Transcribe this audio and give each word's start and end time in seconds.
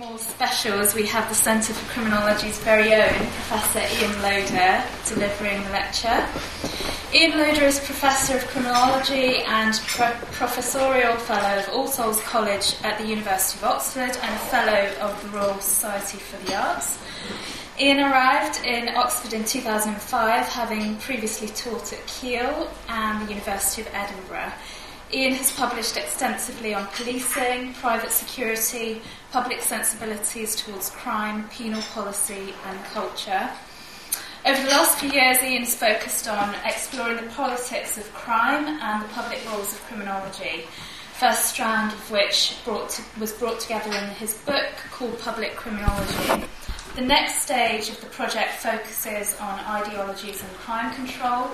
more 0.00 0.18
special 0.18 0.80
as 0.80 0.94
we 0.94 1.04
have 1.04 1.28
the 1.28 1.34
Centre 1.34 1.74
for 1.74 1.92
Criminology's 1.92 2.58
very 2.60 2.94
own 2.94 3.12
Professor 3.12 3.80
Ian 4.00 4.22
Loader 4.22 4.82
delivering 5.06 5.62
the 5.64 5.70
lecture. 5.72 6.26
Ian 7.12 7.36
Loader 7.36 7.66
is 7.66 7.78
Professor 7.80 8.38
of 8.38 8.46
Criminology 8.46 9.42
and 9.44 9.78
Pro- 9.86 10.16
Professorial 10.32 11.16
Fellow 11.16 11.60
of 11.60 11.68
All 11.74 11.86
Souls 11.86 12.18
College 12.22 12.76
at 12.82 12.98
the 12.98 13.06
University 13.06 13.58
of 13.58 13.64
Oxford 13.64 14.16
and 14.22 14.34
a 14.34 14.38
Fellow 14.48 14.90
of 15.06 15.22
the 15.22 15.28
Royal 15.36 15.60
Society 15.60 16.16
for 16.16 16.42
the 16.46 16.54
Arts. 16.56 16.98
Ian 17.78 18.00
arrived 18.00 18.64
in 18.64 18.96
Oxford 18.96 19.34
in 19.34 19.44
2005, 19.44 20.46
having 20.48 20.96
previously 20.96 21.48
taught 21.48 21.92
at 21.92 22.06
Keele 22.06 22.70
and 22.88 23.28
the 23.28 23.32
University 23.32 23.82
of 23.82 23.88
Edinburgh. 23.92 24.52
Ian 25.12 25.34
has 25.34 25.50
published 25.50 25.96
extensively 25.96 26.72
on 26.72 26.86
policing, 26.94 27.74
private 27.74 28.12
security, 28.12 29.02
public 29.32 29.60
sensibilities 29.60 30.54
towards 30.54 30.90
crime, 30.90 31.48
penal 31.48 31.82
policy, 31.92 32.54
and 32.66 32.84
culture. 32.84 33.50
Over 34.46 34.62
the 34.62 34.68
last 34.68 35.00
few 35.00 35.10
years, 35.10 35.42
Ian's 35.42 35.74
focused 35.74 36.28
on 36.28 36.54
exploring 36.64 37.16
the 37.16 37.30
politics 37.30 37.98
of 37.98 38.12
crime 38.14 38.66
and 38.66 39.02
the 39.02 39.08
public 39.08 39.44
roles 39.50 39.72
of 39.72 39.82
criminology, 39.82 40.66
first 41.14 41.46
strand 41.46 41.92
of 41.92 42.10
which 42.12 42.56
brought 42.64 42.90
to, 42.90 43.02
was 43.18 43.32
brought 43.32 43.58
together 43.58 43.90
in 43.90 44.10
his 44.10 44.34
book 44.34 44.72
called 44.92 45.18
Public 45.18 45.56
Criminology. 45.56 46.46
The 46.94 47.02
next 47.02 47.42
stage 47.42 47.88
of 47.88 48.00
the 48.00 48.06
project 48.06 48.52
focuses 48.60 49.36
on 49.40 49.58
ideologies 49.60 50.40
and 50.40 50.52
crime 50.58 50.94
control, 50.94 51.50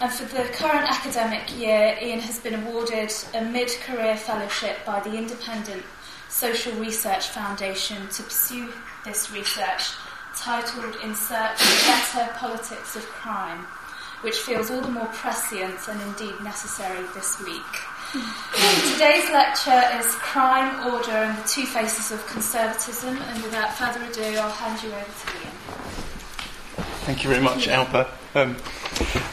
and 0.00 0.10
for 0.10 0.24
the 0.34 0.44
current 0.50 0.90
academic 0.90 1.58
year, 1.58 1.96
Ian 2.00 2.20
has 2.20 2.38
been 2.38 2.54
awarded 2.54 3.12
a 3.34 3.44
mid 3.44 3.68
career 3.84 4.16
fellowship 4.16 4.78
by 4.86 5.00
the 5.00 5.14
Independent 5.14 5.82
Social 6.30 6.72
Research 6.74 7.28
Foundation 7.28 8.08
to 8.08 8.22
pursue 8.22 8.72
this 9.04 9.30
research, 9.30 9.92
titled 10.34 10.96
In 11.04 11.14
Search 11.14 11.60
of 11.60 11.84
Better 11.86 12.32
Politics 12.34 12.96
of 12.96 13.02
Crime, 13.06 13.58
which 14.22 14.36
feels 14.38 14.70
all 14.70 14.80
the 14.80 14.90
more 14.90 15.06
prescient 15.06 15.76
and 15.88 16.00
indeed 16.02 16.40
necessary 16.42 17.04
this 17.14 17.38
week. 17.44 17.62
Today's 18.92 19.30
lecture 19.30 19.82
is 19.98 20.06
Crime, 20.14 20.92
Order 20.92 21.10
and 21.10 21.38
the 21.38 21.48
Two 21.48 21.66
Faces 21.66 22.10
of 22.10 22.26
Conservatism, 22.26 23.16
and 23.18 23.42
without 23.42 23.74
further 23.74 24.02
ado, 24.04 24.38
I'll 24.38 24.50
hand 24.50 24.82
you 24.82 24.88
over 24.88 25.04
to 25.04 25.44
Ian. 25.44 25.52
Thank 27.04 27.22
you 27.22 27.28
very 27.28 27.42
much, 27.42 27.68
Alpa. 27.68 28.08
Um, 28.34 28.56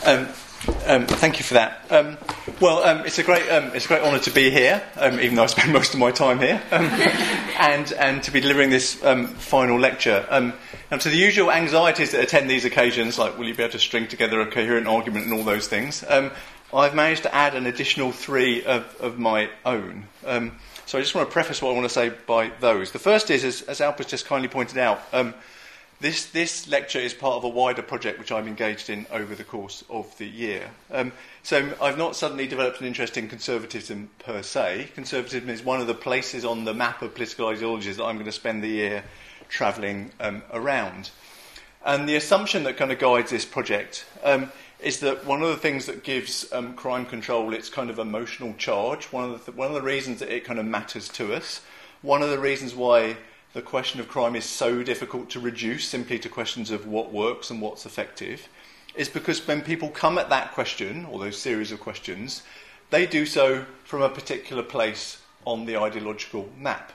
um, 0.05 0.27
um, 0.85 1.05
thank 1.05 1.37
you 1.37 1.43
for 1.43 1.55
that. 1.55 1.85
Um, 1.89 2.17
well, 2.59 2.83
um, 2.83 3.05
it's 3.05 3.19
a 3.19 3.23
great 3.23 3.49
um, 3.49 3.71
it's 3.73 3.85
a 3.85 3.87
great 3.87 4.01
honour 4.01 4.19
to 4.19 4.31
be 4.31 4.49
here, 4.49 4.81
um, 4.97 5.19
even 5.19 5.35
though 5.35 5.43
I 5.43 5.47
spend 5.47 5.73
most 5.81 5.93
of 5.93 5.99
my 5.99 6.11
time 6.11 6.39
here, 6.39 6.61
um, 6.71 6.85
and 7.59 7.91
and 7.93 8.23
to 8.23 8.31
be 8.31 8.39
delivering 8.39 8.69
this 8.69 8.95
final 8.95 9.79
lecture. 9.79 10.25
now, 10.29 10.97
to 10.97 11.09
the 11.09 11.17
usual 11.17 11.51
anxieties 11.51 12.11
that 12.11 12.23
attend 12.23 12.49
these 12.49 12.65
occasions, 12.65 13.17
like 13.17 13.37
will 13.37 13.47
you 13.47 13.55
be 13.55 13.63
able 13.63 13.73
to 13.73 13.79
string 13.79 14.07
together 14.07 14.41
a 14.41 14.45
coherent 14.45 14.87
argument 14.87 15.25
and 15.25 15.33
all 15.33 15.43
those 15.43 15.67
things, 15.67 16.03
I've 16.73 16.95
managed 16.95 17.23
to 17.23 17.33
add 17.33 17.55
an 17.55 17.65
additional 17.65 18.11
three 18.11 18.63
of, 18.65 18.83
of 18.99 19.17
my 19.17 19.49
own. 19.65 20.05
so 20.21 20.97
I 20.97 21.01
just 21.01 21.15
want 21.15 21.29
to 21.29 21.31
preface 21.31 21.61
what 21.61 21.71
I 21.71 21.73
want 21.73 21.85
to 21.85 21.93
say 21.93 22.09
by 22.25 22.51
those. 22.59 22.91
The 22.91 22.99
first 22.99 23.29
is, 23.31 23.45
as, 23.45 23.61
as 23.63 23.79
Alpa's 23.79 24.07
just 24.07 24.25
kindly 24.25 24.49
pointed 24.49 24.77
out. 24.77 25.01
This, 25.99 26.27
this 26.27 26.67
lecture 26.67 26.99
is 26.99 27.15
part 27.15 27.37
of 27.37 27.43
a 27.43 27.49
wider 27.49 27.81
project 27.81 28.19
which 28.19 28.31
I'm 28.31 28.47
engaged 28.47 28.91
in 28.91 29.07
over 29.11 29.33
the 29.33 29.43
course 29.43 29.83
of 29.89 30.15
the 30.19 30.27
year. 30.27 30.69
Um, 30.91 31.11
so 31.41 31.73
I've 31.81 31.97
not 31.97 32.15
suddenly 32.15 32.45
developed 32.45 32.79
an 32.79 32.85
interest 32.85 33.17
in 33.17 33.27
conservatism 33.27 34.11
per 34.19 34.43
se. 34.43 34.89
Conservatism 34.93 35.49
is 35.49 35.63
one 35.63 35.81
of 35.81 35.87
the 35.87 35.95
places 35.95 36.45
on 36.45 36.65
the 36.65 36.73
map 36.75 37.01
of 37.01 37.15
political 37.15 37.47
ideologies 37.47 37.97
that 37.97 38.03
I'm 38.03 38.17
going 38.17 38.27
to 38.27 38.31
spend 38.31 38.63
the 38.63 38.67
year 38.67 39.03
travelling 39.49 40.11
um, 40.19 40.43
around. 40.53 41.09
And 41.83 42.07
the 42.07 42.15
assumption 42.15 42.63
that 42.65 42.77
kind 42.77 42.91
of 42.91 42.99
guides 42.99 43.31
this 43.31 43.45
project 43.45 44.05
um, 44.23 44.51
is 44.79 44.99
that 44.99 45.25
one 45.25 45.41
of 45.41 45.49
the 45.49 45.57
things 45.57 45.87
that 45.87 46.03
gives 46.03 46.51
um, 46.53 46.75
crime 46.75 47.07
control 47.07 47.55
its 47.55 47.69
kind 47.69 47.89
of 47.89 47.97
emotional 47.97 48.53
charge, 48.59 49.05
one 49.05 49.23
of, 49.23 49.31
the 49.31 49.51
th- 49.51 49.57
one 49.57 49.69
of 49.69 49.73
the 49.73 49.81
reasons 49.81 50.19
that 50.19 50.29
it 50.29 50.43
kind 50.43 50.59
of 50.59 50.65
matters 50.67 51.09
to 51.09 51.33
us, 51.33 51.61
one 52.03 52.21
of 52.21 52.29
the 52.29 52.37
reasons 52.37 52.75
why 52.75 53.17
the 53.57 53.63
question 53.63 53.99
of 53.99 54.07
crime 54.07 54.35
is 54.35 54.45
so 54.45 54.83
difficult 54.83 55.31
to 55.31 55.39
reduce 55.39 55.83
simply 55.83 56.19
to 56.19 56.29
questions 56.29 56.69
of 56.69 56.85
what 56.85 57.11
works 57.11 57.49
and 57.49 57.59
what's 57.59 57.87
effective 57.87 58.47
is 58.93 59.09
because 59.09 59.47
when 59.47 59.63
people 59.63 59.89
come 59.89 60.19
at 60.19 60.29
that 60.29 60.53
question, 60.53 61.05
or 61.05 61.17
those 61.17 61.39
series 61.39 61.71
of 61.71 61.79
questions, 61.79 62.43
they 62.91 63.07
do 63.07 63.25
so 63.25 63.65
from 63.83 64.03
a 64.03 64.09
particular 64.09 64.61
place 64.61 65.23
on 65.43 65.65
the 65.65 65.75
ideological 65.75 66.47
map. 66.55 66.91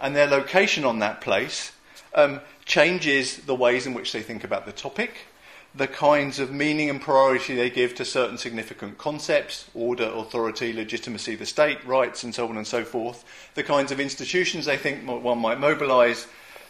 And 0.00 0.14
their 0.14 0.28
location 0.28 0.84
on 0.84 1.00
that 1.00 1.20
place 1.20 1.72
um, 2.14 2.40
changes 2.66 3.38
the 3.38 3.56
ways 3.56 3.84
in 3.84 3.92
which 3.92 4.12
they 4.12 4.22
think 4.22 4.44
about 4.44 4.66
the 4.66 4.72
topic, 4.72 5.26
the 5.74 5.86
kinds 5.86 6.40
of 6.40 6.50
meaning 6.50 6.90
and 6.90 7.00
priority 7.00 7.54
they 7.54 7.70
give 7.70 7.94
to 7.94 8.04
certain 8.04 8.36
significant 8.36 8.98
concepts 8.98 9.70
order, 9.74 10.10
authority, 10.14 10.72
legitimacy, 10.72 11.36
the 11.36 11.46
state, 11.46 11.84
rights, 11.86 12.24
and 12.24 12.34
so 12.34 12.48
on 12.48 12.56
and 12.56 12.66
so 12.66 12.84
forth, 12.84 13.24
the 13.54 13.62
kinds 13.62 13.92
of 13.92 14.00
institutions 14.00 14.64
they 14.64 14.76
think 14.76 15.06
one 15.06 15.38
might 15.38 15.60
mobilize 15.60 16.26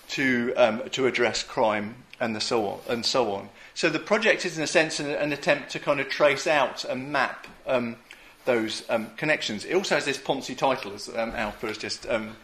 to, 0.09 0.53
um, 0.57 0.83
to 0.91 1.07
address 1.07 1.43
crime, 1.43 1.95
and, 2.21 2.37
the 2.37 2.41
so 2.41 2.67
on, 2.67 2.81
and 2.89 3.07
so 3.07 3.33
on. 3.33 3.49
So 3.75 3.89
the 3.89 3.99
project 3.99 4.45
is, 4.45 4.59
in 4.59 4.65
a 4.65 4.67
sense, 4.67 5.01
an, 5.01 5.11
an 5.11 5.33
attempt 5.33 5.71
to 5.71 5.79
kind 5.79 6.01
of 6.01 6.09
trace 6.09 6.47
out 6.47 6.85
and 6.85 7.11
map 7.11 7.47
um, 7.67 7.97
those 8.45 8.83
um, 8.91 9.11
connections. 9.17 9.65
It 9.65 9.75
also 9.75 9.95
has 9.95 10.05
this 10.05 10.19
Ponzi 10.19 10.57
title, 10.57 10.93
as 10.93 11.09
um, 11.09 11.33
Alpa 11.33 11.69
has 11.69 11.79
just 11.79 12.07
um, 12.09 12.37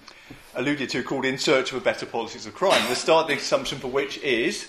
alluded 0.54 0.88
to, 0.90 1.02
called 1.02 1.24
In 1.26 1.36
Search 1.36 1.72
of 1.72 1.78
a 1.78 1.84
Better 1.84 2.06
Politics 2.06 2.46
of 2.46 2.54
Crime. 2.54 2.88
The 2.88 2.94
starting 2.94 3.36
assumption 3.36 3.78
for 3.78 3.88
which 3.88 4.18
is 4.18 4.68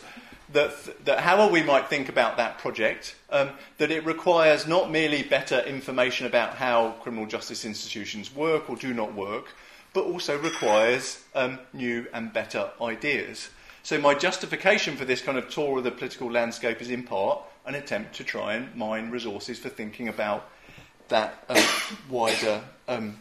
that, 0.54 1.06
that 1.06 1.20
however 1.20 1.52
we 1.52 1.64
might 1.64 1.88
think 1.88 2.10
about 2.10 2.38
that 2.38 2.58
project, 2.58 3.16
um, 3.30 3.52
that 3.78 3.92
it 3.92 4.06
requires 4.06 4.68
not 4.68 4.90
merely 4.90 5.24
better 5.24 5.60
information 5.62 6.26
about 6.26 6.56
how 6.56 6.92
criminal 7.02 7.26
justice 7.26 7.66
institutions 7.66 8.34
work 8.34 8.70
or 8.70 8.76
do 8.76 8.94
not 8.94 9.14
work, 9.14 9.48
but 9.94 10.06
also 10.06 10.38
requires 10.38 11.24
um, 11.36 11.60
new 11.74 12.06
and 12.14 12.32
better 12.32 12.70
ideas. 12.82 13.50
So, 13.84 13.98
my 14.00 14.14
justification 14.14 14.98
for 14.98 15.06
this 15.06 15.22
kind 15.22 15.38
of 15.38 15.50
tour 15.50 15.78
of 15.78 15.84
the 15.84 15.92
political 15.92 16.32
landscape 16.32 16.82
is 16.82 16.90
in 16.90 17.04
part 17.04 17.42
an 17.66 17.76
attempt 17.76 18.16
to 18.16 18.24
try 18.24 18.56
and 18.56 18.74
mine 18.76 19.10
resources 19.10 19.60
for 19.60 19.70
thinking 19.70 20.08
about 20.08 20.50
that 21.08 21.44
um, 21.50 21.64
wider 22.10 22.62
um, 22.88 23.18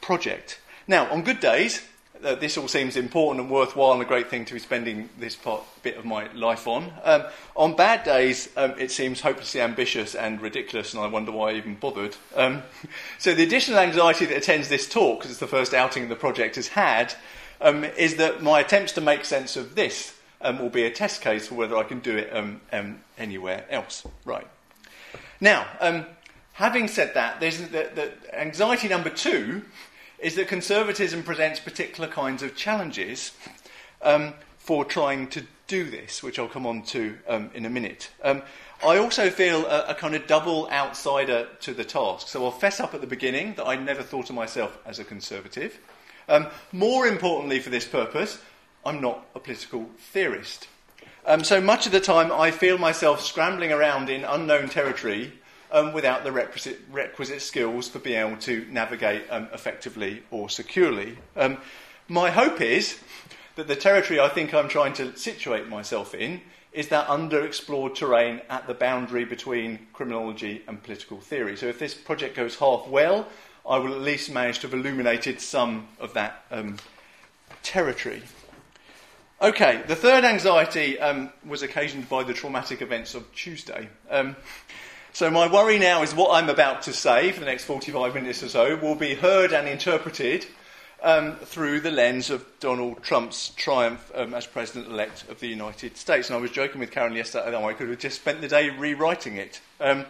project. 0.00 0.60
Now, 0.86 1.10
on 1.10 1.22
good 1.22 1.40
days, 1.40 1.82
uh, 2.24 2.34
this 2.34 2.56
all 2.56 2.68
seems 2.68 2.96
important 2.96 3.40
and 3.40 3.50
worthwhile 3.50 3.92
and 3.92 4.02
a 4.02 4.04
great 4.04 4.28
thing 4.28 4.44
to 4.44 4.54
be 4.54 4.60
spending 4.60 5.08
this 5.18 5.36
part, 5.36 5.62
bit 5.82 5.96
of 5.96 6.04
my 6.04 6.32
life 6.32 6.66
on. 6.66 6.92
Um, 7.04 7.24
on 7.56 7.76
bad 7.76 8.04
days, 8.04 8.48
um, 8.56 8.74
it 8.78 8.90
seems 8.90 9.20
hopelessly 9.20 9.60
ambitious 9.60 10.14
and 10.14 10.40
ridiculous, 10.40 10.94
and 10.94 11.02
I 11.02 11.06
wonder 11.06 11.32
why 11.32 11.50
I 11.50 11.54
even 11.54 11.74
bothered. 11.74 12.16
Um, 12.34 12.62
so, 13.18 13.34
the 13.34 13.42
additional 13.42 13.78
anxiety 13.78 14.26
that 14.26 14.36
attends 14.36 14.68
this 14.68 14.88
talk, 14.88 15.20
because 15.20 15.30
it's 15.30 15.40
the 15.40 15.46
first 15.46 15.74
outing 15.74 16.08
the 16.08 16.16
project 16.16 16.56
has 16.56 16.68
had, 16.68 17.14
um, 17.60 17.84
is 17.84 18.16
that 18.16 18.42
my 18.42 18.60
attempts 18.60 18.92
to 18.92 19.00
make 19.00 19.24
sense 19.24 19.56
of 19.56 19.74
this 19.74 20.16
um, 20.40 20.58
will 20.58 20.70
be 20.70 20.84
a 20.84 20.90
test 20.90 21.20
case 21.20 21.48
for 21.48 21.54
whether 21.54 21.76
I 21.76 21.82
can 21.82 22.00
do 22.00 22.16
it 22.16 22.30
um, 22.34 22.60
anywhere 23.16 23.64
else. 23.70 24.06
Right. 24.24 24.46
Now, 25.40 25.66
having 26.52 26.88
said 26.88 27.14
that, 27.14 27.40
there's 27.40 27.58
the, 27.58 27.90
the 27.94 28.12
anxiety 28.32 28.88
number 28.88 29.10
two 29.10 29.62
is 30.18 30.34
that 30.34 30.48
conservatism 30.48 31.22
presents 31.22 31.60
particular 31.60 32.08
kinds 32.08 32.42
of 32.42 32.56
challenges 32.56 33.32
um, 34.02 34.34
for 34.58 34.84
trying 34.84 35.28
to 35.28 35.44
do 35.66 35.88
this, 35.90 36.22
which 36.22 36.38
I'll 36.38 36.48
come 36.48 36.66
on 36.66 36.82
to 36.84 37.16
um, 37.28 37.50
in 37.54 37.66
a 37.66 37.70
minute. 37.70 38.10
Um, 38.22 38.42
I 38.84 38.98
also 38.98 39.28
feel 39.30 39.66
a, 39.66 39.86
a, 39.88 39.94
kind 39.94 40.14
of 40.14 40.26
double 40.26 40.68
outsider 40.70 41.48
to 41.60 41.74
the 41.74 41.84
task. 41.84 42.28
So 42.28 42.44
I'll 42.44 42.50
fess 42.50 42.80
up 42.80 42.94
at 42.94 43.00
the 43.00 43.06
beginning 43.06 43.54
that 43.54 43.66
I 43.66 43.76
never 43.76 44.02
thought 44.02 44.30
of 44.30 44.36
myself 44.36 44.78
as 44.86 44.98
a 44.98 45.04
conservative. 45.04 45.78
Um, 46.28 46.46
more 46.72 47.06
importantly, 47.06 47.60
for 47.60 47.70
this 47.70 47.86
purpose, 47.86 48.40
I'm 48.84 49.00
not 49.00 49.26
a 49.34 49.40
political 49.40 49.90
theorist. 49.98 50.68
Um, 51.26 51.44
so 51.44 51.60
much 51.60 51.86
of 51.86 51.92
the 51.92 52.00
time, 52.00 52.30
I 52.32 52.50
feel 52.50 52.78
myself 52.78 53.20
scrambling 53.20 53.72
around 53.72 54.08
in 54.08 54.24
unknown 54.24 54.68
territory 54.68 55.32
um, 55.70 55.92
without 55.92 56.24
the 56.24 56.32
requisite, 56.32 56.80
requisite, 56.90 57.42
skills 57.42 57.88
for 57.88 57.98
being 57.98 58.18
able 58.18 58.36
to 58.38 58.66
navigate 58.70 59.24
um, 59.30 59.48
effectively 59.52 60.22
or 60.30 60.48
securely. 60.48 61.18
Um, 61.36 61.58
my 62.08 62.30
hope 62.30 62.60
is 62.60 62.98
that 63.56 63.68
the 63.68 63.76
territory 63.76 64.20
I 64.20 64.28
think 64.28 64.54
I'm 64.54 64.68
trying 64.68 64.92
to 64.94 65.16
situate 65.16 65.68
myself 65.68 66.14
in 66.14 66.40
is 66.72 66.88
that 66.88 67.08
underexplored 67.08 67.94
terrain 67.94 68.40
at 68.48 68.66
the 68.66 68.74
boundary 68.74 69.24
between 69.24 69.86
criminology 69.92 70.62
and 70.68 70.82
political 70.82 71.18
theory. 71.18 71.56
So 71.56 71.66
if 71.66 71.78
this 71.78 71.94
project 71.94 72.36
goes 72.36 72.56
half 72.56 72.86
well, 72.86 73.26
I 73.68 73.78
will 73.78 73.94
at 73.94 74.00
least 74.00 74.30
manage 74.30 74.60
to 74.60 74.68
have 74.68 74.74
illuminated 74.78 75.40
some 75.40 75.88
of 75.98 76.14
that 76.14 76.44
um, 76.50 76.76
territory. 77.62 78.22
Okay, 79.40 79.82
the 79.86 79.94
third 79.94 80.24
anxiety 80.24 80.98
um, 80.98 81.32
was 81.46 81.62
occasioned 81.62 82.08
by 82.08 82.24
the 82.24 82.34
traumatic 82.34 82.82
events 82.82 83.14
of 83.14 83.32
Tuesday. 83.34 83.88
So, 85.18 85.32
my 85.32 85.50
worry 85.52 85.80
now 85.80 86.04
is 86.04 86.14
what 86.14 86.30
I'm 86.32 86.48
about 86.48 86.82
to 86.82 86.92
say 86.92 87.32
for 87.32 87.40
the 87.40 87.46
next 87.46 87.64
45 87.64 88.14
minutes 88.14 88.40
or 88.44 88.48
so 88.48 88.76
will 88.76 88.94
be 88.94 89.16
heard 89.16 89.52
and 89.52 89.66
interpreted 89.66 90.46
um, 91.02 91.34
through 91.38 91.80
the 91.80 91.90
lens 91.90 92.30
of 92.30 92.46
Donald 92.60 93.02
Trump's 93.02 93.48
triumph 93.56 94.12
um, 94.14 94.32
as 94.32 94.46
President 94.46 94.86
elect 94.86 95.28
of 95.28 95.40
the 95.40 95.48
United 95.48 95.96
States. 95.96 96.28
And 96.28 96.36
I 96.36 96.40
was 96.40 96.52
joking 96.52 96.78
with 96.78 96.92
Karen 96.92 97.14
yesterday 97.14 97.50
that 97.50 97.64
I 97.64 97.72
could 97.72 97.88
have 97.88 97.98
just 97.98 98.20
spent 98.20 98.40
the 98.40 98.46
day 98.46 98.70
rewriting 98.70 99.38
it. 99.38 99.60
Um, 99.80 100.06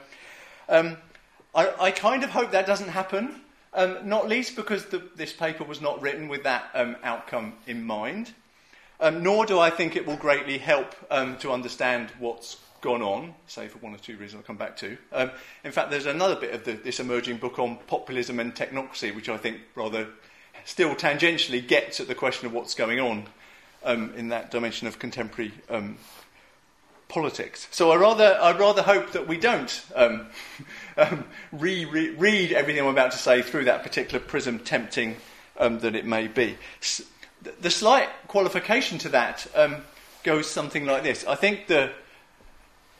um 0.68 0.98
I, 1.54 1.72
I, 1.80 1.90
kind 1.90 2.22
of 2.22 2.28
hope 2.28 2.50
that 2.50 2.66
doesn't 2.66 2.90
happen, 2.90 3.40
um, 3.72 4.06
not 4.06 4.28
least 4.28 4.56
because 4.56 4.84
the, 4.84 5.02
this 5.16 5.32
paper 5.32 5.64
was 5.64 5.80
not 5.80 6.02
written 6.02 6.28
with 6.28 6.42
that 6.42 6.64
um, 6.74 6.96
outcome 7.02 7.54
in 7.66 7.82
mind. 7.82 8.34
nor 9.00 9.46
do 9.46 9.58
I 9.58 9.70
think 9.70 9.96
it 9.96 10.06
will 10.06 10.16
greatly 10.16 10.58
help 10.58 10.94
to 11.08 11.50
understand 11.50 12.10
what's 12.18 12.58
gone 12.80 13.02
on, 13.02 13.34
say 13.46 13.68
for 13.68 13.78
one 13.78 13.94
or 13.94 13.98
two 13.98 14.16
reasons 14.16 14.40
I'll 14.40 14.46
come 14.46 14.56
back 14.56 14.76
to. 14.78 14.96
Um, 15.12 15.30
in 15.64 15.72
fact, 15.72 15.90
there's 15.90 16.06
another 16.06 16.36
bit 16.36 16.54
of 16.54 16.64
the, 16.64 16.72
this 16.72 17.00
emerging 17.00 17.38
book 17.38 17.58
on 17.58 17.76
populism 17.86 18.38
and 18.38 18.54
technocracy, 18.54 19.14
which 19.14 19.28
I 19.28 19.36
think 19.36 19.58
rather 19.74 20.06
still 20.64 20.94
tangentially 20.94 21.66
gets 21.66 22.00
at 22.00 22.08
the 22.08 22.14
question 22.14 22.46
of 22.46 22.52
what's 22.52 22.74
going 22.74 23.00
on 23.00 23.26
um, 23.84 24.12
in 24.16 24.28
that 24.28 24.50
dimension 24.50 24.86
of 24.86 24.98
contemporary 24.98 25.52
um, 25.70 25.96
politics. 27.08 27.66
So 27.70 27.90
I 27.90 27.96
rather, 27.96 28.38
I 28.40 28.56
rather 28.56 28.82
hope 28.82 29.12
that 29.12 29.26
we 29.26 29.38
don't 29.38 29.84
um, 29.94 30.26
um, 30.96 31.24
re- 31.52 31.84
re- 31.84 32.10
read 32.10 32.52
everything 32.52 32.82
I'm 32.82 32.88
about 32.88 33.12
to 33.12 33.18
say 33.18 33.42
through 33.42 33.64
that 33.64 33.82
particular 33.82 34.20
prism, 34.20 34.58
tempting 34.58 35.16
um, 35.58 35.80
that 35.80 35.96
it 35.96 36.06
may 36.06 36.28
be. 36.28 36.56
S- 36.80 37.02
the 37.60 37.70
slight 37.70 38.08
qualification 38.26 38.98
to 38.98 39.08
that 39.10 39.46
goes 40.24 40.50
something 40.50 40.84
like 40.84 41.04
this. 41.04 41.24
I 41.24 41.36
think 41.36 41.68
the 41.68 41.92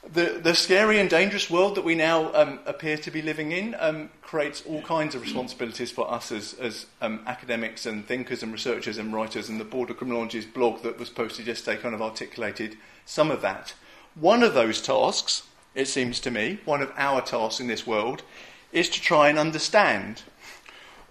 the, 0.07 0.41
the 0.43 0.55
scary 0.55 1.01
and 1.01 1.11
dangerous 1.11 1.51
world 1.51 1.75
that 1.75 1.85
we 1.85 1.95
now 1.95 2.33
um, 2.35 2.61
appear 2.67 2.97
to 2.99 3.11
be 3.11 3.21
living 3.21 3.53
in 3.53 3.75
um, 3.79 4.11
creates 4.23 4.63
all 4.67 4.81
kinds 4.83 5.15
of 5.15 5.23
responsibilities 5.23 5.91
for 5.91 6.11
us 6.11 6.31
as, 6.33 6.55
as 6.55 6.87
um, 7.01 7.21
academics 7.27 7.85
and 7.85 8.07
thinkers 8.07 8.43
and 8.43 8.53
researchers 8.53 8.99
and 8.99 9.13
writers. 9.13 9.49
And 9.49 9.61
the 9.61 9.65
Board 9.65 9.91
of 9.91 9.99
blog 9.99 10.83
that 10.83 10.99
was 10.99 11.11
posted 11.11 11.47
yesterday 11.47 11.81
kind 11.81 11.95
of 11.95 12.03
articulated 12.03 12.77
some 13.05 13.31
of 13.31 13.43
that. 13.43 13.75
One 14.15 14.43
of 14.43 14.55
those 14.55 14.81
tasks, 14.81 15.43
it 15.75 15.89
seems 15.89 16.21
to 16.21 16.31
me, 16.31 16.61
one 16.65 16.83
of 16.83 16.93
our 16.97 17.21
tasks 17.21 17.61
in 17.61 17.67
this 17.67 17.87
world, 17.87 18.23
is 18.73 18.89
to 18.91 19.01
try 19.01 19.29
and 19.29 19.39
understand 19.39 20.23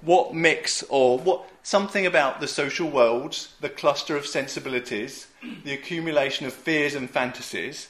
what 0.02 0.34
mix 0.34 0.84
or 0.90 1.18
what 1.20 1.50
something 1.62 2.06
about 2.06 2.40
the 2.40 2.48
social 2.48 2.90
worlds, 2.90 3.54
the 3.60 3.70
cluster 3.70 4.16
of 4.16 4.26
sensibilities, 4.26 5.28
the 5.64 5.74
accumulation 5.74 6.46
of 6.46 6.54
fears 6.54 6.96
and 6.96 7.10
fantasies 7.10 7.90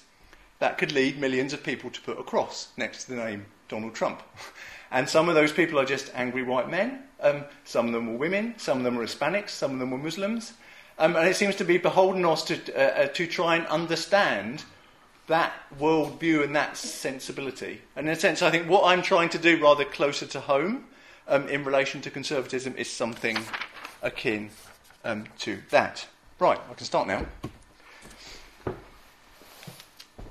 that 0.60 0.78
could 0.78 0.92
lead 0.92 1.20
millions 1.20 1.54
of 1.54 1.64
people 1.64 1.90
to 1.90 2.02
put 2.02 2.20
a 2.20 2.24
cross 2.24 2.70
next 2.78 3.06
to 3.06 3.12
the 3.12 3.24
name 3.24 3.46
Donald 3.68 3.96
Trump. 3.96 4.22
And 4.92 5.10
some 5.10 5.28
of 5.28 5.36
those 5.36 5.52
people 5.52 5.80
are 5.80 5.86
just 5.86 6.12
angry 6.14 6.44
white 6.44 6.70
men. 6.70 7.04
Um, 7.20 7.44
some 7.66 7.88
of 7.88 7.92
them 7.92 8.08
were 8.08 8.18
women. 8.18 8.54
Some 8.58 8.78
of 8.78 8.84
them 8.86 8.96
were 8.96 9.04
Hispanics. 9.04 9.50
Some 9.50 9.74
of 9.74 9.80
them 9.80 9.92
were 9.92 9.98
Muslims. 9.98 10.54
Um, 10.98 11.16
and 11.16 11.28
it 11.28 11.36
seems 11.36 11.56
to 11.58 11.66
be 11.66 11.78
beholden 11.78 12.26
us 12.26 12.44
to, 12.46 12.74
uh, 12.74 13.04
uh, 13.04 13.08
to 13.08 13.28
try 13.28 13.58
and 13.58 13.68
understand 13.68 14.64
that 15.28 15.54
worldview 15.78 16.44
and 16.44 16.56
that 16.56 16.78
sensibility. 16.78 17.82
And 17.96 18.08
in 18.08 18.14
a 18.14 18.16
sense, 18.16 18.42
I 18.42 18.50
think 18.50 18.70
what 18.70 18.86
I'm 18.86 19.02
trying 19.02 19.30
to 19.30 19.38
do 19.38 19.62
rather 19.62 19.84
closer 19.84 20.26
to 20.28 20.40
home 20.40 20.86
um, 21.28 21.48
in 21.50 21.66
relation 21.66 22.02
to 22.02 22.10
conservatism 22.10 22.74
is 22.78 22.90
something 22.90 23.38
akin 24.02 24.50
um, 25.04 25.26
to 25.40 25.60
that. 25.70 26.08
Right, 26.40 26.60
I 26.70 26.74
can 26.74 26.86
start 26.86 27.08
now. 27.08 27.26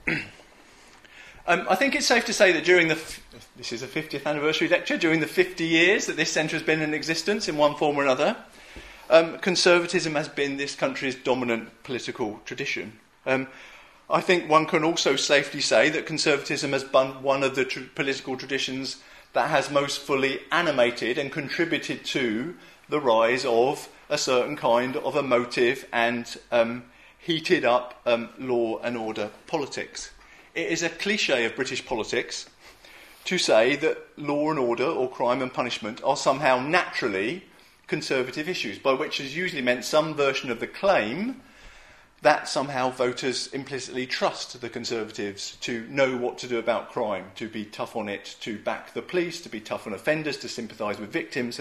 um, 1.47 1.67
I 1.69 1.75
think 1.75 1.95
it's 1.95 2.07
safe 2.07 2.25
to 2.27 2.33
say 2.33 2.53
that 2.53 2.65
during 2.65 2.89
the 2.89 2.95
f- 2.95 3.21
this 3.57 3.73
is 3.73 3.83
a 3.83 3.89
50th 3.89 4.27
anniversary 4.27 4.69
lecture 4.69 4.97
during 4.97 5.21
the 5.21 5.27
50 5.27 5.65
years 5.65 6.07
that 6.07 6.17
this 6.17 6.31
centre 6.31 6.57
has 6.57 6.63
been 6.63 6.81
in 6.81 6.95
existence 6.95 7.49
in 7.49 7.57
one 7.57 7.75
form 7.75 7.97
or 7.97 8.03
another. 8.03 8.37
Um, 9.11 9.39
conservatism 9.39 10.15
has 10.15 10.29
been 10.29 10.57
this 10.57 10.75
country's 10.75 11.15
dominant 11.15 11.83
political 11.83 12.41
tradition. 12.45 12.99
Um, 13.25 13.49
I 14.09 14.21
think 14.21 14.49
one 14.49 14.67
can 14.67 14.85
also 14.85 15.17
safely 15.17 15.61
say 15.61 15.91
that 15.91 16.07
conservatism 16.07 16.73
has 16.73 16.85
been 16.85 17.23
one 17.23 17.43
of 17.43 17.57
the 17.57 17.65
tr- 17.65 17.81
political 17.95 18.37
traditions 18.37 19.03
that 19.33 19.51
has 19.51 19.71
most 19.71 20.01
fully 20.01 20.41
animated 20.53 21.19
and 21.19 21.33
contributed 21.33 22.05
to 22.07 22.55
the 22.89 23.01
rise 23.01 23.45
of 23.45 23.89
a 24.09 24.17
certain 24.17 24.57
kind 24.57 24.97
of 24.97 25.17
emotive 25.17 25.87
and 25.93 26.37
um, 26.53 26.85
heated 27.27 27.65
up 27.65 28.01
um, 28.07 28.29
law 28.39 28.79
and 28.79 28.97
order 28.97 29.29
politics. 29.49 30.13
It 30.55 30.69
is 30.71 30.85
a 30.85 30.89
cliche 30.89 31.45
of 31.45 31.57
British 31.57 31.85
politics 31.85 32.49
to 33.25 33.37
say 33.37 33.75
that 33.75 33.99
law 34.17 34.51
and 34.51 34.61
order 34.61 34.85
or 34.85 35.11
crime 35.11 35.43
and 35.43 35.53
punishment 35.53 36.01
are 36.05 36.17
somehow 36.17 36.61
naturally 36.61 37.43
conservative 37.89 38.49
issues, 38.49 38.79
by 38.79 38.93
which 38.93 39.19
is 39.19 39.37
usually 39.37 39.61
meant 39.61 39.85
some 39.85 40.15
version 40.15 40.53
of 40.53 40.61
the 40.61 40.69
claim 40.69 41.43
that 42.23 42.49
somehow 42.49 42.91
voters 42.91 43.49
implicitly 43.49 44.07
trust 44.07 44.61
the 44.61 44.69
Conservatives 44.69 45.57
to 45.63 45.85
know 45.89 46.17
what 46.17 46.39
to 46.39 46.47
do 46.47 46.61
about 46.61 46.93
crime, 46.93 47.33
to 47.35 47.49
be 47.49 47.65
tough 47.65 47.97
on 47.97 48.09
it, 48.09 48.37
to 48.41 48.57
back 48.57 48.95
the 48.95 49.03
police, 49.03 49.41
to 49.41 49.49
be 49.49 49.61
tough 49.61 49.89
on 49.89 49.93
offenders, 49.93 50.37
to 50.37 50.49
sympathise 50.49 51.01
with 51.01 51.11
victims, 51.11 51.61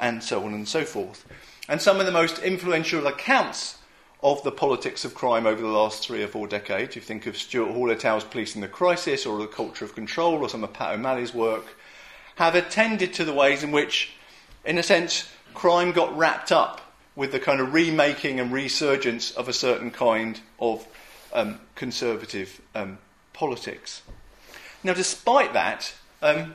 and 0.00 0.22
so 0.22 0.44
on 0.44 0.52
and 0.52 0.68
so 0.68 0.84
forth. 0.84 1.24
And 1.68 1.80
some 1.80 2.00
of 2.00 2.06
the 2.06 2.12
most 2.12 2.40
influential 2.40 3.06
accounts 3.06 3.78
of 4.26 4.42
the 4.42 4.50
politics 4.50 5.04
of 5.04 5.14
crime 5.14 5.46
over 5.46 5.62
the 5.62 5.68
last 5.68 6.04
three 6.04 6.20
or 6.20 6.26
four 6.26 6.48
decades. 6.48 6.96
You 6.96 7.00
think 7.00 7.26
of 7.26 7.36
Stuart 7.36 7.70
Hall 7.70 7.92
et 7.92 8.04
al.'s 8.04 8.24
Policing 8.24 8.60
the 8.60 8.66
Crisis 8.66 9.24
or 9.24 9.38
The 9.38 9.46
Culture 9.46 9.84
of 9.84 9.94
Control 9.94 10.42
or 10.42 10.48
some 10.48 10.64
of 10.64 10.72
Pat 10.72 10.94
O'Malley's 10.94 11.32
work, 11.32 11.78
have 12.34 12.56
attended 12.56 13.14
to 13.14 13.24
the 13.24 13.32
ways 13.32 13.62
in 13.62 13.70
which, 13.70 14.14
in 14.64 14.78
a 14.78 14.82
sense, 14.82 15.30
crime 15.54 15.92
got 15.92 16.16
wrapped 16.18 16.50
up 16.50 16.80
with 17.14 17.30
the 17.30 17.38
kind 17.38 17.60
of 17.60 17.72
remaking 17.72 18.40
and 18.40 18.50
resurgence 18.50 19.30
of 19.30 19.48
a 19.48 19.52
certain 19.52 19.92
kind 19.92 20.40
of 20.58 20.84
um, 21.32 21.60
conservative 21.76 22.60
um, 22.74 22.98
politics. 23.32 24.02
Now, 24.82 24.94
despite 24.94 25.52
that, 25.52 25.94
um, 26.20 26.54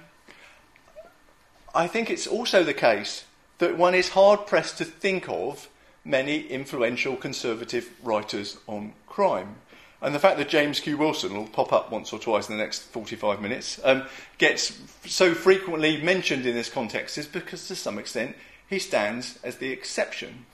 I 1.73 1.87
think 1.87 2.09
it's 2.09 2.27
also 2.27 2.65
the 2.65 2.73
case 2.73 3.23
that 3.59 3.77
one 3.77 3.95
is 3.95 4.09
hard 4.09 4.45
pressed 4.45 4.77
to 4.79 4.83
think 4.83 5.29
of 5.29 5.69
many 6.03 6.41
influential 6.47 7.15
conservative 7.15 7.89
writers 8.03 8.57
on 8.67 8.93
crime. 9.07 9.55
And 10.01 10.15
the 10.15 10.19
fact 10.19 10.39
that 10.39 10.49
James 10.49 10.79
Q. 10.79 10.97
Wilson 10.97 11.35
will 11.35 11.45
pop 11.45 11.71
up 11.71 11.91
once 11.91 12.11
or 12.11 12.17
twice 12.17 12.49
in 12.49 12.57
the 12.57 12.63
next 12.63 12.81
45 12.85 13.39
minutes 13.39 13.79
um, 13.83 14.03
gets 14.39 14.81
so 15.05 15.35
frequently 15.35 16.01
mentioned 16.01 16.47
in 16.47 16.55
this 16.55 16.69
context 16.69 17.19
is 17.19 17.27
because, 17.27 17.67
to 17.67 17.75
some 17.75 17.99
extent, 17.99 18.35
he 18.67 18.79
stands 18.79 19.37
as 19.43 19.57
the 19.57 19.71
exception. 19.71 20.45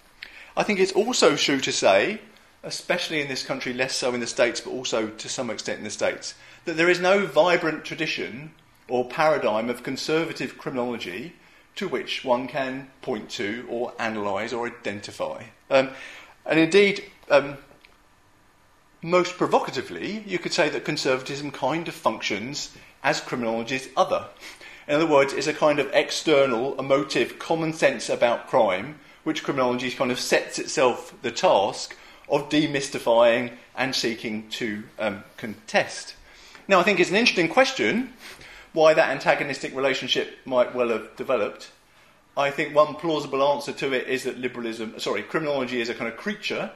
I 0.58 0.64
think 0.64 0.80
it's 0.80 0.92
also 0.92 1.38
true 1.38 1.62
to 1.62 1.72
say, 1.72 2.20
especially 2.64 3.22
in 3.22 3.30
this 3.30 3.46
country, 3.46 3.74
less 3.74 3.96
so 3.96 4.14
in 4.14 4.20
the 4.20 4.28
States, 4.28 4.60
but 4.60 4.72
also 4.72 5.10
to 5.10 5.30
some 5.30 5.50
extent 5.50 5.78
in 5.78 5.86
the 5.86 5.90
States, 5.92 6.34
that 6.66 6.76
there 6.76 6.90
is 6.90 7.00
no 7.00 7.26
vibrant 7.26 7.86
tradition 7.86 8.52
or 8.90 9.06
paradigm 9.06 9.70
of 9.70 9.84
conservative 9.84 10.58
criminology 10.58 11.34
to 11.78 11.88
which 11.88 12.24
one 12.26 12.48
can 12.48 12.90
point 13.02 13.30
to 13.30 13.66
or 13.70 13.94
analyse 14.00 14.54
or 14.54 14.68
identify. 14.68 15.44
Um, 15.70 15.90
and 16.46 16.60
indeed, 16.60 17.04
um, 17.30 17.58
most 19.02 19.38
provocatively, 19.38 20.24
you 20.26 20.40
could 20.40 20.54
say 20.54 20.70
that 20.70 20.84
conservatism 20.84 21.52
kind 21.52 21.88
of 21.88 21.94
functions 21.94 22.76
as 23.04 23.22
criminology's 23.22 23.90
other. 23.96 24.26
In 24.88 24.96
other 24.96 25.06
words, 25.06 25.34
it's 25.34 25.48
a 25.48 25.54
kind 25.54 25.80
of 25.80 25.90
external, 25.94 26.80
emotive, 26.80 27.40
common 27.40 27.74
sense 27.74 28.10
about 28.10 28.48
crime, 28.48 29.00
which 29.24 29.44
criminology 29.44 29.92
kind 29.92 30.12
of 30.12 30.20
sets 30.20 30.58
itself 30.58 31.14
the 31.22 31.32
task 31.32 31.96
of 32.30 32.50
demystifying 32.50 33.52
and 33.76 33.94
seeking 33.94 34.50
to 34.50 34.84
um, 34.98 35.24
contest. 35.36 36.16
Now, 36.68 36.80
I 36.80 36.84
think 36.84 37.00
it's 37.00 37.10
an 37.10 37.16
interesting 37.16 37.50
question 37.50 38.14
why 38.78 38.94
that 38.94 39.10
antagonistic 39.10 39.76
relationship 39.76 40.38
might 40.46 40.76
well 40.76 40.90
have 40.90 41.16
developed. 41.16 41.72
I 42.38 42.52
think 42.52 42.76
one 42.76 42.94
plausible 42.94 43.42
answer 43.42 43.72
to 43.72 43.92
it 43.92 44.08
is 44.08 44.24
that 44.26 44.38
liberalism, 44.38 45.00
sorry, 45.00 45.24
criminology 45.24 45.82
is 45.82 45.90
a 45.90 45.96
kind 45.96 46.14
of 46.14 46.16
creature 46.16 46.70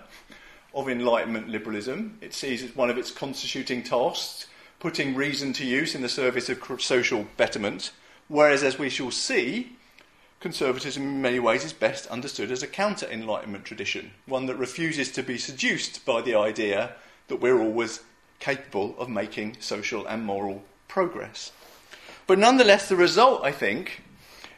of 0.74 0.90
Enlightenment 0.90 1.50
liberalism. 1.50 2.18
It 2.20 2.34
sees 2.34 2.64
as 2.64 2.76
one 2.76 2.90
of 2.90 2.98
its 2.98 3.12
constituting 3.12 3.84
tasks 3.84 4.48
putting 4.80 5.14
reason 5.14 5.54
to 5.54 5.64
use 5.64 5.94
in 5.94 6.02
the 6.02 6.10
service 6.10 6.50
of 6.50 6.82
social 6.82 7.28
betterment, 7.38 7.92
whereas, 8.30 8.64
as 8.64 8.80
we 8.80 8.90
shall 8.90 9.12
see, 9.12 9.78
conservatism 10.40 11.04
in 11.04 11.22
many 11.22 11.38
ways 11.38 11.64
is 11.64 11.72
best 11.72 12.08
understood 12.08 12.52
as 12.52 12.64
a 12.64 12.68
counter 12.68 13.06
Enlightenment 13.12 13.64
tradition, 13.64 14.10
one 14.26 14.48
that 14.48 14.56
refuses 14.56 15.12
to 15.12 15.22
be 15.22 15.38
seduced 15.38 16.04
by 16.04 16.20
the 16.20 16.34
idea 16.34 16.96
that 17.28 17.42
we're 17.42 17.62
always 17.62 18.00
capable 18.40 18.96
of 18.98 19.08
making 19.08 19.58
social 19.60 20.04
and 20.08 20.26
moral 20.26 20.64
progress. 20.88 21.52
But 22.32 22.40
nonetheless, 22.40 22.88
the 22.88 22.96
result, 22.96 23.44
I 23.44 23.52
think, 23.52 24.04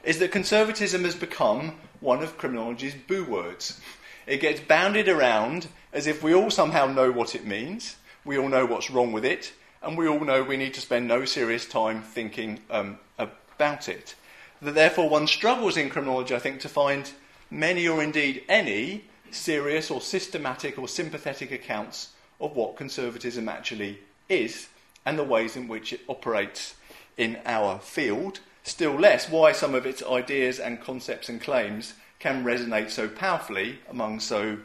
is 0.04 0.20
that 0.20 0.32
conservatism 0.32 1.06
has 1.06 1.16
become 1.16 1.78
one 2.02 2.22
of 2.22 2.38
criminology's 2.38 2.94
boo 2.94 3.24
words. 3.24 3.82
It 4.28 4.42
gets 4.42 4.60
bounded 4.60 5.10
around 5.10 5.70
as 5.92 6.06
if 6.06 6.22
we 6.22 6.36
all 6.36 6.52
somehow 6.52 6.86
know 6.86 7.12
what 7.12 7.34
it 7.34 7.48
means, 7.48 7.96
we 8.24 8.38
all 8.38 8.48
know 8.48 8.68
what's 8.68 8.92
wrong 8.92 9.12
with 9.12 9.26
it, 9.26 9.54
and 9.82 9.98
we 9.98 10.08
all 10.08 10.20
know 10.20 10.44
we 10.44 10.56
need 10.56 10.76
to 10.76 10.82
spend 10.82 11.08
no 11.08 11.26
serious 11.26 11.66
time 11.66 12.04
thinking 12.04 12.60
um, 12.70 13.00
about 13.18 13.90
it. 13.90 14.14
That 14.62 14.76
therefore 14.76 15.10
one 15.10 15.26
struggles 15.26 15.76
in 15.76 15.90
criminology, 15.90 16.36
I 16.36 16.40
think, 16.40 16.60
to 16.60 16.70
find 16.70 17.12
many 17.50 17.88
or 17.88 18.04
indeed 18.04 18.44
any 18.48 19.06
serious 19.32 19.90
or 19.90 20.00
systematic 20.00 20.78
or 20.78 20.88
sympathetic 20.88 21.52
accounts 21.52 22.10
of 22.40 22.56
what 22.56 22.76
conservatism 22.76 23.50
actually 23.50 23.98
is 24.30 24.68
and 25.08 25.18
the 25.18 25.24
ways 25.24 25.56
in 25.56 25.68
which 25.68 25.92
it 25.92 26.02
operates 26.08 26.76
in 27.18 27.38
our 27.46 27.80
field, 27.80 28.40
still 28.64 28.94
less 28.94 29.30
why 29.30 29.52
some 29.52 29.76
of 29.76 29.86
its 29.86 30.04
ideas 30.04 30.60
and 30.60 30.82
concepts 30.82 31.30
and 31.30 31.42
claims 31.42 31.94
can 32.20 32.44
resonate 32.44 32.90
so 32.90 33.08
powerfully 33.08 33.80
among 33.90 34.20
so 34.20 34.58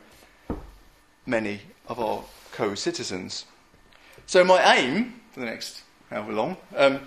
many 1.27 1.61
of 1.89 1.99
our 1.99 2.23
co 2.53 2.75
citizens. 2.75 3.45
So, 4.27 4.45
my 4.45 4.77
aim 4.77 5.21
for 5.33 5.41
the 5.41 5.47
next 5.47 5.83
however 6.11 6.33
long, 6.33 6.57
um, 6.77 7.01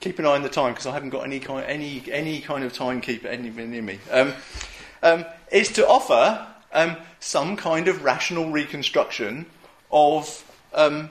keep 0.00 0.18
an 0.18 0.26
eye 0.26 0.34
on 0.34 0.42
the 0.42 0.48
time 0.48 0.72
because 0.72 0.86
I 0.86 0.92
haven't 0.92 1.10
got 1.10 1.24
any 1.24 1.40
kind, 1.40 1.64
any, 1.66 2.02
any 2.10 2.40
kind 2.40 2.64
of 2.64 2.72
timekeeper 2.72 3.28
anywhere 3.28 3.66
near 3.66 3.82
me, 3.82 3.98
um, 4.10 4.32
um, 5.02 5.24
is 5.50 5.70
to 5.72 5.86
offer 5.86 6.46
um, 6.72 6.96
some 7.20 7.56
kind 7.56 7.88
of 7.88 8.02
rational 8.04 8.50
reconstruction 8.50 9.46
of 9.90 10.44
um, 10.74 11.10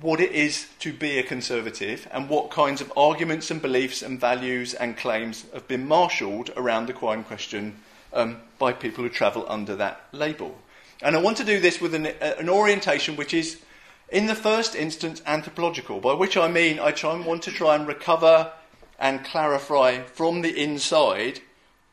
what 0.00 0.20
it 0.20 0.32
is 0.32 0.66
to 0.80 0.92
be 0.92 1.18
a 1.18 1.22
conservative 1.22 2.08
and 2.12 2.28
what 2.28 2.50
kinds 2.50 2.80
of 2.80 2.92
arguments 2.96 3.50
and 3.50 3.62
beliefs 3.62 4.02
and 4.02 4.20
values 4.20 4.74
and 4.74 4.96
claims 4.96 5.44
have 5.52 5.68
been 5.68 5.86
marshalled 5.86 6.50
around 6.56 6.86
the 6.86 6.92
crime 6.92 7.24
question 7.24 7.76
um, 8.12 8.36
by 8.58 8.72
people 8.72 9.04
who 9.04 9.10
travel 9.10 9.44
under 9.48 9.76
that 9.76 10.02
label. 10.12 10.58
And 11.02 11.16
I 11.16 11.20
want 11.20 11.36
to 11.38 11.44
do 11.44 11.60
this 11.60 11.80
with 11.80 11.94
an, 11.94 12.06
uh, 12.06 12.34
an 12.38 12.48
orientation 12.48 13.16
which 13.16 13.34
is, 13.34 13.60
in 14.08 14.26
the 14.26 14.34
first 14.34 14.74
instance, 14.74 15.22
anthropological, 15.26 16.00
by 16.00 16.14
which 16.14 16.36
I 16.36 16.48
mean 16.48 16.78
I 16.78 16.90
try 16.90 17.14
and 17.14 17.24
want 17.24 17.42
to 17.44 17.50
try 17.50 17.74
and 17.74 17.86
recover 17.86 18.52
and 18.98 19.24
clarify 19.24 20.02
from 20.02 20.42
the 20.42 20.60
inside 20.60 21.40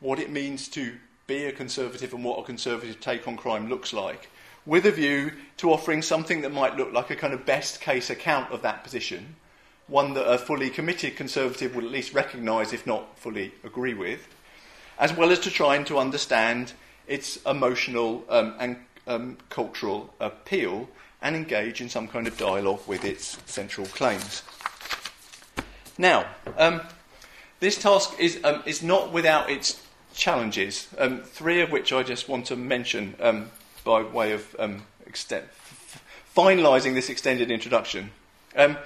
what 0.00 0.18
it 0.18 0.30
means 0.30 0.68
to 0.68 0.94
be 1.26 1.44
a 1.44 1.52
conservative 1.52 2.12
and 2.12 2.24
what 2.24 2.38
a 2.38 2.44
conservative 2.44 3.00
take 3.00 3.26
on 3.28 3.36
crime 3.36 3.68
looks 3.68 3.92
like 3.92 4.28
with 4.64 4.86
a 4.86 4.92
view 4.92 5.32
to 5.56 5.72
offering 5.72 6.02
something 6.02 6.42
that 6.42 6.52
might 6.52 6.76
look 6.76 6.92
like 6.92 7.10
a 7.10 7.16
kind 7.16 7.34
of 7.34 7.44
best 7.44 7.80
case 7.80 8.10
account 8.10 8.52
of 8.52 8.62
that 8.62 8.84
position, 8.84 9.36
one 9.88 10.14
that 10.14 10.30
a 10.30 10.38
fully 10.38 10.70
committed 10.70 11.16
Conservative 11.16 11.74
would 11.74 11.84
at 11.84 11.90
least 11.90 12.14
recognise, 12.14 12.72
if 12.72 12.86
not 12.86 13.18
fully 13.18 13.52
agree 13.64 13.94
with, 13.94 14.28
as 14.98 15.12
well 15.12 15.30
as 15.30 15.40
to 15.40 15.50
trying 15.50 15.84
to 15.84 15.98
understand 15.98 16.72
its 17.06 17.36
emotional 17.44 18.24
um, 18.28 18.54
and 18.58 18.76
um, 19.06 19.36
cultural 19.48 20.14
appeal 20.20 20.88
and 21.20 21.36
engage 21.36 21.80
in 21.80 21.88
some 21.88 22.08
kind 22.08 22.26
of 22.26 22.36
dialogue 22.36 22.80
with 22.86 23.04
its 23.04 23.38
central 23.46 23.86
claims. 23.88 24.42
Now, 25.98 26.26
um, 26.56 26.80
this 27.60 27.80
task 27.80 28.18
is, 28.18 28.40
um, 28.44 28.62
is 28.66 28.82
not 28.82 29.12
without 29.12 29.50
its 29.50 29.80
challenges, 30.14 30.88
um, 30.98 31.20
three 31.20 31.60
of 31.60 31.70
which 31.70 31.92
I 31.92 32.02
just 32.02 32.28
want 32.28 32.46
to 32.46 32.56
mention 32.56 33.14
um, 33.20 33.50
by 33.84 34.02
way 34.02 34.32
of 34.32 34.56
um, 34.58 34.82
extent, 35.06 35.44
finalising 36.36 36.94
this 36.94 37.10
extended 37.10 37.50
introduction. 37.50 38.10
Um, 38.56 38.76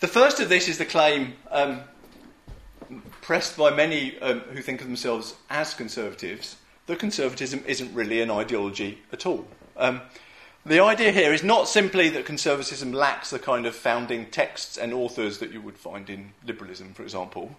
the 0.00 0.08
first 0.08 0.40
of 0.40 0.48
this 0.48 0.68
is 0.68 0.78
the 0.78 0.84
claim 0.84 1.34
um, 1.50 1.80
pressed 3.20 3.56
by 3.56 3.70
many 3.70 4.18
um, 4.20 4.40
who 4.40 4.62
think 4.62 4.80
of 4.80 4.86
themselves 4.86 5.34
as 5.48 5.74
conservatives 5.74 6.56
that 6.86 6.98
conservatism 6.98 7.62
isn't 7.66 7.94
really 7.94 8.20
an 8.20 8.30
ideology 8.30 8.98
at 9.12 9.24
all. 9.24 9.46
Um, 9.76 10.00
the 10.66 10.80
idea 10.80 11.12
here 11.12 11.32
is 11.32 11.42
not 11.42 11.68
simply 11.68 12.08
that 12.10 12.26
conservatism 12.26 12.92
lacks 12.92 13.30
the 13.30 13.38
kind 13.38 13.64
of 13.64 13.74
founding 13.74 14.26
texts 14.26 14.76
and 14.76 14.92
authors 14.92 15.38
that 15.38 15.52
you 15.52 15.60
would 15.60 15.78
find 15.78 16.10
in 16.10 16.32
liberalism, 16.44 16.92
for 16.92 17.02
example, 17.02 17.56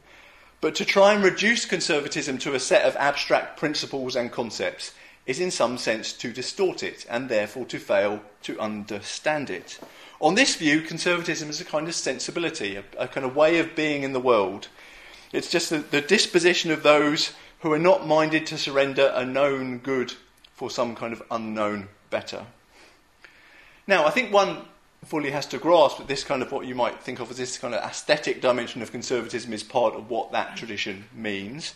but 0.60 0.76
to 0.76 0.86
try 0.86 1.14
and 1.14 1.24
reduce 1.24 1.66
conservatism 1.66 2.38
to 2.40 2.54
a 2.54 2.60
set 2.60 2.86
of 2.86 2.96
abstract 2.98 3.58
principles 3.58 4.16
and 4.16 4.32
concepts 4.32 4.94
is 5.26 5.40
in 5.40 5.52
some 5.52 5.78
sense 5.78 6.14
to 6.14 6.34
distort 6.34 6.84
it 6.84 7.06
and 7.10 7.30
therefore 7.30 7.66
to 7.66 7.80
fail 7.80 8.22
to 8.44 8.60
understand 8.60 9.50
it. 9.50 9.80
On 10.20 10.36
this 10.36 10.56
view, 10.56 10.82
conservatism 10.82 11.50
is 11.50 11.62
a 11.62 11.66
kind 11.66 11.88
of 11.88 11.96
sensibility, 11.96 12.76
a, 12.76 12.84
a 12.98 13.08
kind 13.08 13.26
of 13.26 13.36
way 13.36 13.60
of 13.60 13.76
being 13.76 14.04
in 14.04 14.14
the 14.14 14.20
world. 14.20 14.68
It's 15.32 15.50
just 15.50 15.70
the, 15.70 15.80
the 15.80 16.02
disposition 16.02 16.72
of 16.72 16.84
those 16.84 17.34
who 17.60 17.72
are 17.72 17.80
not 17.80 18.08
minded 18.08 18.46
to 18.48 18.58
surrender 18.58 19.12
a 19.16 19.26
known 19.26 19.78
good 19.78 20.14
for 20.54 20.70
some 20.70 20.96
kind 20.96 21.14
of 21.14 21.24
unknown 21.32 21.88
better. 22.10 22.46
Now, 23.88 24.06
I 24.06 24.12
think 24.12 24.32
one 24.32 24.66
fully 25.06 25.32
has 25.32 25.48
to 25.48 25.58
grasp 25.58 25.98
that 25.98 26.08
this 26.08 26.24
kind 26.24 26.42
of 26.42 26.52
what 26.52 26.68
you 26.68 26.76
might 26.76 27.02
think 27.02 27.20
of 27.20 27.32
as 27.32 27.38
this 27.38 27.58
kind 27.58 27.74
of 27.74 27.84
aesthetic 27.84 28.42
dimension 28.42 28.82
of 28.82 28.92
conservatism 28.92 29.54
is 29.54 29.64
part 29.64 29.96
of 29.96 30.10
what 30.10 30.32
that 30.32 30.56
tradition 30.56 31.06
means, 31.16 31.74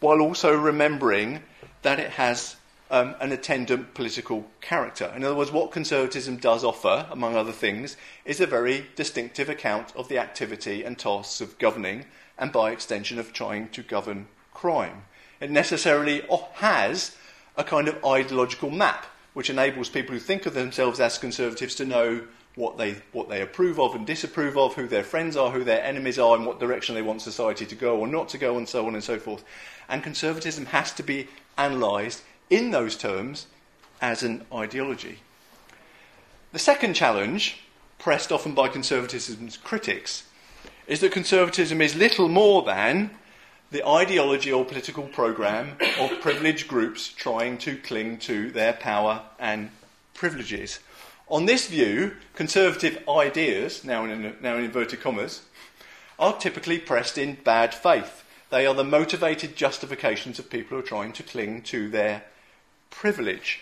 while 0.00 0.20
also 0.20 0.54
remembering 0.54 1.42
that 1.82 1.98
it 1.98 2.10
has 2.10 2.56
um, 2.90 3.14
an 3.20 3.32
attendant 3.32 3.94
political 3.94 4.46
character. 4.60 5.12
In 5.16 5.24
other 5.24 5.34
words, 5.34 5.50
what 5.50 5.72
conservatism 5.72 6.36
does 6.36 6.64
offer, 6.64 7.06
among 7.10 7.36
other 7.36 7.52
things, 7.52 7.96
is 8.24 8.40
a 8.40 8.46
very 8.46 8.86
distinctive 8.94 9.48
account 9.48 9.94
of 9.96 10.08
the 10.08 10.18
activity 10.18 10.84
and 10.84 10.98
tasks 10.98 11.40
of 11.40 11.58
governing, 11.58 12.06
and 12.38 12.52
by 12.52 12.70
extension 12.70 13.18
of 13.18 13.32
trying 13.32 13.68
to 13.70 13.82
govern 13.82 14.28
crime. 14.54 15.02
It 15.40 15.50
necessarily 15.50 16.22
has 16.54 17.16
a 17.56 17.64
kind 17.64 17.88
of 17.88 18.04
ideological 18.04 18.70
map, 18.70 19.06
which 19.34 19.50
enables 19.50 19.88
people 19.88 20.14
who 20.14 20.20
think 20.20 20.46
of 20.46 20.54
themselves 20.54 21.00
as 21.00 21.18
conservatives 21.18 21.74
to 21.76 21.84
know 21.84 22.26
what 22.54 22.78
they, 22.78 22.96
what 23.12 23.28
they 23.28 23.42
approve 23.42 23.78
of 23.78 23.94
and 23.94 24.06
disapprove 24.06 24.56
of, 24.56 24.74
who 24.74 24.88
their 24.88 25.04
friends 25.04 25.36
are, 25.36 25.50
who 25.50 25.62
their 25.62 25.82
enemies 25.82 26.18
are, 26.18 26.34
and 26.34 26.46
what 26.46 26.58
direction 26.58 26.94
they 26.94 27.02
want 27.02 27.20
society 27.20 27.66
to 27.66 27.74
go 27.74 27.98
or 27.98 28.06
not 28.06 28.30
to 28.30 28.38
go, 28.38 28.56
and 28.56 28.66
so 28.66 28.86
on 28.86 28.94
and 28.94 29.04
so 29.04 29.18
forth. 29.18 29.44
And 29.88 30.02
conservatism 30.02 30.66
has 30.66 30.92
to 30.92 31.02
be 31.02 31.28
analysed 31.58 32.22
in 32.50 32.70
those 32.70 32.96
terms 32.96 33.46
as 34.00 34.22
an 34.22 34.44
ideology. 34.52 35.20
The 36.52 36.58
second 36.58 36.94
challenge, 36.94 37.58
pressed 37.98 38.32
often 38.32 38.54
by 38.54 38.68
conservatism's 38.68 39.56
critics, 39.56 40.24
is 40.86 41.00
that 41.00 41.12
conservatism 41.12 41.80
is 41.80 41.96
little 41.96 42.28
more 42.28 42.62
than 42.62 43.10
the 43.70 43.86
ideology 43.86 44.52
or 44.52 44.64
political 44.64 45.04
program 45.04 45.76
of 45.98 46.20
privileged 46.20 46.68
groups 46.68 47.08
trying 47.08 47.58
to 47.58 47.76
cling 47.76 48.18
to 48.18 48.50
their 48.52 48.72
power 48.72 49.22
and 49.38 49.70
privileges. 50.14 50.78
On 51.28 51.46
this 51.46 51.66
view, 51.66 52.16
conservative 52.34 53.02
ideas, 53.08 53.82
now 53.82 54.04
in, 54.04 54.36
now 54.40 54.56
in 54.56 54.64
inverted 54.64 55.00
commas, 55.00 55.42
are 56.18 56.38
typically 56.38 56.78
pressed 56.78 57.18
in 57.18 57.36
bad 57.42 57.74
faith. 57.74 58.22
They 58.50 58.64
are 58.64 58.74
the 58.74 58.84
motivated 58.84 59.56
justifications 59.56 60.38
of 60.38 60.48
people 60.48 60.76
who 60.76 60.84
are 60.84 60.86
trying 60.86 61.12
to 61.14 61.24
cling 61.24 61.62
to 61.62 61.88
their 61.88 62.22
privilege. 62.90 63.60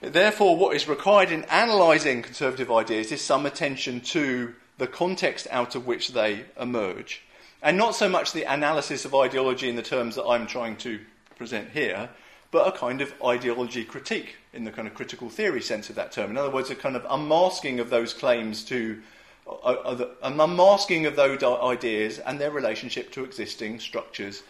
Therefore, 0.00 0.56
what 0.56 0.74
is 0.74 0.88
required 0.88 1.30
in 1.30 1.44
analysing 1.44 2.22
conservative 2.22 2.72
ideas 2.72 3.12
is 3.12 3.20
some 3.20 3.46
attention 3.46 4.00
to 4.00 4.54
the 4.78 4.88
context 4.88 5.46
out 5.50 5.76
of 5.76 5.86
which 5.86 6.08
they 6.08 6.44
emerge. 6.60 7.22
And 7.62 7.78
not 7.78 7.94
so 7.94 8.08
much 8.08 8.32
the 8.32 8.42
analysis 8.42 9.04
of 9.04 9.14
ideology 9.14 9.68
in 9.68 9.76
the 9.76 9.82
terms 9.82 10.16
that 10.16 10.24
I'm 10.24 10.48
trying 10.48 10.76
to 10.78 10.98
present 11.36 11.70
here, 11.70 12.10
but 12.50 12.66
a 12.66 12.76
kind 12.76 13.00
of 13.00 13.14
ideology 13.24 13.84
critique 13.84 14.36
in 14.52 14.64
the 14.64 14.72
kind 14.72 14.88
of 14.88 14.94
critical 14.94 15.30
theory 15.30 15.62
sense 15.62 15.88
of 15.88 15.94
that 15.96 16.10
term. 16.10 16.30
In 16.30 16.36
other 16.36 16.50
words, 16.50 16.70
a 16.70 16.74
kind 16.74 16.96
of 16.96 17.06
unmasking 17.08 17.78
of 17.78 17.88
those 17.88 18.12
claims 18.12 18.64
to, 18.64 19.00
uh, 19.46 19.50
uh, 19.52 20.08
an 20.24 20.40
unmasking 20.40 21.06
of 21.06 21.14
those 21.14 21.42
ideas 21.42 22.18
and 22.18 22.40
their 22.40 22.50
relationship 22.50 23.12
to 23.12 23.24
existing 23.24 23.78
structures 23.78 24.42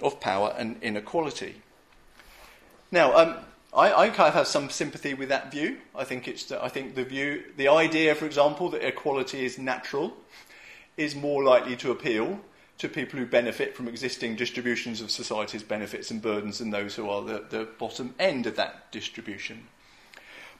of 0.00 0.18
power 0.18 0.54
and 0.56 0.82
inequality. 0.82 1.56
Now, 2.94 3.12
um, 3.16 3.36
I, 3.76 3.92
I, 3.92 4.08
kind 4.10 4.28
of 4.28 4.34
have 4.34 4.46
some 4.46 4.70
sympathy 4.70 5.14
with 5.14 5.28
that 5.30 5.50
view. 5.50 5.78
I 5.96 6.04
think 6.04 6.28
it's 6.28 6.44
the, 6.44 6.62
I 6.62 6.68
think 6.68 6.94
the 6.94 7.02
view, 7.02 7.42
the 7.56 7.66
idea, 7.66 8.14
for 8.14 8.24
example, 8.24 8.68
that 8.68 8.86
equality 8.86 9.44
is 9.44 9.58
natural, 9.58 10.12
is 10.96 11.16
more 11.16 11.42
likely 11.42 11.74
to 11.78 11.90
appeal 11.90 12.38
to 12.78 12.88
people 12.88 13.18
who 13.18 13.26
benefit 13.26 13.74
from 13.74 13.88
existing 13.88 14.36
distributions 14.36 15.00
of 15.00 15.10
society's 15.10 15.64
benefits 15.64 16.12
and 16.12 16.22
burdens 16.22 16.58
than 16.58 16.70
those 16.70 16.94
who 16.94 17.10
are 17.10 17.20
the, 17.24 17.44
the 17.50 17.66
bottom 17.80 18.14
end 18.20 18.46
of 18.46 18.54
that 18.54 18.92
distribution. 18.92 19.66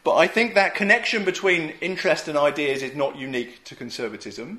But 0.03 0.17
I 0.17 0.27
think 0.27 0.55
that 0.55 0.75
connection 0.75 1.25
between 1.25 1.75
interest 1.81 2.27
and 2.27 2.37
ideas 2.37 2.83
is 2.83 2.97
not 2.97 3.15
unique 3.15 3.63
to 3.67 3.77
conservatism. 3.77 4.59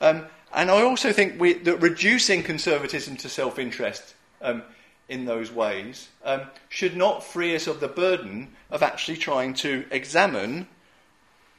Um, 0.00 0.26
and 0.54 0.70
I 0.70 0.82
also 0.82 1.12
think 1.12 1.40
we, 1.40 1.54
that 1.54 1.78
reducing 1.78 2.44
conservatism 2.44 3.16
to 3.16 3.28
self 3.28 3.58
interest 3.58 4.14
um, 4.40 4.62
in 5.12 5.26
those 5.26 5.52
ways 5.52 6.08
um, 6.24 6.40
should 6.70 6.96
not 6.96 7.22
free 7.22 7.54
us 7.54 7.66
of 7.66 7.80
the 7.80 7.88
burden 7.88 8.48
of 8.70 8.82
actually 8.82 9.18
trying 9.18 9.52
to 9.52 9.84
examine 9.90 10.66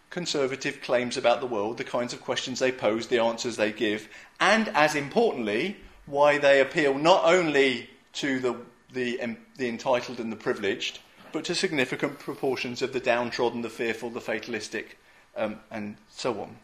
conservative 0.09 0.81
claims 0.81 1.17
about 1.17 1.39
the 1.39 1.45
world, 1.45 1.77
the 1.77 1.83
kinds 1.83 2.13
of 2.13 2.21
questions 2.21 2.57
they 2.57 2.71
pose, 2.71 3.07
the 3.07 3.19
answers 3.19 3.55
they 3.55 3.71
give, 3.71 4.09
and 4.39 4.69
as 4.69 4.95
importantly, 4.95 5.77
why 6.07 6.39
they 6.39 6.59
appeal 6.59 6.95
not 6.97 7.23
only 7.25 7.87
to 8.13 8.39
the, 8.39 8.55
the, 8.91 9.21
um, 9.21 9.37
the 9.57 9.69
entitled 9.69 10.19
and 10.19 10.31
the 10.31 10.35
privileged, 10.35 10.99
but 11.31 11.45
to 11.45 11.53
significant 11.53 12.17
proportions 12.17 12.81
of 12.81 12.91
the 12.91 12.99
downtrodden, 12.99 13.61
the 13.61 13.69
fearful, 13.69 14.09
the 14.09 14.21
fatalistic, 14.21 14.97
um, 15.37 15.59
and 15.69 15.95
so 16.09 16.41
on. 16.41 16.55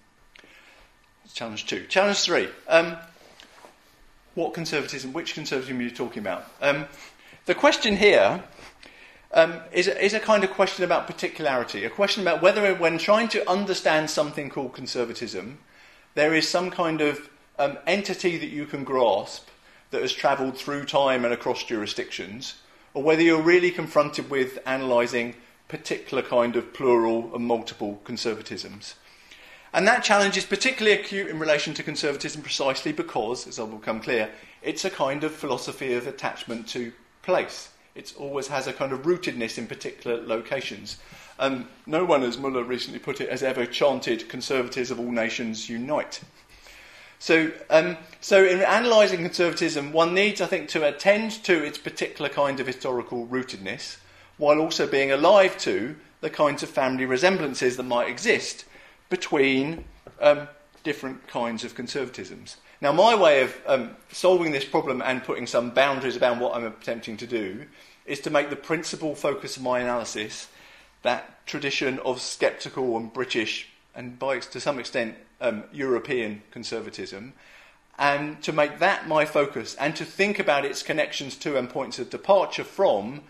Challenge 1.34 1.65
two. 1.67 1.86
Challenge 1.86 2.19
three. 2.19 2.50
Um, 2.67 2.98
what 4.36 4.53
conservatism, 4.53 5.13
which 5.13 5.33
conservatism 5.33 5.79
are 5.79 5.83
you 5.83 5.91
talking 5.91 6.21
about? 6.21 6.45
Um, 6.62 6.86
the 7.45 7.55
question 7.55 7.98
here 7.98 8.43
um, 9.33 9.59
is, 9.71 9.88
a, 9.88 10.03
is 10.03 10.13
a 10.13 10.19
kind 10.19 10.43
of 10.43 10.51
question 10.51 10.83
about 10.83 11.07
particularity, 11.07 11.83
a 11.86 11.89
question 11.89 12.21
about 12.21 12.41
whether, 12.41 12.74
when 12.75 12.98
trying 12.98 13.27
to 13.29 13.50
understand 13.50 14.09
something 14.09 14.50
called 14.50 14.74
conservatism, 14.74 15.59
there 16.15 16.33
is 16.33 16.48
some 16.48 16.71
kind 16.71 17.01
of 17.01 17.29
um, 17.57 17.77
entity 17.86 18.38
that 18.38 18.50
you 18.50 18.65
can 18.65 18.83
grasp 18.83 19.48
that 19.91 20.01
has 20.01 20.13
travelled 20.13 20.57
through 20.57 20.86
time 20.86 21.25
and 21.25 21.33
across 21.33 21.63
jurisdictions, 21.63 22.55
or 22.93 23.03
whether 23.03 23.21
you're 23.21 23.41
really 23.41 23.71
confronted 23.71 24.29
with 24.29 24.59
analysing 24.65 25.36
particular 25.67 26.24
kind 26.24 26.55
of 26.55 26.74
plural 26.74 27.33
and 27.36 27.45
multiple 27.45 28.01
conservatisms. 28.03 28.95
And 29.73 29.88
that 29.88 30.03
challenge 30.03 30.35
is 30.35 30.45
particularly 30.45 30.99
acute 30.99 31.27
in 31.27 31.39
relation 31.39 31.73
to 31.75 31.83
conservatism 31.83 32.41
precisely 32.41 32.91
because, 32.91 33.47
as 33.47 33.59
I 33.59 33.63
will 33.63 33.77
become 33.77 34.01
clear, 34.01 34.29
it's 34.61 34.85
a 34.85 34.89
kind 34.89 35.23
of 35.23 35.33
philosophy 35.33 35.93
of 35.93 36.07
attachment 36.07 36.67
to 36.69 36.91
place. 37.21 37.69
It 37.93 38.13
always 38.17 38.47
has 38.47 38.65
a 38.65 38.73
kind 38.73 38.91
of 38.91 39.03
rootedness 39.03 39.57
in 39.57 39.67
particular 39.67 40.21
locations. 40.21 40.97
Um, 41.38 41.67
no 41.85 42.03
one, 42.03 42.23
as 42.23 42.38
Muller 42.38 42.63
recently 42.63 42.99
put 42.99 43.21
it, 43.21 43.29
has 43.29 43.43
ever 43.43 43.65
chanted 43.65 44.27
conservatives 44.27 44.91
of 44.91 44.99
all 44.99 45.11
nations 45.11 45.69
unite. 45.69 46.21
So, 47.19 47.51
um, 47.69 47.97
so 48.21 48.45
in 48.45 48.61
analysing 48.61 49.23
conservatism, 49.23 49.91
one 49.91 50.13
needs, 50.13 50.41
I 50.41 50.47
think, 50.47 50.69
to 50.69 50.88
attend 50.88 51.43
to 51.43 51.63
its 51.63 51.77
particular 51.77 52.29
kind 52.29 52.59
of 52.59 52.67
historical 52.67 53.27
rootedness, 53.27 53.97
while 54.38 54.59
also 54.59 54.88
being 54.88 55.11
alive 55.11 55.57
to 55.59 55.95
the 56.21 56.29
kinds 56.29 56.63
of 56.63 56.69
family 56.69 57.05
resemblances 57.05 57.77
that 57.77 57.83
might 57.83 58.09
exist 58.09 58.65
between 59.09 59.85
um, 60.21 60.47
different 60.83 61.27
kinds 61.27 61.63
of 61.63 61.75
conservatisms. 61.75 62.55
Now, 62.81 62.93
my 62.93 63.13
way 63.15 63.41
of 63.41 63.55
um, 63.67 63.95
solving 64.11 64.51
this 64.51 64.63
problem 64.63 65.01
and 65.01 65.23
putting 65.23 65.47
some 65.47 65.71
boundaries 65.71 66.15
about 66.15 66.39
what 66.39 66.55
I'm 66.55 66.65
attempting 66.65 67.17
to 67.17 67.27
do 67.27 67.65
is 68.05 68.21
to 68.21 68.29
make 68.29 68.49
the 68.49 68.55
principal 68.55 69.15
focus 69.15 69.57
of 69.57 69.63
my 69.63 69.79
analysis 69.79 70.47
that 71.01 71.45
tradition 71.45 71.99
of 71.99 72.21
sceptical 72.21 72.97
and 72.97 73.11
British, 73.11 73.69
and 73.95 74.17
by, 74.17 74.39
to 74.39 74.59
some 74.59 74.79
extent, 74.79 75.15
um, 75.41 75.63
European 75.71 76.41
conservatism, 76.51 77.33
and 77.97 78.41
to 78.41 78.53
make 78.53 78.79
that 78.79 79.07
my 79.07 79.25
focus 79.25 79.75
and 79.75 79.95
to 79.95 80.05
think 80.05 80.39
about 80.39 80.65
its 80.65 80.83
connections 80.83 81.35
to 81.35 81.57
and 81.57 81.69
points 81.69 81.99
of 81.99 82.09
departure 82.09 82.63
from 82.63 83.21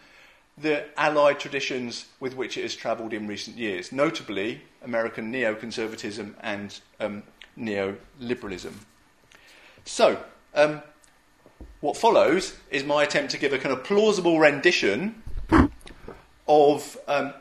the 0.61 0.85
allied 0.99 1.39
traditions 1.39 2.05
with 2.19 2.35
which 2.35 2.57
it 2.57 2.63
has 2.63 2.75
travelled 2.75 3.13
in 3.13 3.27
recent 3.27 3.57
years, 3.57 3.91
notably 3.91 4.61
American 4.83 5.31
neoconservatism 5.31 6.33
and 6.41 6.79
um, 6.99 7.23
neoliberalism. 7.57 8.73
So, 9.85 10.23
um, 10.53 10.81
what 11.81 11.95
follows 11.97 12.57
is 12.71 12.83
my 12.83 13.03
attempt 13.03 13.31
to 13.31 13.37
give 13.37 13.53
a 13.53 13.57
kind 13.57 13.73
of 13.73 13.83
plausible 13.83 14.39
rendition 14.39 15.21
of 16.47 16.97
um, 17.07 17.33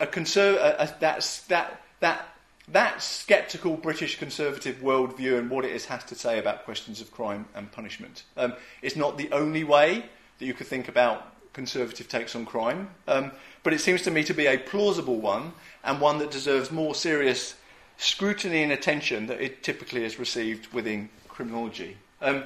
a 0.00 0.06
a, 0.06 0.82
a, 0.82 0.94
that, 1.00 1.44
that, 1.48 1.82
that, 2.00 2.28
that 2.68 3.02
sceptical 3.02 3.76
British 3.76 4.18
conservative 4.18 4.76
worldview 4.76 5.38
and 5.38 5.50
what 5.50 5.64
it 5.64 5.84
has 5.84 6.04
to 6.04 6.14
say 6.14 6.38
about 6.38 6.64
questions 6.64 7.00
of 7.00 7.10
crime 7.10 7.46
and 7.54 7.70
punishment. 7.72 8.22
Um, 8.36 8.54
it's 8.80 8.96
not 8.96 9.18
the 9.18 9.30
only 9.32 9.64
way 9.64 10.06
that 10.38 10.46
you 10.46 10.54
could 10.54 10.66
think 10.66 10.88
about 10.88 11.33
conservative 11.54 12.08
takes 12.08 12.36
on 12.36 12.44
crime, 12.44 12.90
um, 13.08 13.30
but 13.62 13.72
it 13.72 13.80
seems 13.80 14.02
to 14.02 14.10
me 14.10 14.22
to 14.24 14.34
be 14.34 14.46
a 14.46 14.58
plausible 14.58 15.20
one 15.20 15.52
and 15.82 16.00
one 16.00 16.18
that 16.18 16.30
deserves 16.30 16.70
more 16.70 16.94
serious 16.94 17.54
scrutiny 17.96 18.62
and 18.62 18.72
attention 18.72 19.26
that 19.28 19.40
it 19.40 19.62
typically 19.62 20.04
is 20.04 20.18
received 20.18 20.72
within 20.72 21.08
criminology. 21.28 21.96
Um, 22.20 22.44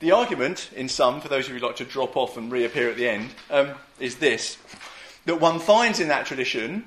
the 0.00 0.12
argument, 0.12 0.70
in 0.74 0.88
sum, 0.88 1.20
for 1.20 1.28
those 1.28 1.46
of 1.46 1.54
you 1.54 1.60
who 1.60 1.66
like 1.66 1.76
to 1.76 1.84
drop 1.84 2.16
off 2.16 2.36
and 2.36 2.50
reappear 2.50 2.90
at 2.90 2.96
the 2.96 3.08
end, 3.08 3.30
um, 3.50 3.70
is 4.00 4.16
this 4.16 4.58
that 5.26 5.40
one 5.40 5.58
finds 5.58 6.00
in 6.00 6.08
that 6.08 6.26
tradition, 6.26 6.84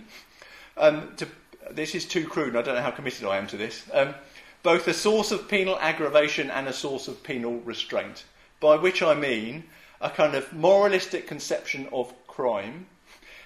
um, 0.78 1.14
to, 1.18 1.28
this 1.72 1.94
is 1.94 2.06
too 2.06 2.26
crude, 2.26 2.50
and 2.50 2.58
I 2.58 2.62
don't 2.62 2.76
know 2.76 2.82
how 2.82 2.92
committed 2.92 3.26
I 3.26 3.38
am 3.38 3.48
to 3.48 3.58
this, 3.58 3.84
um, 3.94 4.16
both 4.64 4.88
a 4.88 4.94
source 4.94 5.32
of 5.32 5.48
penal 5.48 5.78
aggravation 5.80 6.50
and 6.50 6.68
a 6.68 6.74
source 6.74 7.08
of 7.08 7.22
penal 7.24 7.60
restraint, 7.62 8.24
by 8.60 8.76
which 8.76 9.02
I 9.02 9.14
mean 9.14 9.66
a 10.02 10.10
kind 10.10 10.36
of 10.36 10.52
moralistic 10.54 11.28
conception 11.28 11.88
of 11.92 12.14
crime 12.28 12.88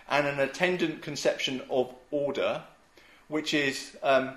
and 0.10 0.28
an 0.28 0.40
attendant 0.40 1.02
conception 1.02 1.62
of 1.70 1.94
order, 2.12 2.62
which 3.28 3.54
is 3.54 3.98
um, 4.04 4.34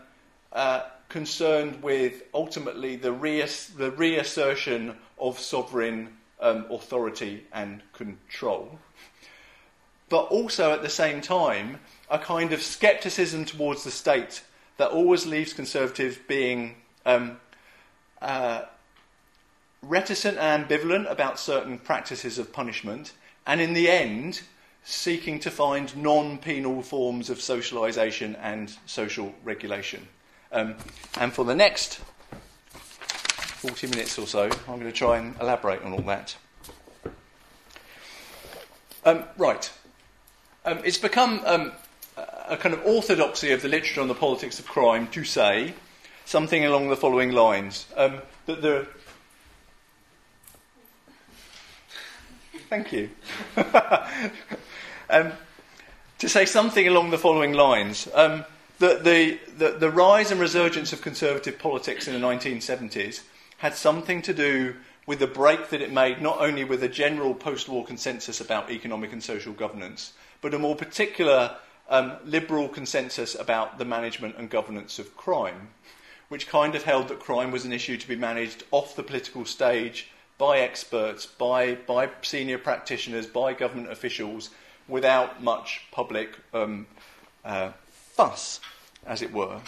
uh, 0.52 0.82
concerned 1.08 1.82
with 1.82 2.22
ultimately 2.32 2.96
the, 2.96 3.12
reass- 3.12 3.76
the 3.76 3.90
reassertion 3.90 4.96
of 5.18 5.38
sovereign 5.38 6.16
um, 6.40 6.66
authority 6.70 7.44
and 7.52 7.82
control. 7.92 8.78
But 10.08 10.24
also 10.26 10.72
at 10.72 10.82
the 10.82 10.88
same 10.88 11.20
time, 11.20 11.80
a 12.08 12.18
kind 12.18 12.52
of 12.52 12.62
scepticism 12.62 13.44
towards 13.44 13.84
the 13.84 13.90
state 13.90 14.42
that 14.76 14.90
always 14.90 15.26
leaves 15.26 15.52
conservatives 15.52 16.18
being 16.28 16.76
um, 17.04 17.38
uh, 18.22 18.62
reticent 19.88 20.38
and 20.38 20.68
ambivalent 20.68 21.10
about 21.10 21.38
certain 21.38 21.78
practices 21.78 22.38
of 22.38 22.52
punishment, 22.52 23.12
and 23.46 23.60
in 23.60 23.72
the 23.74 23.88
end, 23.90 24.42
seeking 24.84 25.40
to 25.40 25.50
find 25.50 25.96
non 25.96 26.38
penal 26.38 26.82
forms 26.82 27.30
of 27.30 27.38
socialisation 27.38 28.36
and 28.40 28.72
social 28.86 29.34
regulation. 29.44 30.06
Um, 30.52 30.76
and 31.18 31.32
for 31.32 31.44
the 31.44 31.54
next 31.54 32.00
40 32.70 33.88
minutes 33.88 34.18
or 34.18 34.26
so, 34.26 34.44
I'm 34.44 34.78
going 34.78 34.84
to 34.84 34.92
try 34.92 35.18
and 35.18 35.34
elaborate 35.40 35.82
on 35.82 35.92
all 35.92 36.02
that. 36.02 36.36
Um, 39.04 39.24
right. 39.36 39.70
Um, 40.64 40.78
it's 40.84 40.98
become 40.98 41.40
um, 41.44 41.72
a 42.48 42.56
kind 42.56 42.74
of 42.74 42.84
orthodoxy 42.84 43.52
of 43.52 43.62
the 43.62 43.68
literature 43.68 44.00
on 44.00 44.08
the 44.08 44.14
politics 44.14 44.58
of 44.58 44.66
crime 44.66 45.08
to 45.08 45.24
say 45.24 45.74
something 46.24 46.64
along 46.64 46.88
the 46.88 46.96
following 46.96 47.32
lines 47.32 47.86
um, 47.96 48.20
that 48.46 48.62
the 48.62 48.86
Thank 52.68 52.92
you. 52.92 53.10
um, 55.08 55.32
to 56.18 56.28
say 56.28 56.44
something 56.44 56.88
along 56.88 57.10
the 57.10 57.18
following 57.18 57.52
lines. 57.52 58.08
Um, 58.12 58.44
the, 58.78 59.00
the, 59.02 59.38
the, 59.56 59.78
the, 59.78 59.90
rise 59.90 60.30
and 60.30 60.40
resurgence 60.40 60.92
of 60.92 61.00
conservative 61.00 61.58
politics 61.58 62.08
in 62.08 62.14
the 62.20 62.26
1970s 62.26 63.22
had 63.58 63.74
something 63.74 64.20
to 64.22 64.34
do 64.34 64.74
with 65.06 65.20
the 65.20 65.26
break 65.26 65.70
that 65.70 65.80
it 65.80 65.92
made 65.92 66.20
not 66.20 66.40
only 66.40 66.64
with 66.64 66.82
a 66.82 66.88
general 66.88 67.34
post 67.34 67.68
war 67.68 67.84
consensus 67.84 68.40
about 68.40 68.70
economic 68.70 69.12
and 69.12 69.22
social 69.22 69.52
governance, 69.52 70.12
but 70.40 70.52
a 70.52 70.58
more 70.58 70.74
particular 70.74 71.56
um, 71.88 72.16
liberal 72.24 72.68
consensus 72.68 73.34
about 73.36 73.78
the 73.78 73.84
management 73.84 74.36
and 74.36 74.50
governance 74.50 74.98
of 74.98 75.16
crime, 75.16 75.68
which 76.28 76.48
kind 76.48 76.74
of 76.74 76.82
held 76.82 77.08
that 77.08 77.20
crime 77.20 77.52
was 77.52 77.64
an 77.64 77.72
issue 77.72 77.96
to 77.96 78.08
be 78.08 78.16
managed 78.16 78.64
off 78.72 78.96
the 78.96 79.02
political 79.04 79.44
stage 79.44 80.10
by 80.38 80.58
experts, 80.58 81.26
by, 81.26 81.74
by 81.74 82.10
senior 82.22 82.58
practitioners, 82.58 83.26
by 83.26 83.52
government 83.54 83.90
officials, 83.90 84.50
without 84.88 85.42
much 85.42 85.82
public 85.90 86.36
um, 86.52 86.86
uh, 87.44 87.72
fuss, 87.90 88.60
as 89.06 89.22
it 89.22 89.32
were. 89.32 89.60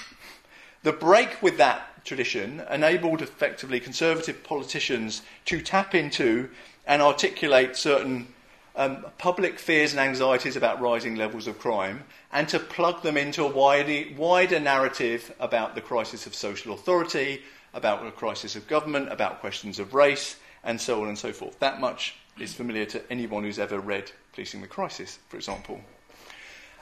The 0.82 0.92
break 0.92 1.42
with 1.42 1.58
that 1.58 2.04
tradition 2.04 2.62
enabled 2.70 3.22
effectively 3.22 3.80
conservative 3.80 4.44
politicians 4.44 5.22
to 5.46 5.60
tap 5.60 5.94
into 5.94 6.48
and 6.86 7.02
articulate 7.02 7.76
certain 7.76 8.28
um, 8.76 9.04
public 9.18 9.58
fears 9.58 9.90
and 9.90 10.00
anxieties 10.00 10.54
about 10.54 10.80
rising 10.80 11.16
levels 11.16 11.48
of 11.48 11.58
crime 11.58 12.04
and 12.32 12.48
to 12.48 12.60
plug 12.60 13.02
them 13.02 13.16
into 13.16 13.44
a 13.44 13.50
wider, 13.50 14.04
wider 14.16 14.60
narrative 14.60 15.34
about 15.40 15.74
the 15.74 15.80
crisis 15.80 16.26
of 16.26 16.34
social 16.34 16.72
authority, 16.72 17.42
about 17.74 18.04
the 18.04 18.10
crisis 18.10 18.54
of 18.54 18.68
government, 18.68 19.12
about 19.12 19.40
questions 19.40 19.78
of 19.78 19.94
race, 19.94 20.36
and 20.68 20.78
so 20.78 21.00
on 21.00 21.08
and 21.08 21.18
so 21.18 21.32
forth. 21.32 21.58
That 21.60 21.80
much 21.80 22.14
is 22.38 22.52
familiar 22.52 22.84
to 22.84 23.02
anyone 23.10 23.42
who's 23.42 23.58
ever 23.58 23.80
read 23.80 24.12
Policing 24.34 24.60
the 24.60 24.66
Crisis, 24.66 25.18
for 25.30 25.38
example. 25.38 25.80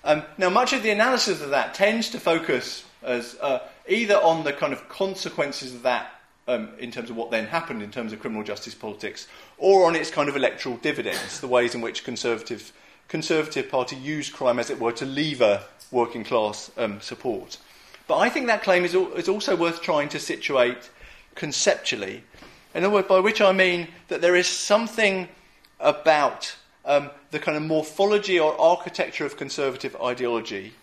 Um, 0.02 0.24
now, 0.36 0.50
much 0.50 0.72
of 0.72 0.82
the 0.82 0.90
analysis 0.90 1.40
of 1.40 1.50
that 1.50 1.72
tends 1.72 2.10
to 2.10 2.18
focus 2.18 2.84
as 3.02 3.36
uh, 3.40 3.60
either 3.88 4.16
on 4.16 4.42
the 4.42 4.52
kind 4.52 4.72
of 4.72 4.88
consequences 4.88 5.72
of 5.72 5.84
that 5.84 6.20
um, 6.48 6.70
in 6.80 6.90
terms 6.90 7.10
of 7.10 7.16
what 7.16 7.30
then 7.30 7.46
happened 7.46 7.80
in 7.80 7.92
terms 7.92 8.12
of 8.12 8.18
criminal 8.18 8.42
justice 8.42 8.74
politics, 8.74 9.28
or 9.56 9.86
on 9.86 9.94
its 9.94 10.10
kind 10.10 10.28
of 10.28 10.34
electoral 10.34 10.76
dividends, 10.78 11.40
the 11.40 11.48
ways 11.48 11.74
in 11.74 11.80
which 11.80 12.04
conservative 12.04 12.72
Conservative 13.08 13.70
Party 13.70 13.94
used 13.94 14.32
crime, 14.32 14.58
as 14.58 14.68
it 14.68 14.80
were, 14.80 14.90
to 14.90 15.06
lever 15.06 15.62
working 15.92 16.24
class 16.24 16.72
um, 16.76 17.00
support. 17.00 17.56
But 18.08 18.18
I 18.18 18.28
think 18.30 18.48
that 18.48 18.64
claim 18.64 18.84
is, 18.84 18.96
is 18.96 19.28
also 19.28 19.54
worth 19.54 19.80
trying 19.80 20.08
to 20.08 20.18
situate 20.18 20.90
conceptually 21.36 22.24
in 22.76 22.84
other 22.84 22.92
words, 22.92 23.08
by 23.08 23.20
which 23.20 23.40
I 23.40 23.52
mean 23.52 23.88
that 24.08 24.20
there 24.20 24.36
is 24.36 24.46
something 24.46 25.28
about 25.80 26.54
um, 26.84 27.10
the 27.30 27.38
kind 27.38 27.56
of 27.56 27.62
morphology 27.62 28.38
or 28.38 28.58
architecture 28.60 29.24
of 29.24 29.36
conservative 29.36 29.96
ideology 29.96 30.74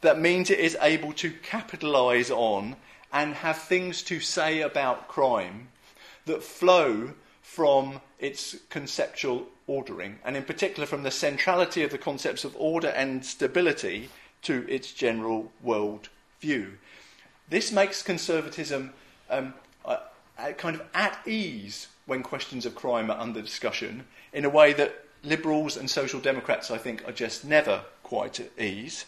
that 0.00 0.20
means 0.20 0.48
it 0.48 0.60
is 0.60 0.76
able 0.80 1.12
to 1.14 1.30
capitalize 1.30 2.30
on 2.30 2.76
and 3.12 3.34
have 3.34 3.58
things 3.58 4.02
to 4.04 4.20
say 4.20 4.60
about 4.60 5.08
crime 5.08 5.68
that 6.26 6.42
flow 6.42 7.14
from 7.42 8.00
its 8.20 8.56
conceptual 8.68 9.48
ordering, 9.66 10.20
and 10.24 10.36
in 10.36 10.44
particular 10.44 10.86
from 10.86 11.02
the 11.02 11.10
centrality 11.10 11.82
of 11.82 11.90
the 11.90 11.98
concepts 11.98 12.44
of 12.44 12.54
order 12.56 12.88
and 12.88 13.24
stability 13.24 14.08
to 14.42 14.64
its 14.68 14.92
general 14.92 15.50
world 15.62 16.08
view. 16.40 16.78
This 17.48 17.72
makes 17.72 18.02
conservatism 18.02 18.92
um, 19.28 19.54
kind 20.56 20.76
of 20.76 20.82
at 20.94 21.18
ease 21.26 21.88
when 22.06 22.22
questions 22.22 22.66
of 22.66 22.74
crime 22.74 23.10
are 23.10 23.18
under 23.18 23.40
discussion 23.40 24.04
in 24.32 24.44
a 24.44 24.50
way 24.50 24.72
that 24.72 25.04
liberals 25.22 25.76
and 25.76 25.88
social 25.88 26.20
democrats, 26.20 26.70
I 26.70 26.78
think, 26.78 27.06
are 27.06 27.12
just 27.12 27.44
never 27.44 27.82
quite 28.02 28.40
at 28.40 28.50
ease. 28.58 29.04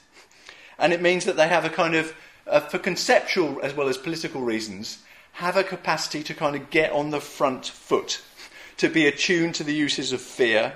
And 0.78 0.92
it 0.92 1.02
means 1.02 1.24
that 1.24 1.36
they 1.36 1.48
have 1.48 1.64
a 1.64 1.70
kind 1.70 1.94
of, 1.94 2.14
uh, 2.46 2.60
for 2.60 2.78
conceptual 2.78 3.60
as 3.62 3.74
well 3.74 3.88
as 3.88 3.96
political 3.96 4.42
reasons, 4.42 4.98
have 5.32 5.56
a 5.56 5.64
capacity 5.64 6.22
to 6.22 6.34
kind 6.34 6.54
of 6.54 6.70
get 6.70 6.92
on 6.92 7.10
the 7.10 7.20
front 7.20 7.66
foot, 7.66 8.20
to 8.76 8.88
be 8.88 9.06
attuned 9.06 9.54
to 9.54 9.64
the 9.64 9.74
uses 9.74 10.12
of 10.12 10.20
fear, 10.20 10.74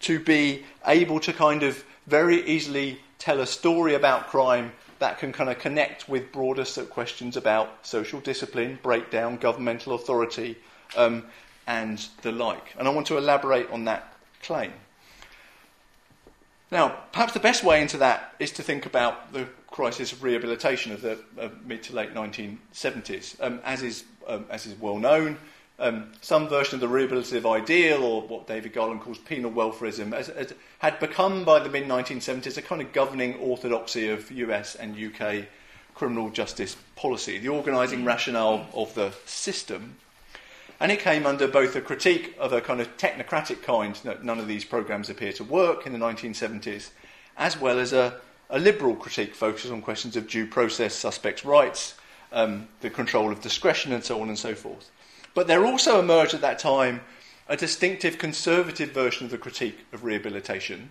to 0.00 0.18
be 0.18 0.64
able 0.86 1.20
to 1.20 1.32
kind 1.32 1.62
of 1.62 1.84
very 2.06 2.44
easily 2.46 3.00
tell 3.18 3.40
a 3.40 3.46
story 3.46 3.94
about 3.94 4.28
crime 4.28 4.72
that 4.98 5.18
can 5.18 5.32
kind 5.32 5.50
of 5.50 5.58
connect 5.58 6.08
with 6.08 6.32
broader 6.32 6.64
questions 6.90 7.36
about 7.36 7.86
social 7.86 8.20
discipline, 8.20 8.78
breakdown, 8.82 9.36
governmental 9.36 9.94
authority, 9.94 10.56
um, 10.96 11.24
and 11.66 12.06
the 12.22 12.32
like. 12.32 12.74
And 12.78 12.88
I 12.88 12.90
want 12.90 13.06
to 13.08 13.18
elaborate 13.18 13.70
on 13.70 13.84
that 13.84 14.12
claim. 14.42 14.72
Now, 16.70 16.98
perhaps 17.12 17.32
the 17.32 17.40
best 17.40 17.64
way 17.64 17.80
into 17.80 17.96
that 17.98 18.34
is 18.38 18.52
to 18.52 18.62
think 18.62 18.84
about 18.84 19.32
the 19.32 19.46
crisis 19.70 20.12
of 20.12 20.22
rehabilitation 20.22 20.92
of 20.92 21.00
the 21.00 21.18
uh, 21.40 21.48
mid 21.64 21.82
to 21.84 21.94
late 21.94 22.14
1970s. 22.14 23.40
Um, 23.40 23.60
as, 23.64 23.82
is, 23.82 24.04
um, 24.26 24.44
as 24.50 24.66
is 24.66 24.74
well 24.78 24.98
known, 24.98 25.38
um, 25.78 26.10
some 26.20 26.48
version 26.48 26.74
of 26.74 26.80
the 26.80 26.88
rehabilitative 26.88 27.48
ideal, 27.48 28.02
or 28.02 28.22
what 28.22 28.46
David 28.46 28.72
Garland 28.72 29.00
calls 29.00 29.18
penal 29.18 29.50
welfarism, 29.50 30.12
as, 30.12 30.28
as 30.28 30.52
had 30.78 30.98
become 30.98 31.44
by 31.44 31.60
the 31.60 31.68
mid 31.68 31.84
1970s 31.84 32.56
a 32.56 32.62
kind 32.62 32.82
of 32.82 32.92
governing 32.92 33.34
orthodoxy 33.36 34.08
of 34.08 34.30
US 34.32 34.74
and 34.74 34.96
UK 34.96 35.46
criminal 35.94 36.30
justice 36.30 36.76
policy, 36.96 37.38
the 37.38 37.48
organising 37.48 38.04
rationale 38.04 38.66
of 38.74 38.94
the 38.94 39.12
system. 39.24 39.96
And 40.80 40.92
it 40.92 41.00
came 41.00 41.26
under 41.26 41.48
both 41.48 41.74
a 41.74 41.80
critique 41.80 42.36
of 42.38 42.52
a 42.52 42.60
kind 42.60 42.80
of 42.80 42.96
technocratic 42.96 43.62
kind, 43.62 43.96
that 44.04 44.24
none 44.24 44.38
of 44.38 44.46
these 44.46 44.64
programs 44.64 45.10
appear 45.10 45.32
to 45.32 45.44
work 45.44 45.86
in 45.86 45.92
the 45.92 45.98
1970s, 45.98 46.90
as 47.36 47.60
well 47.60 47.80
as 47.80 47.92
a, 47.92 48.20
a 48.48 48.58
liberal 48.58 48.94
critique 48.94 49.34
focused 49.34 49.72
on 49.72 49.82
questions 49.82 50.16
of 50.16 50.28
due 50.28 50.46
process, 50.46 50.94
suspects' 50.94 51.44
rights, 51.44 51.94
um, 52.32 52.68
the 52.80 52.90
control 52.90 53.32
of 53.32 53.40
discretion, 53.40 53.92
and 53.92 54.04
so 54.04 54.20
on 54.20 54.28
and 54.28 54.38
so 54.38 54.54
forth. 54.54 54.90
But 55.38 55.46
there 55.46 55.64
also 55.64 56.00
emerged 56.00 56.34
at 56.34 56.40
that 56.40 56.58
time 56.58 57.00
a 57.48 57.56
distinctive 57.56 58.18
conservative 58.18 58.90
version 58.90 59.24
of 59.24 59.30
the 59.30 59.38
critique 59.38 59.86
of 59.92 60.02
rehabilitation, 60.02 60.90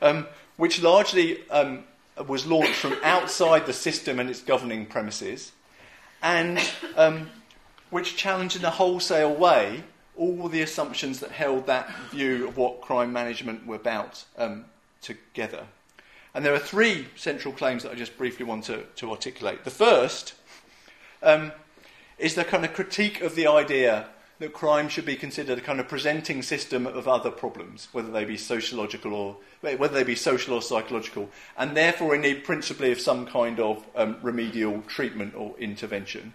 um, 0.00 0.26
which 0.56 0.80
largely 0.80 1.46
um, 1.50 1.84
was 2.26 2.46
launched 2.46 2.76
from 2.76 2.96
outside 3.02 3.66
the 3.66 3.74
system 3.74 4.18
and 4.18 4.30
its 4.30 4.40
governing 4.40 4.86
premises, 4.86 5.52
and 6.22 6.58
um, 6.96 7.28
which 7.90 8.16
challenged 8.16 8.56
in 8.56 8.64
a 8.64 8.70
wholesale 8.70 9.34
way 9.34 9.84
all 10.16 10.48
the 10.48 10.62
assumptions 10.62 11.20
that 11.20 11.30
held 11.30 11.66
that 11.66 11.94
view 12.10 12.48
of 12.48 12.56
what 12.56 12.80
crime 12.80 13.12
management 13.12 13.66
were 13.66 13.76
about 13.76 14.24
um, 14.38 14.64
together. 15.02 15.66
And 16.32 16.46
there 16.46 16.54
are 16.54 16.58
three 16.58 17.08
central 17.14 17.52
claims 17.52 17.82
that 17.82 17.92
I 17.92 17.94
just 17.94 18.16
briefly 18.16 18.46
want 18.46 18.64
to, 18.64 18.84
to 18.96 19.10
articulate. 19.10 19.64
The 19.64 19.70
first 19.70 20.32
um, 21.22 21.52
is 22.20 22.34
the 22.34 22.44
kind 22.44 22.64
of 22.64 22.74
critique 22.74 23.22
of 23.22 23.34
the 23.34 23.46
idea 23.46 24.06
that 24.38 24.52
crime 24.52 24.88
should 24.88 25.04
be 25.04 25.16
considered 25.16 25.58
a 25.58 25.62
kind 25.62 25.80
of 25.80 25.88
presenting 25.88 26.42
system 26.42 26.86
of 26.86 27.08
other 27.08 27.30
problems, 27.30 27.88
whether 27.92 28.10
they 28.10 28.24
be 28.24 28.36
sociological 28.36 29.12
or 29.12 29.36
whether 29.60 29.94
they 29.94 30.04
be 30.04 30.14
social 30.14 30.54
or 30.54 30.62
psychological, 30.62 31.28
and 31.56 31.76
therefore 31.76 32.14
in 32.14 32.22
need 32.22 32.44
principally 32.44 32.92
of 32.92 33.00
some 33.00 33.26
kind 33.26 33.58
of 33.58 33.84
um, 33.96 34.16
remedial 34.22 34.82
treatment 34.82 35.34
or 35.34 35.54
intervention. 35.58 36.32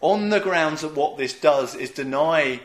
On 0.00 0.28
the 0.28 0.40
grounds 0.40 0.82
that 0.82 0.94
what 0.94 1.16
this 1.16 1.32
does 1.32 1.74
is 1.74 1.90
deny 1.90 2.60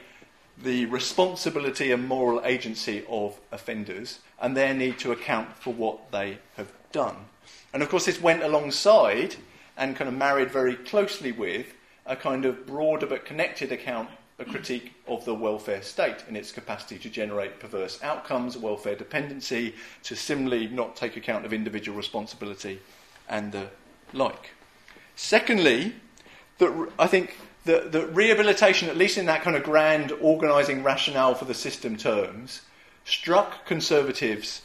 the 0.61 0.85
responsibility 0.87 1.91
and 1.91 2.07
moral 2.07 2.41
agency 2.45 3.03
of 3.09 3.39
offenders 3.51 4.19
and 4.41 4.55
their 4.55 4.73
need 4.73 4.99
to 4.99 5.11
account 5.11 5.57
for 5.57 5.73
what 5.73 6.11
they 6.11 6.37
have 6.57 6.71
done. 6.91 7.15
And 7.73 7.81
of 7.81 7.89
course, 7.89 8.05
this 8.05 8.21
went 8.21 8.43
alongside 8.43 9.37
and 9.77 9.95
kind 9.95 10.09
of 10.09 10.15
married 10.15 10.51
very 10.51 10.75
closely 10.75 11.31
with 11.31 11.67
a 12.05 12.15
kind 12.15 12.45
of 12.45 12.65
broader 12.65 13.05
but 13.05 13.25
connected 13.25 13.71
account, 13.71 14.09
a 14.39 14.45
critique 14.45 14.93
of 15.07 15.23
the 15.25 15.35
welfare 15.35 15.81
state 15.81 16.17
and 16.27 16.35
its 16.35 16.51
capacity 16.51 16.97
to 16.97 17.09
generate 17.09 17.59
perverse 17.59 18.01
outcomes, 18.01 18.57
welfare 18.57 18.95
dependency, 18.95 19.75
to 20.03 20.15
similarly 20.15 20.67
not 20.67 20.95
take 20.95 21.15
account 21.15 21.45
of 21.45 21.53
individual 21.53 21.97
responsibility, 21.97 22.79
and 23.29 23.51
the 23.51 23.67
like. 24.13 24.51
Secondly, 25.15 25.93
that 26.57 26.89
I 26.97 27.07
think 27.07 27.37
that, 27.65 27.91
that 27.91 28.07
rehabilitation, 28.15 28.89
at 28.89 28.97
least 28.97 29.17
in 29.17 29.27
that 29.27 29.43
kind 29.43 29.55
of 29.55 29.63
grand 29.63 30.11
organising 30.13 30.83
rationale 30.83 31.35
for 31.35 31.45
the 31.45 31.53
system 31.53 31.95
terms, 31.95 32.61
struck 33.05 33.65
conservatives 33.65 34.61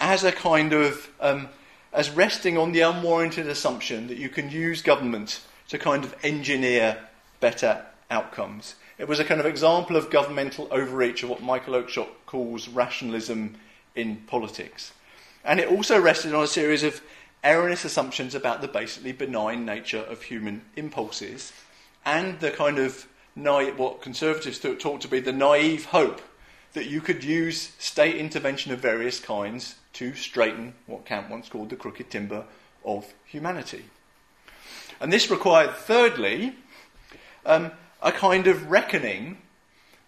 as 0.00 0.24
a 0.24 0.32
kind 0.32 0.72
of 0.72 1.08
um, 1.20 1.48
as 1.92 2.10
resting 2.10 2.56
on 2.56 2.72
the 2.72 2.80
unwarranted 2.80 3.46
assumption 3.46 4.08
that 4.08 4.16
you 4.16 4.28
can 4.28 4.50
use 4.50 4.82
government 4.82 5.40
to 5.68 5.78
kind 5.78 6.04
of 6.04 6.14
engineer 6.22 6.98
better 7.40 7.84
outcomes. 8.10 8.74
It 8.98 9.08
was 9.08 9.18
a 9.18 9.24
kind 9.24 9.40
of 9.40 9.46
example 9.46 9.96
of 9.96 10.10
governmental 10.10 10.68
overreach 10.70 11.22
of 11.22 11.30
what 11.30 11.42
Michael 11.42 11.74
Oakeshott 11.74 12.08
calls 12.26 12.68
rationalism 12.68 13.56
in 13.94 14.16
politics. 14.26 14.92
And 15.44 15.58
it 15.58 15.68
also 15.68 16.00
rested 16.00 16.34
on 16.34 16.44
a 16.44 16.48
series 16.48 16.82
of 16.82 17.00
erroneous 17.42 17.84
assumptions 17.84 18.34
about 18.34 18.60
the 18.60 18.68
basically 18.68 19.12
benign 19.12 19.64
nature 19.64 19.98
of 19.98 20.22
human 20.22 20.62
impulses 20.76 21.52
and 22.04 22.38
the 22.40 22.50
kind 22.50 22.78
of 22.78 23.06
naive, 23.34 23.78
what 23.78 24.02
conservatives 24.02 24.58
talk 24.58 25.00
to 25.00 25.08
be 25.08 25.20
the 25.20 25.32
naive 25.32 25.86
hope 25.86 26.20
that 26.74 26.86
you 26.86 27.00
could 27.00 27.24
use 27.24 27.72
state 27.78 28.16
intervention 28.16 28.72
of 28.72 28.80
various 28.80 29.20
kinds 29.20 29.76
to 29.94 30.14
straighten 30.14 30.74
what 30.86 31.04
Kant 31.04 31.28
once 31.28 31.48
called 31.48 31.70
the 31.70 31.76
crooked 31.76 32.10
timber 32.10 32.44
of 32.84 33.12
humanity. 33.24 33.84
And 35.02 35.12
this 35.12 35.32
required, 35.32 35.72
thirdly, 35.72 36.54
um, 37.44 37.72
a 38.00 38.12
kind 38.12 38.46
of 38.46 38.70
reckoning 38.70 39.38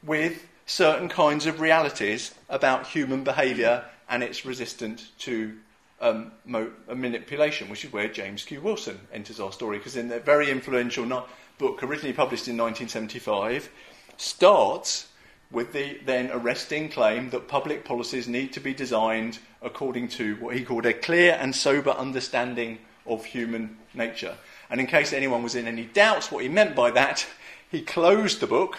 with 0.04 0.46
certain 0.66 1.08
kinds 1.08 1.46
of 1.46 1.58
realities 1.58 2.32
about 2.48 2.86
human 2.86 3.24
behaviour 3.24 3.84
and 4.08 4.22
its 4.22 4.46
resistance 4.46 5.10
to 5.18 5.58
um, 6.00 6.30
mo- 6.46 6.70
manipulation, 6.86 7.68
which 7.68 7.84
is 7.84 7.92
where 7.92 8.06
James 8.06 8.44
Q. 8.44 8.60
Wilson 8.60 9.00
enters 9.12 9.40
our 9.40 9.50
story, 9.50 9.78
because 9.78 9.96
in 9.96 10.08
their 10.08 10.20
very 10.20 10.48
influential 10.48 11.26
book, 11.58 11.82
originally 11.82 12.14
published 12.14 12.46
in 12.46 12.56
1975, 12.56 13.68
starts 14.16 15.08
with 15.50 15.72
the 15.72 15.98
then 16.06 16.30
arresting 16.30 16.88
claim 16.88 17.30
that 17.30 17.48
public 17.48 17.84
policies 17.84 18.28
need 18.28 18.52
to 18.52 18.60
be 18.60 18.72
designed 18.72 19.40
according 19.60 20.06
to 20.06 20.36
what 20.36 20.54
he 20.54 20.64
called 20.64 20.86
a 20.86 20.94
clear 20.94 21.36
and 21.40 21.52
sober 21.52 21.90
understanding 21.90 22.78
of 23.06 23.24
human 23.24 23.76
nature. 23.92 24.36
And 24.70 24.80
in 24.80 24.86
case 24.86 25.12
anyone 25.12 25.42
was 25.42 25.54
in 25.54 25.66
any 25.66 25.84
doubts 25.84 26.30
what 26.30 26.42
he 26.42 26.48
meant 26.48 26.74
by 26.74 26.90
that, 26.92 27.26
he 27.70 27.82
closed 27.82 28.40
the 28.40 28.46
book, 28.46 28.78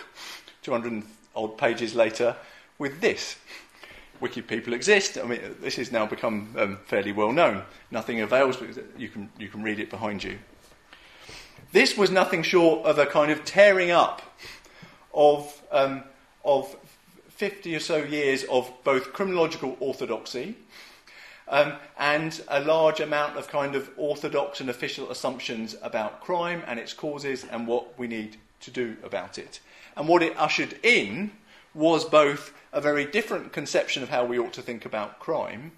200 0.63 1.03
odd 1.35 1.57
pages 1.57 1.95
later, 1.95 2.35
with 2.77 3.01
this. 3.01 3.37
Wicked 4.21 4.47
people 4.47 4.73
exist. 4.73 5.17
I 5.17 5.23
mean, 5.23 5.41
this 5.59 5.75
has 5.75 5.91
now 5.91 6.05
become 6.05 6.55
um, 6.57 6.79
fairly 6.85 7.11
well 7.11 7.31
known. 7.31 7.63
Nothing 7.91 8.21
avails, 8.21 8.57
but 8.57 8.69
you 8.97 9.09
can, 9.09 9.29
you 9.37 9.49
can 9.49 9.61
read 9.61 9.79
it 9.79 9.89
behind 9.89 10.23
you. 10.23 10.39
This 11.71 11.97
was 11.97 12.09
nothing 12.09 12.41
short 12.41 12.85
of 12.85 12.97
a 12.97 13.05
kind 13.05 13.31
of 13.31 13.43
tearing 13.43 13.91
up 13.91 14.21
of, 15.13 15.61
um, 15.71 16.03
of 16.43 16.73
50 17.29 17.75
or 17.75 17.79
so 17.79 17.97
years 17.97 18.45
of 18.45 18.71
both 18.83 19.11
criminological 19.11 19.75
orthodoxy 19.81 20.55
um, 21.47 21.73
and 21.97 22.41
a 22.47 22.59
large 22.59 22.99
amount 22.99 23.37
of 23.37 23.47
kind 23.47 23.75
of 23.75 23.89
orthodox 23.97 24.59
and 24.59 24.69
official 24.69 25.11
assumptions 25.11 25.75
about 25.81 26.21
crime 26.21 26.63
and 26.67 26.79
its 26.79 26.93
causes 26.93 27.45
and 27.51 27.67
what 27.67 27.97
we 27.97 28.07
need 28.07 28.37
to 28.61 28.71
do 28.71 28.97
about 29.03 29.37
it. 29.37 29.59
And 29.95 30.07
what 30.07 30.23
it 30.23 30.37
ushered 30.37 30.77
in 30.83 31.31
was 31.73 32.05
both 32.05 32.53
a 32.73 32.81
very 32.81 33.05
different 33.05 33.53
conception 33.53 34.03
of 34.03 34.09
how 34.09 34.25
we 34.25 34.39
ought 34.39 34.53
to 34.53 34.61
think 34.61 34.85
about 34.85 35.19
crime 35.19 35.71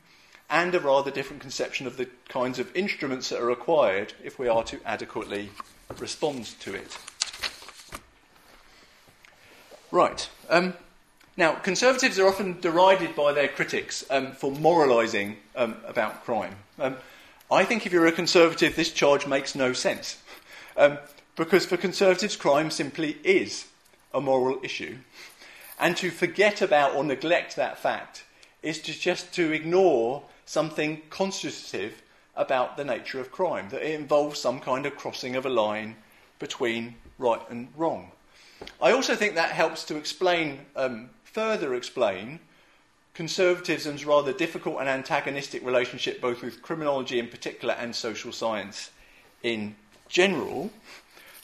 and 0.49 0.73
a 0.73 0.79
rather 0.79 1.11
different 1.11 1.41
conception 1.41 1.85
of 1.85 1.97
the 1.97 2.07
kinds 2.29 2.57
of 2.59 2.73
instruments 2.75 3.29
that 3.29 3.39
are 3.39 3.45
required 3.45 4.13
if 4.23 4.39
we 4.39 4.47
are 4.47 4.63
to 4.63 4.79
adequately 4.85 5.49
respond 5.99 6.45
to 6.59 6.73
it. 6.73 6.97
Right. 9.91 10.29
Um, 10.49 10.73
now, 11.37 11.53
conservatives 11.53 12.17
are 12.19 12.27
often 12.27 12.59
derided 12.59 13.15
by 13.15 13.31
their 13.31 13.47
critics 13.47 14.03
um, 14.09 14.31
for 14.31 14.51
moralising 14.51 15.37
um, 15.55 15.77
about 15.85 16.23
crime. 16.23 16.55
Um, 16.79 16.97
I 17.49 17.63
think 17.63 17.85
if 17.85 17.93
you're 17.93 18.07
a 18.07 18.11
conservative, 18.11 18.75
this 18.75 18.91
charge 18.91 19.27
makes 19.27 19.55
no 19.55 19.71
sense. 19.71 20.21
Um, 20.75 20.97
because 21.35 21.65
for 21.65 21.77
conservatives, 21.77 22.35
crime 22.35 22.71
simply 22.71 23.17
is 23.23 23.67
a 24.13 24.19
moral 24.19 24.59
issue. 24.63 24.97
And 25.79 25.95
to 25.97 26.09
forget 26.09 26.61
about 26.61 26.95
or 26.95 27.03
neglect 27.03 27.55
that 27.55 27.77
fact 27.77 28.23
is 28.63 28.79
to 28.81 28.91
just 28.91 29.31
to 29.35 29.51
ignore 29.51 30.23
something 30.45 31.01
constitutive 31.09 32.01
about 32.35 32.77
the 32.77 32.83
nature 32.83 33.19
of 33.19 33.31
crime, 33.31 33.69
that 33.69 33.83
it 33.83 33.99
involves 33.99 34.39
some 34.39 34.59
kind 34.59 34.85
of 34.85 34.95
crossing 34.95 35.35
of 35.35 35.45
a 35.45 35.49
line 35.49 35.95
between 36.39 36.95
right 37.17 37.41
and 37.49 37.67
wrong. 37.75 38.11
I 38.81 38.91
also 38.91 39.15
think 39.15 39.35
that 39.35 39.51
helps 39.51 39.83
to 39.85 39.97
explain, 39.97 40.65
um, 40.75 41.09
further 41.37 41.75
explain, 41.75 42.39
conservatism's 43.13 44.05
rather 44.05 44.33
difficult 44.33 44.79
and 44.79 44.89
antagonistic 44.89 45.63
relationship 45.63 46.19
both 46.19 46.41
with 46.41 46.63
criminology 46.63 47.19
in 47.19 47.27
particular 47.27 47.75
and 47.75 47.95
social 47.95 48.31
science 48.31 48.89
in 49.43 49.75
general, 50.09 50.71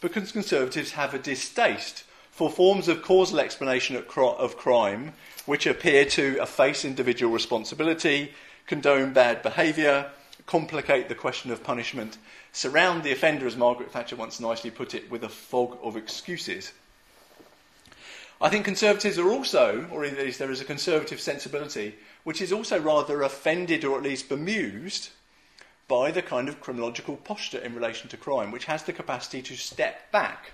because 0.02 0.32
conservatives 0.32 0.94
have 0.94 1.14
a 1.14 1.20
distaste 1.20 2.06
for 2.32 2.50
forms 2.50 2.88
of 2.88 3.04
causal 3.04 3.40
explanation 3.40 3.96
of 3.96 4.58
crime 4.58 5.14
which 5.46 5.68
appear 5.68 6.06
to 6.06 6.42
efface 6.42 6.84
individual 6.84 7.32
responsibility, 7.32 8.34
condone 8.66 9.14
bad 9.14 9.44
behaviour, 9.44 10.10
complicate 10.48 11.08
the 11.08 11.14
question 11.14 11.52
of 11.52 11.64
punishment, 11.64 12.18
surround 12.52 13.04
the 13.04 13.12
offender, 13.12 13.46
as 13.46 13.56
Margaret 13.56 13.92
Thatcher 13.92 14.16
once 14.16 14.40
nicely 14.40 14.72
put 14.72 14.96
it, 14.96 15.12
with 15.12 15.24
a 15.24 15.30
fog 15.30 15.78
of 15.84 15.96
excuses. 15.96 16.74
I 18.42 18.50
think 18.50 18.66
conservatives 18.66 19.18
are 19.18 19.30
also, 19.30 19.88
or 19.92 20.04
at 20.04 20.18
least 20.18 20.40
there 20.40 20.52
is 20.52 20.62
a 20.62 20.66
conservative 20.66 21.22
sensibility, 21.22 21.96
which 22.24 22.42
is 22.42 22.52
also 22.52 22.80
rather 22.80 23.22
offended 23.22 23.86
or 23.86 23.98
at 23.98 24.04
least 24.04 24.30
bemused 24.30 25.10
by 25.88 26.12
the 26.12 26.22
kind 26.22 26.50
of 26.50 26.60
criminological 26.60 27.18
posture 27.18 27.60
in 27.60 27.76
relation 27.76 28.10
to 28.10 28.18
crime, 28.18 28.52
which 28.52 28.66
has 28.66 28.84
the 28.84 28.94
capacity 28.94 29.42
to 29.42 29.56
step 29.56 30.12
back 30.12 30.52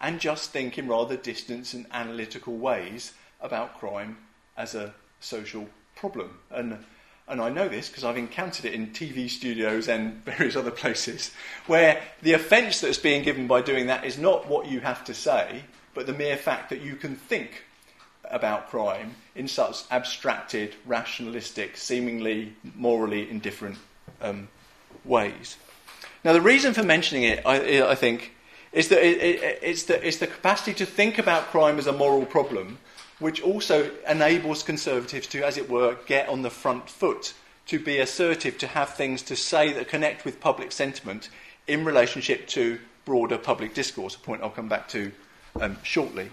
and 0.00 0.20
just 0.20 0.50
think 0.50 0.78
in 0.78 0.86
rather 0.86 1.16
distant 1.16 1.74
and 1.74 1.86
analytical 1.90 2.56
ways 2.56 3.12
about 3.40 3.78
crime 3.78 4.18
as 4.56 4.74
a 4.74 4.94
social 5.20 5.68
problem. 5.96 6.38
And, 6.50 6.84
and 7.26 7.40
I 7.40 7.48
know 7.48 7.68
this 7.68 7.88
because 7.88 8.04
I've 8.04 8.16
encountered 8.16 8.64
it 8.64 8.74
in 8.74 8.88
TV 8.88 9.28
studios 9.28 9.88
and 9.88 10.24
various 10.24 10.56
other 10.56 10.70
places, 10.70 11.32
where 11.66 12.02
the 12.22 12.34
offence 12.34 12.80
that's 12.80 12.98
being 12.98 13.22
given 13.22 13.46
by 13.46 13.62
doing 13.62 13.86
that 13.86 14.04
is 14.04 14.18
not 14.18 14.48
what 14.48 14.66
you 14.66 14.80
have 14.80 15.04
to 15.04 15.14
say, 15.14 15.62
but 15.94 16.06
the 16.06 16.12
mere 16.12 16.36
fact 16.36 16.70
that 16.70 16.80
you 16.80 16.96
can 16.96 17.16
think 17.16 17.64
about 18.30 18.68
crime 18.68 19.14
in 19.34 19.48
such 19.48 19.84
abstracted, 19.90 20.74
rationalistic, 20.86 21.76
seemingly 21.76 22.54
morally 22.74 23.28
indifferent 23.30 23.78
um, 24.20 24.48
ways. 25.04 25.56
Now, 26.24 26.32
the 26.32 26.40
reason 26.40 26.74
for 26.74 26.82
mentioning 26.82 27.24
it, 27.24 27.42
I, 27.46 27.82
I 27.82 27.94
think, 27.94 28.34
is 28.72 28.88
that 28.88 29.02
it, 29.02 29.18
it, 29.22 29.58
it's, 29.62 29.84
the, 29.84 30.06
it's 30.06 30.18
the 30.18 30.26
capacity 30.26 30.74
to 30.74 30.86
think 30.86 31.18
about 31.18 31.44
crime 31.44 31.78
as 31.78 31.86
a 31.86 31.92
moral 31.92 32.26
problem, 32.26 32.78
which 33.18 33.40
also 33.40 33.90
enables 34.08 34.62
conservatives 34.62 35.26
to, 35.28 35.44
as 35.44 35.56
it 35.56 35.70
were, 35.70 35.96
get 36.06 36.28
on 36.28 36.42
the 36.42 36.50
front 36.50 36.88
foot, 36.88 37.34
to 37.66 37.78
be 37.78 37.98
assertive, 37.98 38.58
to 38.58 38.66
have 38.66 38.94
things 38.94 39.22
to 39.22 39.36
say 39.36 39.72
that 39.72 39.88
connect 39.88 40.24
with 40.24 40.40
public 40.40 40.72
sentiment 40.72 41.28
in 41.66 41.84
relationship 41.84 42.46
to 42.48 42.78
broader 43.04 43.38
public 43.38 43.74
discourse, 43.74 44.14
a 44.14 44.18
point 44.18 44.42
I'll 44.42 44.50
come 44.50 44.68
back 44.68 44.88
to 44.88 45.12
um, 45.60 45.76
shortly. 45.82 46.30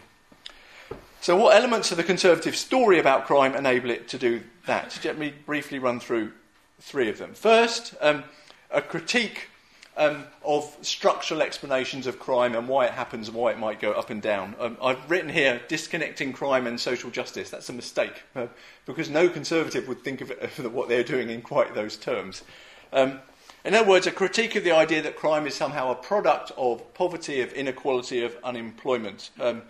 So, 1.21 1.36
what 1.36 1.56
elements 1.56 1.91
of 1.91 1.97
the 1.97 2.04
Conservative 2.04 2.56
story 2.56 2.99
about 2.99 3.25
crime 3.25 3.56
enable 3.56 3.89
it 3.89 4.08
to 4.10 4.17
do 4.17 4.43
that? 4.67 4.99
Let 5.04 5.17
me 5.17 5.34
briefly 5.45 5.80
run 5.80 5.99
through 5.99 6.32
three 6.80 7.10
of 7.10 7.17
them. 7.17 7.34
First, 7.34 7.95
um, 7.99 8.23
a 8.69 8.82
critique 8.82 9.49
um, 9.97 10.25
of 10.43 10.75
structural 10.82 11.41
explanations 11.41 12.06
of 12.06 12.19
crime 12.19 12.56
and 12.56 12.67
why 12.67 12.86
it 12.86 12.91
happens 12.91 13.28
and 13.28 13.38
why 13.38 13.51
it 13.51 13.58
might 13.58 13.80
go 13.80 13.93
up 13.93 14.10
and 14.10 14.21
down. 14.21 14.56
Um, 14.60 14.78
I've 14.82 15.10
written 15.10 15.30
here 15.30 15.62
disconnecting 15.67 16.34
crime 16.34 16.67
and 16.67 16.80
social 16.80 17.10
justice. 17.10 17.49
That's 17.49 17.69
a 17.69 17.73
mistake 17.73 18.23
uh, 18.36 18.47
because 18.86 19.10
no 19.10 19.30
conservative 19.30 19.88
would 19.88 20.04
think 20.04 20.21
of, 20.21 20.32
it, 20.32 20.39
of, 20.60 20.73
what 20.73 20.89
they're 20.89 21.04
doing 21.04 21.30
in 21.30 21.41
quite 21.41 21.73
those 21.73 21.95
terms. 21.97 22.43
Um, 22.91 23.19
in 23.65 23.73
other 23.73 23.89
words, 23.89 24.06
a 24.06 24.12
critique 24.12 24.56
of 24.56 24.63
the 24.63 24.71
idea 24.71 25.01
that 25.01 25.15
crime 25.15 25.47
is 25.47 25.56
somehow 25.56 25.89
a 25.89 25.95
product 25.95 26.51
of 26.56 26.93
poverty, 26.93 27.41
of 27.41 27.51
inequality, 27.54 28.23
of 28.23 28.38
unemployment. 28.43 29.32
Um, 29.39 29.63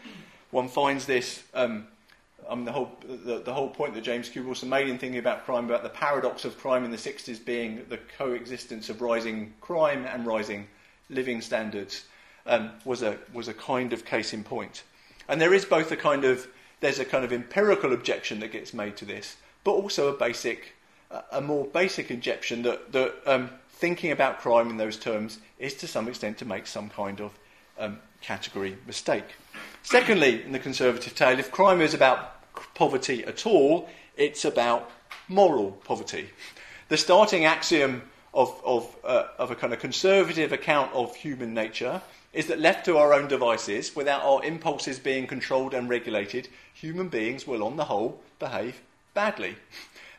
one 0.51 0.67
finds 0.67 1.05
this, 1.05 1.43
um, 1.53 1.88
um, 2.49 2.65
the, 2.65 2.73
whole, 2.73 2.91
the, 3.08 3.39
the, 3.39 3.53
whole 3.53 3.69
point 3.69 3.93
that 3.93 4.03
James 4.03 4.27
Q. 4.27 4.43
Wilson 4.43 4.67
made 4.67 4.89
in 4.89 4.97
thinking 4.97 5.19
about 5.19 5.45
crime, 5.45 5.63
about 5.65 5.84
the 5.84 5.89
paradox 5.89 6.43
of 6.43 6.58
crime 6.58 6.84
in 6.84 6.91
the 6.91 6.97
60s 6.97 7.43
being 7.43 7.86
the 7.88 7.97
coexistence 8.17 8.89
of 8.89 9.01
rising 9.01 9.53
crime 9.62 10.05
and 10.05 10.25
rising 10.25 10.67
living 11.10 11.39
standards, 11.39 12.03
um, 12.47 12.71
was, 12.84 13.01
a, 13.01 13.17
was 13.34 13.47
a 13.47 13.53
kind 13.53 13.93
of 13.93 14.03
case 14.03 14.34
in 14.34 14.43
point. 14.43 14.84
And 15.29 15.39
there 15.39 15.53
is 15.53 15.63
both 15.63 15.89
a 15.91 15.97
kind 15.97 16.25
of, 16.25 16.47
there's 16.81 16.99
a 16.99 17.05
kind 17.05 17.23
of 17.23 17.31
empirical 17.31 17.93
objection 17.93 18.41
that 18.41 18.51
gets 18.51 18.73
made 18.73 18.97
to 18.97 19.05
this, 19.05 19.38
but 19.63 19.71
also 19.71 20.13
a 20.13 20.17
basic, 20.17 20.73
a 21.31 21.39
more 21.39 21.65
basic 21.65 22.12
objection 22.12 22.62
that, 22.63 22.91
that 22.91 23.15
um, 23.25 23.49
thinking 23.86 24.12
about 24.12 24.39
crime 24.39 24.71
in 24.71 24.78
those 24.78 24.98
terms 24.98 25.38
is 25.60 25.76
to 25.76 25.86
some 25.86 26.08
extent 26.08 26.39
to 26.39 26.43
make 26.43 26.65
some 26.65 26.89
kind 26.89 27.21
of 27.21 27.32
um, 27.78 28.00
category 28.19 28.76
mistake. 28.88 29.36
Secondly, 29.84 30.41
in 30.41 30.52
the 30.52 30.58
conservative 30.58 31.13
tale, 31.13 31.38
if 31.38 31.52
crime 31.52 31.82
is 31.82 31.93
about 31.93 32.19
poverty 32.74 33.24
at 33.26 33.45
all, 33.45 33.88
it's 34.17 34.43
about 34.43 34.89
moral 35.28 35.74
poverty. 35.84 36.32
The 36.89 36.98
starting 36.98 37.45
axiom 37.45 38.02
of, 38.34 38.60
of, 38.65 38.95
uh, 39.04 39.28
of 39.38 39.52
a 39.52 39.56
kind 39.56 39.71
of 39.71 39.78
conservative 39.78 40.52
account 40.52 40.91
of 40.91 41.15
human 41.15 41.54
nature 41.54 42.02
is 42.34 42.48
that 42.48 42.60
left 42.60 42.86
to 42.86 42.98
our 42.98 43.13
own 43.13 43.28
devices, 43.28 43.95
without 43.95 44.24
our 44.24 44.43
impulses 44.43 44.98
being 44.98 45.28
controlled 45.28 45.76
and 45.76 45.88
regulated, 45.88 46.48
human 46.74 47.08
beings 47.08 47.45
will, 47.45 47.63
on 47.63 47.78
the 47.78 47.86
whole, 47.86 48.19
behave 48.39 48.82
badly. 49.13 49.56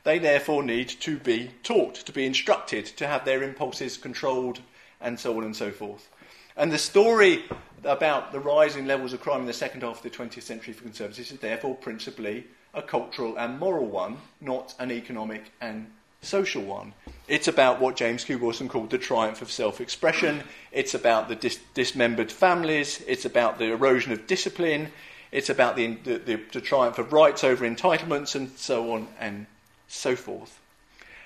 They 0.06 0.20
therefore 0.20 0.62
need 0.62 0.88
to 1.00 1.18
be 1.18 1.50
taught, 1.64 1.96
to 1.96 2.12
be 2.12 2.26
instructed, 2.26 2.86
to 2.96 3.08
have 3.08 3.24
their 3.24 3.42
impulses 3.42 3.96
controlled, 3.96 4.60
and 5.00 5.18
so 5.18 5.36
on 5.36 5.42
and 5.42 5.56
so 5.56 5.72
forth. 5.72 6.08
And 6.56 6.70
the 6.70 6.78
story 6.78 7.42
about 7.82 8.30
the 8.30 8.38
rising 8.38 8.86
levels 8.86 9.12
of 9.12 9.20
crime 9.20 9.40
in 9.40 9.46
the 9.46 9.52
second 9.52 9.80
half 9.80 9.96
of 9.96 10.02
the 10.04 10.16
20th 10.16 10.42
century 10.42 10.72
for 10.74 10.84
conservatives 10.84 11.32
is 11.32 11.40
therefore 11.40 11.74
principally 11.74 12.46
a 12.72 12.82
cultural 12.82 13.36
and 13.36 13.58
moral 13.58 13.86
one, 13.86 14.18
not 14.40 14.76
an 14.78 14.92
economic 14.92 15.50
and 15.60 15.90
social 16.22 16.62
one. 16.62 16.94
It's 17.26 17.48
about 17.48 17.80
what 17.80 17.96
James 17.96 18.22
Q. 18.22 18.38
Wilson 18.38 18.68
called 18.68 18.90
the 18.90 18.98
triumph 18.98 19.42
of 19.42 19.50
self 19.50 19.80
expression. 19.80 20.44
It's 20.70 20.94
about 20.94 21.28
the 21.28 21.34
dis- 21.34 21.58
dismembered 21.74 22.30
families. 22.30 23.02
It's 23.08 23.24
about 23.24 23.58
the 23.58 23.72
erosion 23.72 24.12
of 24.12 24.28
discipline. 24.28 24.92
It's 25.32 25.50
about 25.50 25.74
the, 25.74 25.96
the, 26.04 26.18
the, 26.18 26.40
the 26.52 26.60
triumph 26.60 27.00
of 27.00 27.12
rights 27.12 27.42
over 27.42 27.68
entitlements, 27.68 28.36
and 28.36 28.50
so 28.56 28.92
on 28.92 29.08
and 29.18 29.46
so 29.88 30.16
forth. 30.16 30.60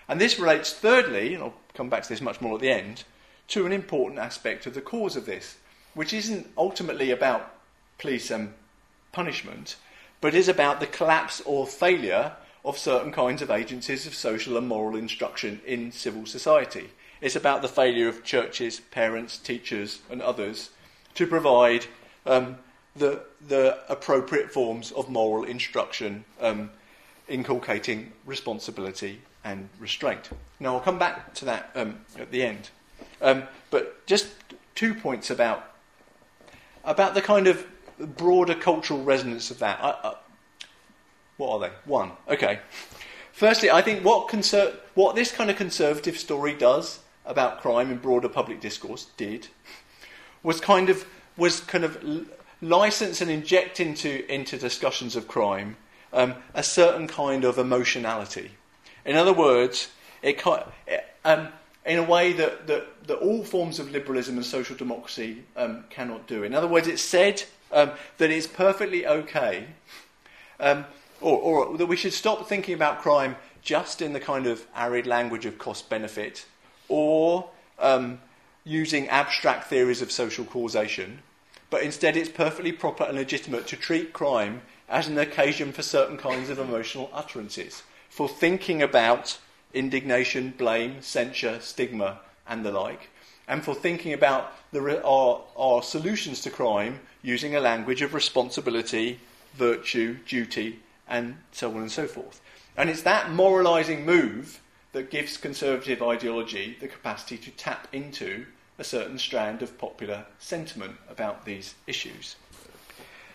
And 0.08 0.20
this 0.20 0.38
relates, 0.38 0.72
thirdly, 0.72 1.34
and 1.34 1.42
I'll 1.42 1.54
come 1.74 1.88
back 1.88 2.02
to 2.02 2.08
this 2.08 2.20
much 2.20 2.40
more 2.40 2.54
at 2.54 2.60
the 2.60 2.70
end, 2.70 3.04
to 3.48 3.66
an 3.66 3.72
important 3.72 4.18
aspect 4.18 4.66
of 4.66 4.74
the 4.74 4.80
cause 4.80 5.16
of 5.16 5.26
this, 5.26 5.56
which 5.94 6.12
isn't 6.12 6.48
ultimately 6.56 7.10
about 7.10 7.54
police 7.98 8.30
and 8.30 8.54
punishment, 9.12 9.76
but 10.20 10.34
is 10.34 10.48
about 10.48 10.80
the 10.80 10.86
collapse 10.86 11.40
or 11.42 11.66
failure 11.66 12.32
of 12.64 12.76
certain 12.76 13.12
kinds 13.12 13.40
of 13.42 13.50
agencies 13.50 14.06
of 14.06 14.14
social 14.14 14.56
and 14.56 14.68
moral 14.68 14.96
instruction 14.96 15.60
in 15.66 15.92
civil 15.92 16.26
society. 16.26 16.90
It's 17.20 17.36
about 17.36 17.62
the 17.62 17.68
failure 17.68 18.08
of 18.08 18.24
churches, 18.24 18.80
parents, 18.80 19.36
teachers, 19.36 20.00
and 20.10 20.22
others 20.22 20.70
to 21.14 21.26
provide 21.26 21.86
um, 22.26 22.56
the, 22.96 23.22
the 23.46 23.78
appropriate 23.88 24.52
forms 24.52 24.92
of 24.92 25.08
moral 25.08 25.44
instruction 25.44 26.24
um, 26.40 26.70
inculcating 27.30 28.12
responsibility 28.26 29.20
and 29.44 29.68
restraint. 29.78 30.28
Now, 30.58 30.74
I'll 30.74 30.80
come 30.80 30.98
back 30.98 31.32
to 31.34 31.44
that 31.46 31.70
um, 31.74 32.00
at 32.18 32.30
the 32.30 32.42
end. 32.42 32.70
Um, 33.22 33.44
but 33.70 34.06
just 34.06 34.28
two 34.74 34.94
points 34.94 35.30
about, 35.30 35.72
about 36.84 37.14
the 37.14 37.22
kind 37.22 37.46
of 37.46 37.66
broader 37.98 38.54
cultural 38.54 39.02
resonance 39.02 39.50
of 39.50 39.58
that. 39.60 39.78
I, 39.82 39.90
I, 39.90 40.14
what 41.36 41.52
are 41.52 41.60
they? 41.60 41.74
One. 41.84 42.12
Okay. 42.28 42.60
Firstly, 43.32 43.70
I 43.70 43.80
think 43.80 44.04
what, 44.04 44.28
conser- 44.28 44.76
what 44.94 45.14
this 45.14 45.32
kind 45.32 45.50
of 45.50 45.56
conservative 45.56 46.18
story 46.18 46.54
does 46.54 47.00
about 47.24 47.60
crime 47.60 47.90
in 47.90 47.98
broader 47.98 48.28
public 48.28 48.60
discourse 48.60 49.06
did 49.16 49.48
was 50.42 50.60
kind 50.60 50.88
of 50.88 51.06
was 51.36 51.60
kind 51.60 51.84
of 51.84 52.26
license 52.60 53.20
and 53.20 53.30
inject 53.30 53.80
into 53.80 54.30
into 54.32 54.58
discussions 54.58 55.16
of 55.16 55.28
crime 55.28 55.76
um, 56.12 56.34
a 56.54 56.62
certain 56.62 57.06
kind 57.06 57.44
of 57.44 57.58
emotionality. 57.58 58.52
In 59.04 59.16
other 59.16 59.32
words, 59.32 59.88
it, 60.22 60.44
um, 61.24 61.48
in 61.86 61.98
a 61.98 62.02
way 62.02 62.32
that, 62.32 62.66
that, 62.66 63.06
that, 63.06 63.16
all 63.16 63.42
forms 63.44 63.78
of 63.78 63.90
liberalism 63.90 64.36
and 64.36 64.44
social 64.44 64.76
democracy 64.76 65.44
um, 65.56 65.84
cannot 65.90 66.26
do. 66.26 66.42
In 66.42 66.54
other 66.54 66.66
words, 66.66 66.86
it's 66.86 67.02
said 67.02 67.42
um, 67.72 67.92
that 68.18 68.30
it's 68.30 68.46
perfectly 68.46 69.06
okay, 69.06 69.66
um, 70.58 70.84
or, 71.20 71.38
or, 71.38 71.78
that 71.78 71.86
we 71.86 71.96
should 71.96 72.12
stop 72.12 72.48
thinking 72.48 72.74
about 72.74 73.00
crime 73.00 73.36
just 73.62 74.02
in 74.02 74.12
the 74.12 74.20
kind 74.20 74.46
of 74.46 74.66
arid 74.74 75.06
language 75.06 75.46
of 75.46 75.58
cost 75.58 75.88
benefit, 75.88 76.46
or 76.88 77.50
um, 77.78 78.20
using 78.64 79.08
abstract 79.08 79.68
theories 79.68 80.02
of 80.02 80.10
social 80.12 80.44
causation, 80.44 81.20
but 81.70 81.82
instead 81.82 82.16
it's 82.16 82.28
perfectly 82.28 82.72
proper 82.72 83.04
and 83.04 83.16
legitimate 83.16 83.66
to 83.66 83.76
treat 83.76 84.12
crime 84.12 84.62
as 84.90 85.06
an 85.06 85.16
occasion 85.16 85.72
for 85.72 85.82
certain 85.82 86.18
kinds 86.18 86.50
of 86.50 86.58
emotional 86.58 87.08
utterances, 87.14 87.84
for 88.08 88.28
thinking 88.28 88.82
about 88.82 89.38
indignation, 89.72 90.52
blame, 90.58 91.00
censure, 91.00 91.60
stigma, 91.60 92.20
and 92.48 92.66
the 92.66 92.72
like, 92.72 93.08
and 93.46 93.64
for 93.64 93.74
thinking 93.74 94.12
about 94.12 94.52
the, 94.72 95.02
our, 95.04 95.42
our 95.56 95.82
solutions 95.82 96.40
to 96.40 96.50
crime 96.50 97.00
using 97.22 97.54
a 97.54 97.60
language 97.60 98.02
of 98.02 98.14
responsibility, 98.14 99.20
virtue, 99.54 100.16
duty, 100.26 100.80
and 101.08 101.36
so 101.52 101.70
on 101.70 101.78
and 101.78 101.92
so 101.92 102.06
forth. 102.06 102.40
And 102.76 102.90
it's 102.90 103.02
that 103.02 103.30
moralising 103.30 104.04
move 104.04 104.60
that 104.92 105.10
gives 105.10 105.36
conservative 105.36 106.02
ideology 106.02 106.76
the 106.80 106.88
capacity 106.88 107.36
to 107.38 107.50
tap 107.52 107.86
into 107.92 108.46
a 108.78 108.84
certain 108.84 109.18
strand 109.18 109.62
of 109.62 109.78
popular 109.78 110.24
sentiment 110.38 110.96
about 111.08 111.44
these 111.44 111.74
issues. 111.86 112.36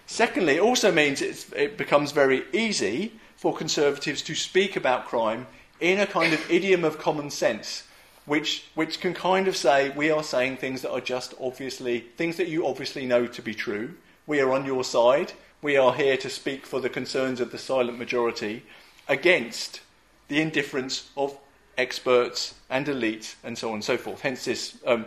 Secondly, 0.06 0.56
it 0.56 0.62
also 0.62 0.91
means 0.91 1.22
it 1.22 1.78
becomes 1.78 2.12
very 2.12 2.44
easy 2.54 3.13
for 3.36 3.56
conservatives 3.56 4.22
to 4.24 4.36
speak 4.36 4.76
about 4.76 5.06
crime 5.06 5.48
in 5.80 6.00
a 6.00 6.08
kind 6.08 6.34
of 6.34 6.50
idiom 6.50 6.84
of 6.84 6.98
common 6.98 7.30
sense, 7.30 7.84
which, 8.26 8.65
which 8.76 9.00
can 9.00 9.13
kind 9.13 9.48
of 9.48 9.58
say, 9.58 9.89
we 9.89 10.10
are 10.10 10.24
saying 10.24 10.58
things 10.58 10.82
that 10.82 10.91
are 10.91 11.02
just 11.02 11.34
obviously, 11.39 12.00
things 12.18 12.38
that 12.38 12.48
you 12.48 12.65
obviously 12.65 13.06
know 13.06 13.28
to 13.28 13.41
be 13.41 13.54
true. 13.54 13.96
We 14.28 14.39
are 14.39 14.52
on 14.52 14.65
your 14.65 14.84
side. 14.84 15.34
We 15.62 15.78
are 15.78 15.94
here 15.94 16.18
to 16.18 16.30
speak 16.30 16.65
for 16.65 16.80
the 16.80 16.89
concerns 16.89 17.39
of 17.39 17.52
the 17.52 17.58
silent 17.58 17.98
majority 17.98 18.63
against 19.08 19.82
the 20.28 20.41
indifference 20.41 21.10
of 21.18 21.38
experts 21.78 22.56
and 22.70 22.86
elites 22.88 23.36
and 23.44 23.58
so 23.58 23.70
on 23.70 23.76
and 23.76 23.84
so 23.84 23.98
forth. 23.98 24.22
Hence 24.22 24.46
this, 24.46 24.78
um, 24.86 25.06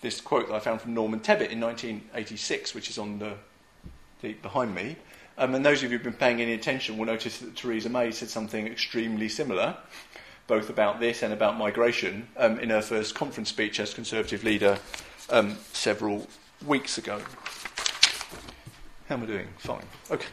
this 0.00 0.20
quote 0.20 0.48
that 0.48 0.54
I 0.54 0.60
found 0.60 0.80
from 0.80 0.94
Norman 0.94 1.20
Tebbit 1.20 1.50
in 1.50 1.60
1986, 1.60 2.74
which 2.74 2.88
is 2.88 2.98
on 2.98 3.18
the, 3.18 3.34
behind 4.20 4.74
me. 4.74 4.96
Um, 5.36 5.54
and 5.54 5.66
those 5.66 5.82
of 5.82 5.90
you 5.90 5.98
who've 5.98 6.04
been 6.04 6.12
paying 6.12 6.40
any 6.40 6.52
attention 6.52 6.96
will 6.96 7.06
notice 7.06 7.38
that 7.38 7.56
Theresa 7.56 7.88
May 7.88 8.12
said 8.12 8.28
something 8.28 8.66
extremely 8.66 9.28
similar, 9.28 9.76
both 10.46 10.70
about 10.70 11.00
this 11.00 11.22
and 11.22 11.32
about 11.32 11.58
migration, 11.58 12.28
um, 12.36 12.60
in 12.60 12.70
her 12.70 12.82
first 12.82 13.14
conference 13.14 13.48
speech 13.48 13.80
as 13.80 13.92
Conservative 13.94 14.44
leader 14.44 14.78
um, 15.30 15.56
several 15.72 16.28
weeks 16.64 16.98
ago. 16.98 17.20
How 19.08 19.16
am 19.16 19.24
I 19.24 19.26
doing? 19.26 19.48
Fine. 19.58 19.84
Okay. 20.10 20.28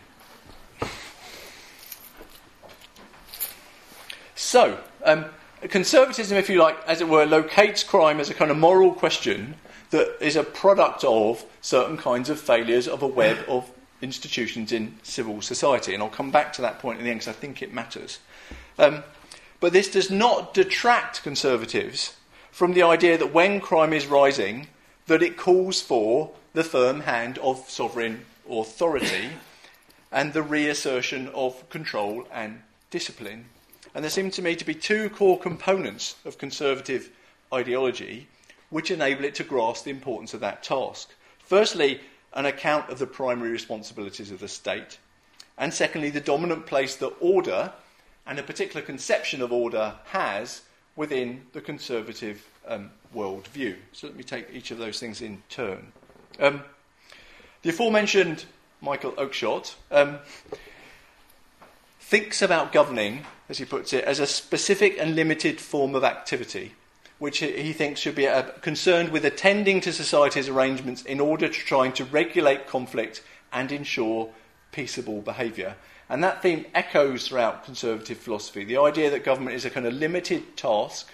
So, 4.35 4.79
um, 5.03 5.25
conservatism, 5.61 6.37
if 6.37 6.49
you 6.49 6.59
like, 6.59 6.77
as 6.85 7.01
it 7.01 7.07
were, 7.07 7.25
locates 7.25 7.83
crime 7.83 8.19
as 8.19 8.29
a 8.29 8.33
kind 8.33 8.51
of 8.51 8.57
moral 8.57 8.93
question 8.93 9.55
that 9.91 10.17
is 10.19 10.35
a 10.35 10.43
product 10.43 11.03
of 11.03 11.45
certain 11.61 11.97
kinds 11.97 12.29
of 12.29 12.39
failures 12.39 12.87
of 12.87 13.01
a 13.01 13.07
web 13.07 13.37
of 13.47 13.71
institutions 14.01 14.71
in 14.71 14.97
civil 15.03 15.41
society. 15.41 15.93
And 15.93 16.01
I'll 16.01 16.09
come 16.09 16.31
back 16.31 16.53
to 16.53 16.61
that 16.61 16.79
point 16.79 16.99
in 16.99 17.05
the 17.05 17.11
end 17.11 17.19
because 17.19 17.35
I 17.35 17.39
think 17.39 17.61
it 17.61 17.73
matters. 17.73 18.19
Um, 18.79 19.03
but 19.59 19.73
this 19.73 19.91
does 19.91 20.09
not 20.09 20.53
detract 20.53 21.23
conservatives 21.23 22.15
from 22.51 22.73
the 22.73 22.83
idea 22.83 23.17
that 23.17 23.33
when 23.33 23.59
crime 23.59 23.93
is 23.93 24.07
rising, 24.07 24.67
that 25.07 25.21
it 25.21 25.37
calls 25.37 25.81
for 25.81 26.31
the 26.53 26.63
firm 26.63 27.01
hand 27.01 27.37
of 27.37 27.69
sovereign 27.69 28.25
authority 28.49 29.29
and 30.11 30.33
the 30.33 30.41
reassertion 30.41 31.27
of 31.29 31.69
control 31.69 32.27
and 32.33 32.61
discipline 32.89 33.45
and 33.93 34.03
there 34.03 34.09
seem 34.09 34.31
to 34.31 34.41
me 34.41 34.55
to 34.55 34.65
be 34.65 34.73
two 34.73 35.09
core 35.09 35.39
components 35.39 36.15
of 36.23 36.37
conservative 36.37 37.09
ideology 37.53 38.27
which 38.71 38.89
enable 38.89 39.23
it 39.23 39.35
to 39.35 39.43
grasp 39.43 39.83
the 39.83 39.91
importance 39.91 40.33
of 40.33 40.39
that 40.39 40.63
task. 40.63 41.13
Firstly, 41.37 42.01
an 42.33 42.47
account 42.47 42.89
of 42.89 42.97
the 42.97 43.05
primary 43.05 43.51
responsibilities 43.51 44.31
of 44.31 44.39
the 44.39 44.47
state. 44.47 44.97
And 45.57 45.71
secondly, 45.73 46.09
the 46.09 46.21
dominant 46.21 46.65
place 46.65 46.95
that 46.95 47.13
order 47.19 47.73
and 48.25 48.39
a 48.39 48.43
particular 48.43 48.81
conception 48.81 49.41
of 49.41 49.51
order 49.51 49.95
has 50.05 50.61
within 50.95 51.43
the 51.53 51.61
conservative 51.61 52.47
um, 52.67 52.91
worldview. 53.15 53.75
So 53.91 54.07
let 54.07 54.15
me 54.15 54.23
take 54.23 54.47
each 54.53 54.71
of 54.71 54.77
those 54.77 54.99
things 54.99 55.21
in 55.21 55.43
turn. 55.49 55.91
Um, 56.39 56.61
the 57.61 57.69
aforementioned 57.69 58.45
Michael 58.81 59.11
Oakeshott 59.13 59.75
um, 59.91 60.19
thinks 61.99 62.41
about 62.41 62.71
governing, 62.71 63.25
as 63.49 63.57
he 63.57 63.65
puts 63.65 63.93
it, 63.93 64.03
as 64.05 64.19
a 64.19 64.27
specific 64.27 64.97
and 64.97 65.15
limited 65.15 65.59
form 65.59 65.95
of 65.95 66.03
activity, 66.03 66.73
which 67.21 67.37
he 67.37 67.71
thinks 67.71 67.99
should 67.99 68.15
be 68.15 68.27
uh, 68.27 68.41
concerned 68.61 69.09
with 69.09 69.23
attending 69.23 69.79
to 69.79 69.93
society's 69.93 70.49
arrangements 70.49 71.03
in 71.03 71.19
order 71.19 71.47
to 71.47 71.53
trying 71.53 71.91
to 71.91 72.03
regulate 72.05 72.65
conflict 72.65 73.21
and 73.53 73.71
ensure 73.71 74.27
peaceable 74.71 75.21
behaviour. 75.21 75.75
And 76.09 76.23
that 76.23 76.41
theme 76.41 76.65
echoes 76.73 77.27
throughout 77.27 77.63
conservative 77.63 78.17
philosophy 78.17 78.63
the 78.63 78.77
idea 78.77 79.11
that 79.11 79.23
government 79.23 79.55
is 79.55 79.65
a 79.65 79.69
kind 79.69 79.85
of 79.85 79.93
limited 79.93 80.57
task 80.57 81.11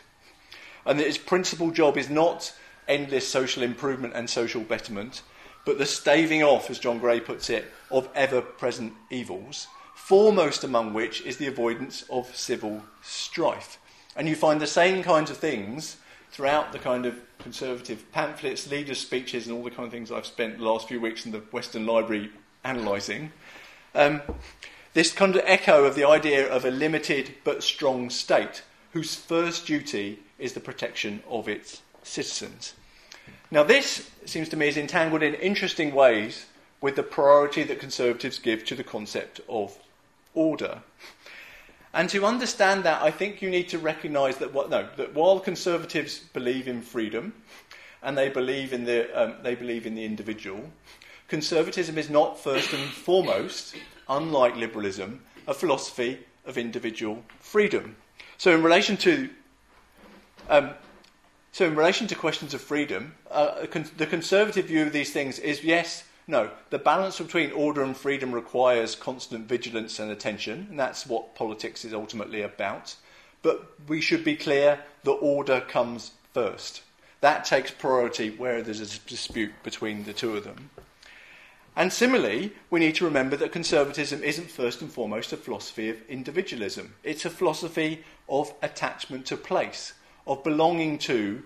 and 0.85 0.97
that 0.97 1.07
its 1.07 1.17
principal 1.17 1.71
job 1.71 1.97
is 1.97 2.09
not 2.09 2.53
endless 2.87 3.27
social 3.27 3.61
improvement 3.61 4.13
and 4.15 4.29
social 4.29 4.61
betterment, 4.61 5.23
but 5.65 5.77
the 5.77 5.85
staving 5.85 6.41
off, 6.41 6.69
as 6.69 6.79
John 6.79 6.99
Gray 6.99 7.19
puts 7.19 7.49
it, 7.49 7.65
of 7.91 8.07
ever 8.15 8.39
present 8.39 8.93
evils 9.09 9.67
foremost 9.93 10.63
among 10.63 10.93
which 10.93 11.19
is 11.23 11.35
the 11.35 11.47
avoidance 11.47 12.05
of 12.09 12.33
civil 12.33 12.81
strife. 13.01 13.77
And 14.17 14.27
you 14.27 14.36
find 14.36 14.60
the 14.60 14.67
same 14.67 15.03
kinds 15.03 15.32
of 15.32 15.38
things 15.38 15.97
throughout 16.32 16.73
the 16.73 16.80
kind 16.80 17.06
of 17.06 17.15
conservative 17.39 18.12
pamphlets, 18.12 18.69
leaders' 18.69 18.99
speeches, 18.99 19.47
and 19.47 19.56
all 19.56 19.63
the 19.63 19.71
kind 19.71 19.86
of 19.86 19.91
things 19.91 20.12
I've 20.12 20.25
spent 20.25 20.58
the 20.58 20.65
last 20.65 20.89
few 20.89 20.99
weeks 20.99 21.25
in 21.25 21.32
the 21.32 21.41
Weston 21.51 21.86
Library 21.86 22.32
analysing. 22.65 23.32
Um, 23.95 24.21
this 24.93 25.12
kind 25.13 25.36
of 25.36 25.43
echo 25.45 25.86
of 25.86 25.95
the 25.95 26.03
idea 26.03 26.51
of 26.51 26.65
a 26.65 26.71
limited 26.71 27.36
but 27.43 27.63
strong 27.63 28.10
state 28.10 28.63
whose 28.91 29.15
first 29.15 29.67
duty 29.67 30.19
is 30.39 30.53
the 30.53 30.60
protection 30.60 31.21
of 31.30 31.47
its 31.47 31.82
citizens. 32.03 32.73
Now, 33.51 33.63
this 33.63 34.10
seems 34.25 34.49
to 34.49 34.58
me 34.58 34.67
is 34.67 34.77
entangled 34.77 35.23
in 35.23 35.36
interesting 35.36 35.93
ways 35.93 36.47
with 36.82 36.95
the 36.95 37.03
priority 37.03 37.63
that 37.63 37.80
conservatives 37.80 38.39
give 38.39 38.65
to 38.65 38.75
the 38.75 38.84
concept 38.84 39.39
of 39.47 39.77
order. 40.34 40.82
And 41.97 42.07
to 42.12 42.27
understand 42.27 42.83
that, 42.83 43.01
I 43.01 43.10
think 43.10 43.41
you 43.41 43.49
need 43.49 43.69
to 43.69 43.79
recognise 43.79 44.38
that, 44.38 44.53
what, 44.53 44.69
no, 44.69 44.88
that 44.97 45.15
while 45.15 45.39
conservatives 45.39 46.19
believe 46.19 46.67
in 46.67 46.83
freedom 46.83 47.33
and 48.03 48.15
they 48.15 48.29
believe 48.29 48.71
in 48.71 48.86
the, 48.86 49.10
um, 49.19 49.33
they 49.41 49.55
believe 49.55 49.88
in 49.88 49.95
the 49.95 50.05
individual, 50.05 50.69
conservatism 51.27 51.97
is 51.97 52.07
not 52.07 52.39
first 52.39 52.71
and 52.71 52.88
foremost, 52.88 53.75
unlike 54.07 54.55
liberalism, 54.55 55.23
a 55.47 55.55
philosophy 55.55 56.19
of 56.45 56.55
individual 56.55 57.23
freedom. 57.39 57.95
So, 58.38 58.53
in 58.53 58.62
relation 58.62 58.95
to 58.97 59.29
um, 60.49 60.69
so, 61.51 61.65
in 61.65 61.75
relation 61.75 62.05
to 62.10 62.15
questions 62.15 62.53
of 62.53 62.62
freedom, 62.62 63.15
uh, 63.31 63.65
con- 63.71 63.89
the 63.97 64.05
conservative 64.05 64.67
view 64.67 64.83
of 64.83 64.93
these 64.93 65.13
things 65.13 65.39
is 65.39 65.63
yes, 65.63 66.03
no, 66.27 66.51
the 66.69 66.79
balance 66.79 67.19
between 67.19 67.51
order 67.53 67.81
and 67.81 67.95
freedom 67.95 68.33
requires 68.33 68.95
constant 68.95 69.47
vigilance 69.47 69.97
and 69.97 70.11
attention, 70.11 70.67
and 70.69 70.77
that's 70.77 71.07
what 71.07 71.35
politics 71.35 71.85
is 71.85 71.93
ultimately 71.93 72.41
about. 72.41 72.95
But 73.41 73.71
we 73.87 74.01
should 74.01 74.25
be 74.25 74.35
clear 74.35 74.79
that 75.03 75.11
order 75.11 75.61
comes 75.61 76.11
first. 76.33 76.81
That 77.21 77.45
takes 77.45 77.71
priority 77.71 78.29
where 78.29 78.61
there's 78.61 78.81
a 78.81 78.99
dispute 79.07 79.53
between 79.63 80.03
the 80.03 80.13
two 80.13 80.35
of 80.35 80.43
them. 80.43 80.69
And 81.77 81.93
similarly, 81.93 82.53
we 82.69 82.79
need 82.79 82.95
to 82.95 83.05
remember 83.05 83.37
that 83.37 83.51
conservatism 83.51 84.23
isn't 84.23 84.51
first 84.51 84.81
and 84.81 84.91
foremost 84.91 85.31
a 85.31 85.37
philosophy 85.37 85.89
of 85.89 86.01
individualism. 86.09 86.95
It's 87.03 87.23
a 87.23 87.29
philosophy 87.29 88.03
of 88.27 88.53
attachment 88.61 89.27
to 89.27 89.37
place, 89.37 89.93
of 90.25 90.43
belonging 90.43 90.97
to 90.99 91.43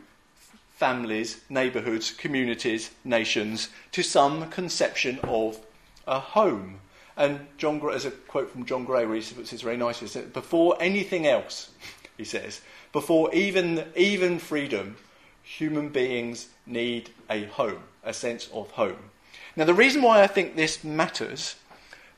families, 0.81 1.41
neighbourhoods, 1.47 2.09
communities, 2.09 2.89
nations 3.03 3.69
to 3.91 4.01
some 4.01 4.49
conception 4.49 5.19
of 5.21 5.59
a 6.07 6.19
home. 6.19 6.79
And 7.15 7.45
John, 7.59 7.77
Gray, 7.77 7.93
as 7.93 8.05
a 8.05 8.09
quote 8.09 8.49
from 8.49 8.65
John 8.65 8.83
Gray, 8.83 9.05
puts 9.05 9.51
this 9.51 9.61
very 9.61 9.77
nicely, 9.77 10.07
says, 10.07 10.25
before 10.31 10.75
anything 10.79 11.27
else, 11.27 11.69
he 12.17 12.23
says, 12.23 12.61
before 12.91 13.31
even, 13.31 13.85
even 13.95 14.39
freedom, 14.39 14.97
human 15.43 15.89
beings 15.89 16.49
need 16.65 17.11
a 17.29 17.43
home, 17.43 17.83
a 18.03 18.11
sense 18.11 18.49
of 18.51 18.71
home. 18.71 19.11
Now, 19.55 19.65
the 19.65 19.75
reason 19.75 20.01
why 20.01 20.23
I 20.23 20.27
think 20.27 20.55
this 20.55 20.83
matters, 20.83 21.57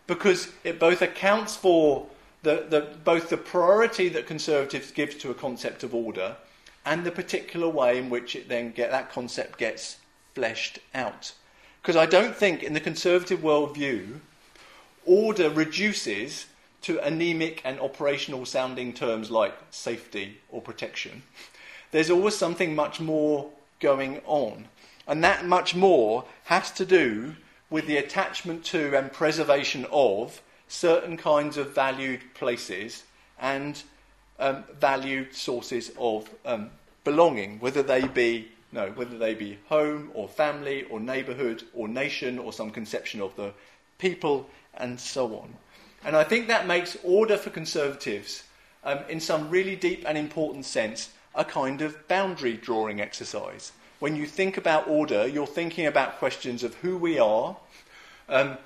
because 0.08 0.54
it 0.64 0.80
both 0.80 1.02
accounts 1.02 1.54
for 1.54 2.08
the, 2.44 2.66
the, 2.70 2.96
both 3.04 3.28
the 3.28 3.36
priority 3.36 4.08
that 4.08 4.26
conservatives 4.26 4.92
give 4.92 5.20
to 5.20 5.32
a 5.32 5.34
concept 5.34 5.84
of 5.84 5.94
order 5.94 6.38
and 6.86 7.04
the 7.04 7.12
particular 7.12 7.68
way 7.68 7.98
in 7.98 8.10
which 8.10 8.36
it 8.36 8.50
then 8.50 8.72
get 8.72 8.92
that 8.92 9.12
concept 9.12 9.58
gets 9.58 9.98
fleshed 10.36 10.80
out. 10.94 11.34
Because 11.82 11.96
I 11.96 12.06
don't 12.06 12.36
think 12.36 12.64
in 12.64 12.74
the 12.74 12.80
conservative 12.80 13.40
worldview, 13.40 14.20
order 15.06 15.50
reduces 15.50 16.46
to 16.82 17.00
anemic 17.00 17.62
and 17.64 17.80
operational 17.80 18.46
sounding 18.46 18.94
terms 18.94 19.32
like 19.32 19.54
safety 19.72 20.40
or 20.50 20.62
protection. 20.62 21.24
There's 21.92 22.10
always 22.10 22.36
something 22.36 22.76
much 22.76 23.00
more 23.00 23.50
going 23.80 24.22
on. 24.26 24.66
And 25.08 25.24
that 25.24 25.46
much 25.46 25.76
more 25.76 26.26
has 26.46 26.72
to 26.72 26.86
do 26.86 27.36
with 27.70 27.88
the 27.88 27.98
attachment 27.98 28.64
to 28.66 28.98
and 28.98 29.12
preservation 29.12 29.86
of 29.92 30.42
certain 30.68 31.18
kinds 31.18 31.58
of 31.58 31.76
valued 31.76 32.22
places 32.34 33.04
and 33.40 33.84
um, 34.44 34.64
valued 34.80 35.34
sources 35.34 35.92
of 35.98 36.30
um, 36.46 36.70
belonging, 37.06 37.60
whether 37.60 37.82
they 37.82 38.06
be 38.08 38.50
no, 38.74 38.90
whether 38.92 39.18
they 39.18 39.36
be 39.36 39.58
home 39.70 40.10
or 40.14 40.28
family 40.28 40.84
or 40.90 41.00
neighbourhood 41.00 41.64
or 41.74 41.88
nation 41.88 42.40
or 42.40 42.52
some 42.52 42.72
conception 42.72 43.22
of 43.22 43.36
the 43.36 43.54
people 44.00 44.50
and 44.74 45.00
so 45.00 45.36
on. 45.36 45.54
And 46.04 46.16
I 46.16 46.24
think 46.24 46.48
that 46.48 46.68
makes 46.68 46.98
order 47.04 47.38
for 47.38 47.52
conservatives, 47.52 48.44
um, 48.84 49.00
in 49.08 49.20
some 49.20 49.50
really 49.50 49.76
deep 49.76 50.04
and 50.08 50.18
important 50.18 50.66
sense, 50.66 51.12
a 51.36 51.46
kind 51.46 51.82
of 51.82 52.08
boundary 52.08 52.58
drawing 52.58 53.00
exercise. 53.00 53.72
When 54.00 54.16
you 54.16 54.26
think 54.26 54.58
about 54.58 54.88
order, 54.88 55.28
you're 55.28 55.48
thinking 55.48 55.86
about 55.86 56.18
questions 56.18 56.64
of 56.64 56.74
who 56.76 56.98
we 56.98 57.20
are, 57.20 57.56
um, 58.28 58.58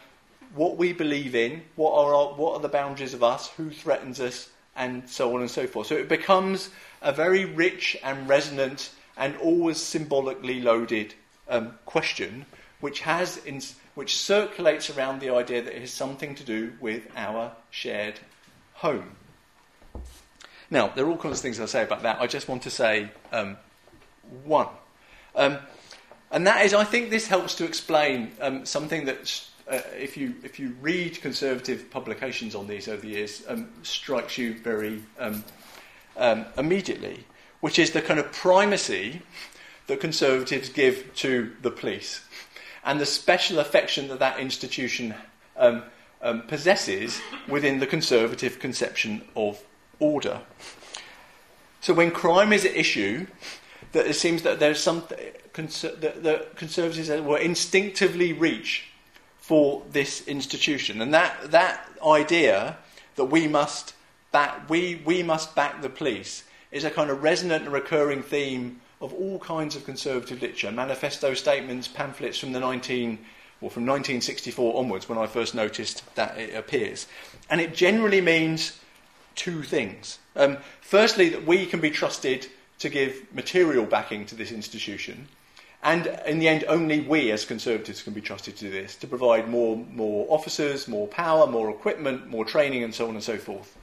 what 0.55 0.77
we 0.77 0.93
believe 0.93 1.35
in, 1.35 1.63
what 1.75 1.91
are, 1.91 2.15
our, 2.15 2.33
what 2.33 2.53
are 2.53 2.61
the 2.61 2.69
boundaries 2.69 3.13
of 3.13 3.23
us, 3.23 3.49
who 3.49 3.69
threatens 3.69 4.19
us, 4.21 4.49
and 4.77 5.09
so 5.09 5.35
on 5.35 5.41
and 5.41 5.51
so 5.51 5.67
forth. 5.67 5.87
So 5.87 5.95
it 5.95 6.07
becomes 6.07 6.69
a 7.01 7.11
very 7.11 7.45
rich 7.45 7.97
and 8.03 8.29
resonant 8.29 8.91
and 9.17 9.35
always 9.37 9.77
symbolically 9.77 10.61
loaded 10.61 11.13
um, 11.49 11.73
question, 11.85 12.45
which 12.79 13.01
has 13.01 13.37
in, 13.45 13.61
which 13.95 14.15
circulates 14.15 14.89
around 14.89 15.19
the 15.19 15.31
idea 15.31 15.61
that 15.61 15.75
it 15.75 15.81
has 15.81 15.91
something 15.91 16.35
to 16.35 16.43
do 16.43 16.73
with 16.79 17.03
our 17.15 17.51
shared 17.71 18.19
home. 18.75 19.15
Now, 20.69 20.89
there 20.89 21.05
are 21.05 21.09
all 21.09 21.17
kinds 21.17 21.39
of 21.39 21.41
things 21.41 21.59
I'll 21.59 21.67
say 21.67 21.83
about 21.83 22.03
that. 22.03 22.21
I 22.21 22.27
just 22.27 22.47
want 22.47 22.63
to 22.63 22.69
say 22.69 23.09
um, 23.31 23.57
one. 24.43 24.67
Um, 25.35 25.57
and 26.29 26.45
that 26.45 26.65
is, 26.65 26.73
I 26.73 26.83
think 26.83 27.09
this 27.09 27.27
helps 27.27 27.55
to 27.55 27.65
explain 27.65 28.33
um, 28.41 28.65
something 28.65 29.05
that, 29.05 29.46
uh, 29.69 29.81
if, 29.97 30.15
you, 30.17 30.35
if 30.43 30.59
you 30.59 30.75
read 30.81 31.21
conservative 31.21 31.89
publications 31.91 32.55
on 32.55 32.67
these 32.67 32.87
over 32.87 33.01
the 33.01 33.09
years, 33.09 33.43
um, 33.47 33.69
strikes 33.83 34.37
you 34.37 34.57
very 34.59 35.03
um, 35.19 35.43
um, 36.15 36.45
immediately, 36.57 37.25
which 37.59 37.79
is 37.79 37.91
the 37.91 38.01
kind 38.01 38.19
of 38.19 38.31
primacy 38.31 39.21
that 39.87 39.99
conservatives 39.99 40.69
give 40.69 41.13
to 41.15 41.53
the 41.61 41.71
police 41.71 42.21
and 42.83 42.99
the 42.99 43.05
special 43.05 43.59
affection 43.59 44.07
that 44.07 44.19
that 44.19 44.39
institution 44.39 45.13
um, 45.57 45.83
possesses 46.47 47.19
within 47.47 47.79
the 47.79 47.87
conservative 47.87 48.59
conception 48.59 49.21
of 49.35 49.61
order. 49.99 50.41
So 51.81 51.93
when 51.93 52.11
crime 52.11 52.53
is 52.53 52.65
at 52.65 52.75
issue, 52.75 53.27
that 53.91 54.07
it 54.07 54.15
seems 54.15 54.43
that 54.43 54.59
there's 54.59 54.79
some 54.79 55.03
that 55.09 56.23
the 56.23 56.47
conservatives 56.55 57.09
will 57.09 57.35
instinctively 57.35 58.33
reach 58.33 58.85
for 59.47 59.81
this 59.93 60.27
institution, 60.27 60.99
and 60.99 61.13
that 61.13 61.51
that 61.51 61.89
idea 62.05 62.77
that 63.15 63.23
we 63.23 63.47
must 63.47 63.93
back 64.33 64.69
we 64.69 65.01
we 65.05 65.23
must 65.23 65.55
back 65.55 65.81
the 65.81 65.87
police 65.87 66.43
is 66.69 66.83
a 66.83 66.91
kind 66.91 67.09
of 67.09 67.23
resonant 67.23 67.63
and 67.63 67.71
recurring 67.71 68.21
theme 68.21 68.81
of 68.99 69.13
all 69.13 69.39
kinds 69.39 69.77
of 69.77 69.85
conservative 69.85 70.41
literature, 70.41 70.69
manifesto 70.69 71.33
statements, 71.33 71.87
pamphlets 71.87 72.37
from 72.37 72.51
the 72.51 72.59
19 72.59 73.19
or 73.61 73.71
from 73.71 73.85
1964 73.85 74.77
onwards, 74.77 75.07
when 75.07 75.17
I 75.17 75.27
first 75.27 75.55
noticed 75.55 76.03
that 76.15 76.37
it 76.37 76.53
appears, 76.53 77.07
and 77.49 77.61
it 77.61 77.73
generally 77.73 78.19
means 78.19 78.77
two 79.35 79.63
things. 79.63 80.19
Um, 80.35 80.57
firstly, 80.81 81.29
that 81.29 81.47
we 81.47 81.65
can 81.65 81.79
be 81.79 81.89
trusted 81.89 82.47
to 82.79 82.89
give 82.89 83.33
material 83.33 83.85
backing 83.85 84.25
to 84.25 84.35
this 84.35 84.51
institution. 84.51 85.29
And 85.83 86.07
in 86.25 86.39
the 86.39 86.47
end, 86.47 86.65
only 86.67 87.01
we 87.01 87.31
as 87.31 87.45
Conservatives 87.45 88.01
can 88.01 88.13
be 88.13 88.21
trusted 88.21 88.57
to 88.57 88.65
do 88.65 88.71
this, 88.71 88.95
to 88.95 89.07
provide 89.07 89.47
more, 89.47 89.77
more 89.77 90.25
officers, 90.29 90.87
more 90.87 91.07
power, 91.07 91.47
more 91.47 91.69
equipment, 91.69 92.27
more 92.27 92.45
training, 92.45 92.83
and 92.83 92.93
so 92.93 93.07
on 93.07 93.15
and 93.15 93.23
so 93.23 93.37
forth. 93.37 93.77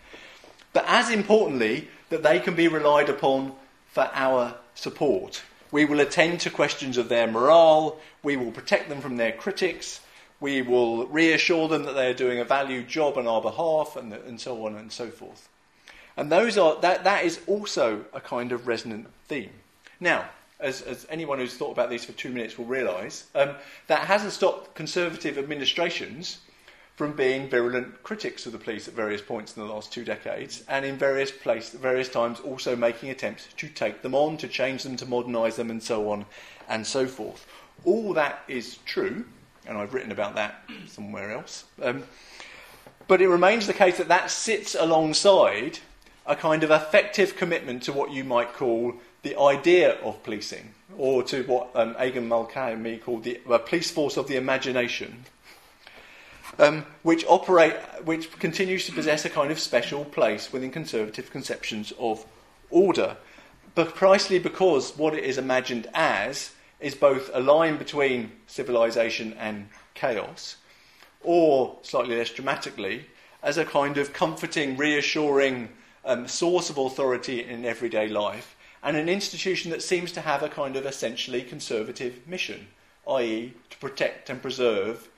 But 0.73 0.85
as 0.89 1.09
importantly, 1.11 1.89
that 2.11 2.23
they 2.23 2.41
can 2.41 2.55
be 2.55 2.69
relied 2.69 3.09
upon 3.09 3.53
for 3.87 4.11
our 4.13 4.57
support. 4.75 5.43
We 5.71 5.85
will 5.85 6.01
attend 6.01 6.41
to 6.41 6.51
questions 6.51 6.97
of 6.99 7.09
their 7.09 7.27
morale, 7.27 8.01
we 8.23 8.37
will 8.37 8.51
protect 8.51 8.89
them 8.89 9.01
from 9.01 9.17
their 9.17 9.33
critics, 9.33 10.01
we 10.41 10.63
will 10.63 11.07
reassure 11.07 11.69
them 11.69 11.85
that 11.85 11.95
they 11.95 12.11
are 12.11 12.15
doing 12.15 12.39
a 12.39 12.45
valued 12.45 12.89
job 12.89 13.17
on 13.17 13.27
our 13.27 13.41
behalf, 13.41 13.97
and, 13.97 14.13
and 14.13 14.41
so 14.41 14.67
on 14.67 14.75
and 14.75 14.93
so 14.93 15.09
forth. 15.11 15.49
And 16.17 16.31
those 16.31 16.59
are, 16.59 16.81
that, 16.81 17.05
that 17.05 17.25
is 17.25 17.41
also 17.47 18.05
a 18.13 18.21
kind 18.21 18.53
of 18.53 18.67
resonant 18.67 19.09
theme. 19.27 19.51
Now, 20.01 20.29
as, 20.61 20.83
as 20.83 21.07
anyone 21.11 21.39
who's 21.39 21.55
thought 21.55 21.73
about 21.73 21.91
these 21.91 22.05
for 22.05 22.13
two 22.13 22.31
minutes 22.31 22.59
will 22.59 22.65
realise, 22.65 23.27
um, 23.35 23.51
that 23.87 24.01
hasn't 24.01 24.33
stopped 24.33 24.75
conservative 24.75 25.39
administrations 25.39 26.41
from 26.97 27.13
being 27.13 27.49
virulent 27.49 28.03
critics 28.05 28.47
of 28.47 28.53
the 28.53 28.59
police 28.59 28.87
at 28.87 28.95
various 28.95 29.21
points 29.21 29.57
in 29.57 29.67
the 29.67 29.73
last 29.73 29.93
two 29.93 30.05
decades, 30.05 30.63
and 30.69 30.85
in 30.85 30.97
various 30.97 31.31
places, 31.31 31.75
various 31.81 32.09
times 32.09 32.39
also 32.41 32.77
making 32.77 33.11
attempts 33.11 33.49
to 33.57 33.69
take 33.69 34.01
them 34.03 34.15
on, 34.15 34.37
to 34.37 34.47
change 34.47 34.85
them, 34.85 34.97
to 34.97 35.07
modernise 35.07 35.57
them, 35.57 35.71
and 35.71 35.83
so 35.83 36.11
on 36.11 36.25
and 36.69 36.87
so 36.87 37.07
forth. 37.07 37.47
All 37.85 38.13
that 38.13 38.45
is 38.47 38.79
true, 38.87 39.25
and 39.67 39.77
I've 39.77 39.93
written 39.93 40.13
about 40.13 40.37
that 40.37 40.63
somewhere 40.87 41.33
else. 41.33 41.65
Um, 41.83 42.05
but 43.09 43.21
it 43.21 43.29
remains 43.29 43.67
the 43.67 43.75
case 43.75 43.99
that 43.99 44.09
that 44.09 44.31
sits 44.31 44.77
alongside 44.79 45.81
a 46.27 46.37
kind 46.37 46.63
of 46.63 46.71
effective 46.71 47.37
commitment 47.37 47.83
to 47.83 47.93
what 47.93 48.13
you 48.13 48.25
might 48.25 48.53
call 48.53 48.95
the 49.25 49.37
idea 49.41 49.95
of 50.03 50.23
policing, 50.23 50.75
or 50.97 51.23
to 51.25 51.43
what 51.45 51.71
um, 51.75 51.95
Aogán 51.95 52.27
Mulcahy 52.27 52.99
called 52.99 53.25
the 53.25 53.41
uh, 53.51 53.59
police 53.59 53.91
force 53.91 54.17
of 54.17 54.29
the 54.29 54.37
imagination, 54.37 55.25
um, 56.59 56.85
which 57.03 57.25
operate, 57.27 57.75
which 58.05 58.31
continues 58.39 58.87
to 58.87 58.93
possess 58.93 59.25
a 59.25 59.31
kind 59.31 59.51
of 59.51 59.59
special 59.59 60.05
place 60.05 60.53
within 60.53 60.71
conservative 60.71 61.31
conceptions 61.31 61.93
of 61.99 62.25
order, 62.71 63.17
but 63.75 63.95
precisely 63.95 64.39
because 64.39 64.97
what 64.97 65.15
it 65.15 65.25
is 65.25 65.39
imagined 65.39 65.89
as 65.95 66.53
is 66.79 66.95
both 66.95 67.31
a 67.33 67.41
line 67.41 67.79
between 67.79 68.31
civilization 68.47 69.33
and 69.41 69.69
chaos, 69.95 70.57
or 71.23 71.79
slightly 71.81 72.17
less 72.17 72.31
dramatically, 72.31 73.07
as 73.43 73.57
a 73.57 73.65
kind 73.65 73.97
of 73.97 74.13
comforting, 74.13 74.77
reassuring 74.77 75.71
um, 76.05 76.29
source 76.29 76.69
of 76.69 76.77
authority 76.77 77.43
in 77.43 77.65
everyday 77.65 78.07
life, 78.07 78.55
and 78.85 78.99
an 78.99 79.09
institution 79.09 79.71
that 79.71 79.83
seems 79.83 80.13
to 80.13 80.21
have 80.21 80.43
a 80.43 80.49
kind 80.49 80.77
of 80.77 80.85
essentially 80.85 81.41
conservative 81.43 82.29
mission, 82.29 82.69
i.e., 83.09 83.55
to 83.71 83.79
protect 83.79 84.29
and 84.29 84.43
preserve 84.43 85.09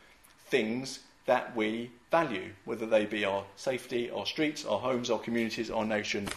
things 0.46 1.00
that 1.26 1.54
we 1.56 1.90
value, 2.12 2.52
whether 2.64 2.86
they 2.86 3.04
be 3.04 3.24
our 3.24 3.44
safety, 3.56 4.08
our 4.12 4.24
streets, 4.24 4.64
our 4.64 4.78
homes, 4.78 5.10
our 5.10 5.18
communities, 5.18 5.68
our 5.68 5.84
nation, 5.84 6.28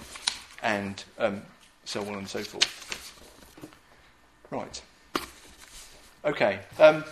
and 0.63 1.03
um, 1.19 1.43
so 1.85 2.01
on 2.01 2.15
and 2.15 2.27
so 2.27 2.41
forth. 2.41 2.75
Right. 4.49 4.81
Okay. 6.25 6.59
Um, 6.79 7.03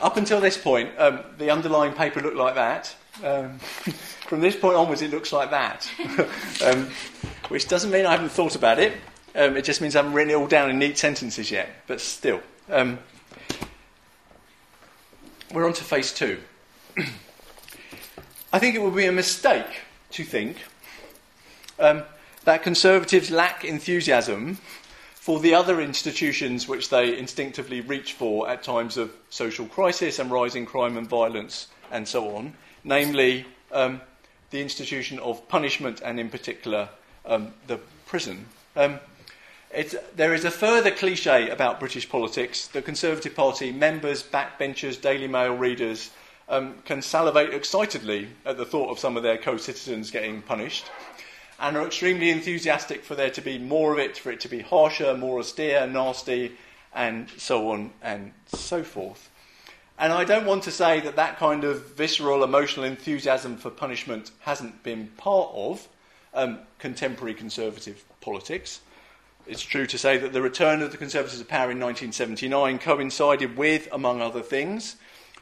up 0.00 0.16
until 0.16 0.40
this 0.40 0.56
point, 0.56 0.90
um, 0.98 1.18
the 1.38 1.50
underlying 1.50 1.92
paper 1.94 2.20
looked 2.20 2.36
like 2.36 2.54
that. 2.54 2.94
Um, 3.24 3.58
from 4.28 4.40
this 4.40 4.54
point 4.54 4.76
onwards, 4.76 5.02
it 5.02 5.10
looks 5.10 5.32
like 5.32 5.50
that, 5.50 5.90
um, 6.64 6.88
which 7.48 7.66
doesn't 7.66 7.90
mean 7.90 8.06
I 8.06 8.12
haven't 8.12 8.30
thought 8.30 8.54
about 8.54 8.78
it. 8.78 8.92
Um, 9.34 9.56
it 9.56 9.64
just 9.64 9.80
means 9.80 9.96
I 9.96 10.00
haven't 10.00 10.12
written 10.12 10.30
it 10.30 10.34
all 10.34 10.46
down 10.46 10.70
in 10.70 10.78
neat 10.78 10.98
sentences 10.98 11.50
yet. 11.50 11.68
But 11.86 12.00
still, 12.00 12.40
um, 12.70 12.98
we're 15.52 15.66
on 15.66 15.72
to 15.74 15.84
phase 15.84 16.12
two. 16.12 16.38
I 18.52 18.58
think 18.58 18.74
it 18.74 18.82
would 18.82 18.94
be 18.94 19.06
a 19.06 19.12
mistake 19.12 19.80
to 20.10 20.24
think 20.24 20.58
um, 21.78 22.02
that 22.44 22.62
conservatives 22.62 23.30
lack 23.30 23.64
enthusiasm 23.64 24.58
for 25.14 25.40
the 25.40 25.54
other 25.54 25.80
institutions 25.80 26.68
which 26.68 26.90
they 26.90 27.16
instinctively 27.16 27.80
reach 27.80 28.12
for 28.12 28.48
at 28.50 28.62
times 28.62 28.96
of 28.96 29.12
social 29.30 29.64
crisis 29.66 30.18
and 30.18 30.30
rising 30.30 30.66
crime 30.66 30.96
and 30.96 31.08
violence 31.08 31.68
and 31.90 32.06
so 32.06 32.36
on, 32.36 32.52
namely 32.84 33.46
um, 33.70 34.00
the 34.50 34.60
institution 34.60 35.18
of 35.20 35.46
punishment 35.48 36.02
and, 36.04 36.18
in 36.18 36.28
particular, 36.28 36.88
um, 37.24 37.54
the 37.68 37.78
prison. 38.04 38.44
Um, 38.76 38.98
there 40.16 40.34
is 40.34 40.44
a 40.44 40.50
further 40.50 40.90
cliche 40.90 41.48
about 41.48 41.80
British 41.80 42.08
politics. 42.08 42.68
The 42.68 42.82
Conservative 42.82 43.34
Party 43.34 43.72
members, 43.72 44.22
backbenchers, 44.22 45.00
Daily 45.00 45.28
Mail 45.28 45.56
readers 45.56 46.10
um, 46.48 46.74
can 46.84 47.00
salivate 47.00 47.54
excitedly 47.54 48.28
at 48.44 48.56
the 48.58 48.66
thought 48.66 48.90
of 48.90 48.98
some 48.98 49.16
of 49.16 49.22
their 49.22 49.38
co 49.38 49.56
citizens 49.56 50.10
getting 50.10 50.42
punished 50.42 50.90
and 51.58 51.76
are 51.76 51.86
extremely 51.86 52.30
enthusiastic 52.30 53.04
for 53.04 53.14
there 53.14 53.30
to 53.30 53.40
be 53.40 53.56
more 53.56 53.92
of 53.92 53.98
it, 53.98 54.18
for 54.18 54.32
it 54.32 54.40
to 54.40 54.48
be 54.48 54.60
harsher, 54.60 55.16
more 55.16 55.38
austere, 55.38 55.86
nasty, 55.86 56.52
and 56.92 57.30
so 57.38 57.70
on 57.70 57.92
and 58.02 58.32
so 58.46 58.82
forth. 58.82 59.30
And 59.98 60.12
I 60.12 60.24
don't 60.24 60.44
want 60.44 60.64
to 60.64 60.72
say 60.72 61.00
that 61.00 61.16
that 61.16 61.38
kind 61.38 61.62
of 61.62 61.94
visceral 61.94 62.42
emotional 62.42 62.84
enthusiasm 62.84 63.56
for 63.56 63.70
punishment 63.70 64.32
hasn't 64.40 64.82
been 64.82 65.06
part 65.16 65.50
of 65.54 65.86
um, 66.34 66.58
contemporary 66.78 67.34
conservative 67.34 68.04
politics. 68.20 68.80
It's 69.44 69.62
true 69.62 69.86
to 69.86 69.98
say 69.98 70.18
that 70.18 70.32
the 70.32 70.40
return 70.40 70.82
of 70.82 70.92
the 70.92 70.96
Conservatives 70.96 71.40
to 71.40 71.44
power 71.44 71.70
in 71.72 71.80
1979 71.80 72.78
coincided 72.78 73.56
with, 73.56 73.88
among 73.90 74.20
other 74.20 74.40
things, 74.40 74.96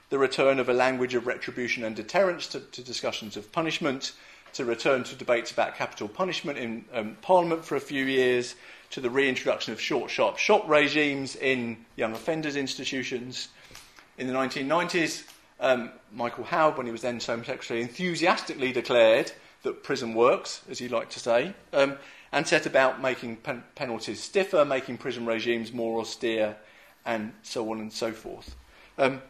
the 0.09 0.18
return 0.18 0.59
of 0.59 0.70
a 0.70 0.72
language 0.72 1.14
of 1.14 1.26
retribution 1.26 1.84
and 1.84 1.94
deterrence 1.94 2.46
to, 2.48 2.61
to 2.61 2.82
discussions 2.82 3.36
of 3.36 3.53
punishment, 3.53 4.12
to 4.55 4.64
return 4.64 5.05
to 5.05 5.14
debates 5.14 5.51
about 5.51 5.76
capital 5.76 6.09
punishment 6.09 6.59
in 6.59 6.84
um, 6.94 7.16
Parliament 7.20 7.62
for 7.62 7.76
a 7.76 7.80
few 7.80 8.07
years, 8.07 8.55
to 8.88 9.03
the 9.03 9.11
reintroduction 9.11 9.74
of 9.74 9.80
short, 9.80 10.11
sharp 10.11 10.38
shock 10.38 10.66
regimes 10.66 11.36
in 11.36 11.76
young 11.96 12.12
offenders 12.12 12.57
institutions. 12.57 13.48
In 14.16 14.26
the 14.26 14.32
1990s, 14.32 15.24
um, 15.61 15.90
Michael 16.11 16.44
Howard, 16.44 16.78
when 16.78 16.86
he 16.86 16.92
was 16.92 17.03
then 17.03 17.20
Home 17.20 17.44
Secretary, 17.44 17.82
enthusiastically 17.82 18.72
declared 18.72 19.30
that 19.62 19.82
prison 19.82 20.14
works, 20.14 20.62
as 20.70 20.78
he 20.78 20.88
liked 20.88 21.12
to 21.12 21.20
say, 21.20 21.55
um, 21.74 21.98
and 22.33 22.47
set 22.47 22.66
about 22.66 23.01
making 23.01 23.37
pen- 23.37 23.64
penalties 23.74 24.20
stiffer, 24.20 24.64
making 24.64 24.99
prison 24.99 25.26
regimes 25.26 25.72
more 25.72 26.01
austere, 26.01 26.57
and 27.05 27.33
so 27.43 27.70
on 27.70 27.81
and 27.81 27.93
so 27.93 28.12
forth. 28.12 28.55
Um, 28.99 29.22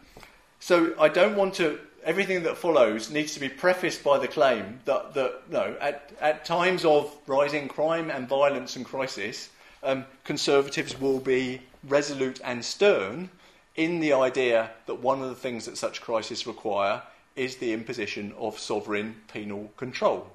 so 0.59 0.95
I 0.99 1.09
don't 1.09 1.37
want 1.37 1.55
to. 1.55 1.79
Everything 2.03 2.43
that 2.45 2.57
follows 2.57 3.11
needs 3.11 3.35
to 3.35 3.41
be 3.41 3.51
prefaced 3.51 4.03
by 4.03 4.19
the 4.19 4.29
claim 4.29 4.81
that, 4.87 5.13
that 5.13 5.51
no, 5.51 5.77
at, 5.83 6.13
at 6.19 6.47
times 6.47 6.87
of 6.87 7.15
rising 7.27 7.69
crime 7.69 8.11
and 8.11 8.27
violence 8.27 8.75
and 8.77 8.87
crisis, 8.87 9.51
um, 9.83 10.07
conservatives 10.25 10.99
will 10.99 11.21
be 11.21 11.61
resolute 11.87 12.41
and 12.43 12.65
stern 12.65 13.29
in 13.77 14.01
the 14.01 14.15
idea 14.15 14.71
that 14.87 15.01
one 15.01 15.23
of 15.23 15.29
the 15.29 15.35
things 15.35 15.67
that 15.67 15.77
such 15.77 16.01
crises 16.01 16.47
require 16.47 17.03
is 17.37 17.57
the 17.57 17.73
imposition 17.73 18.33
of 18.39 18.59
sovereign 18.59 19.15
penal 19.33 19.71
control. 19.77 20.31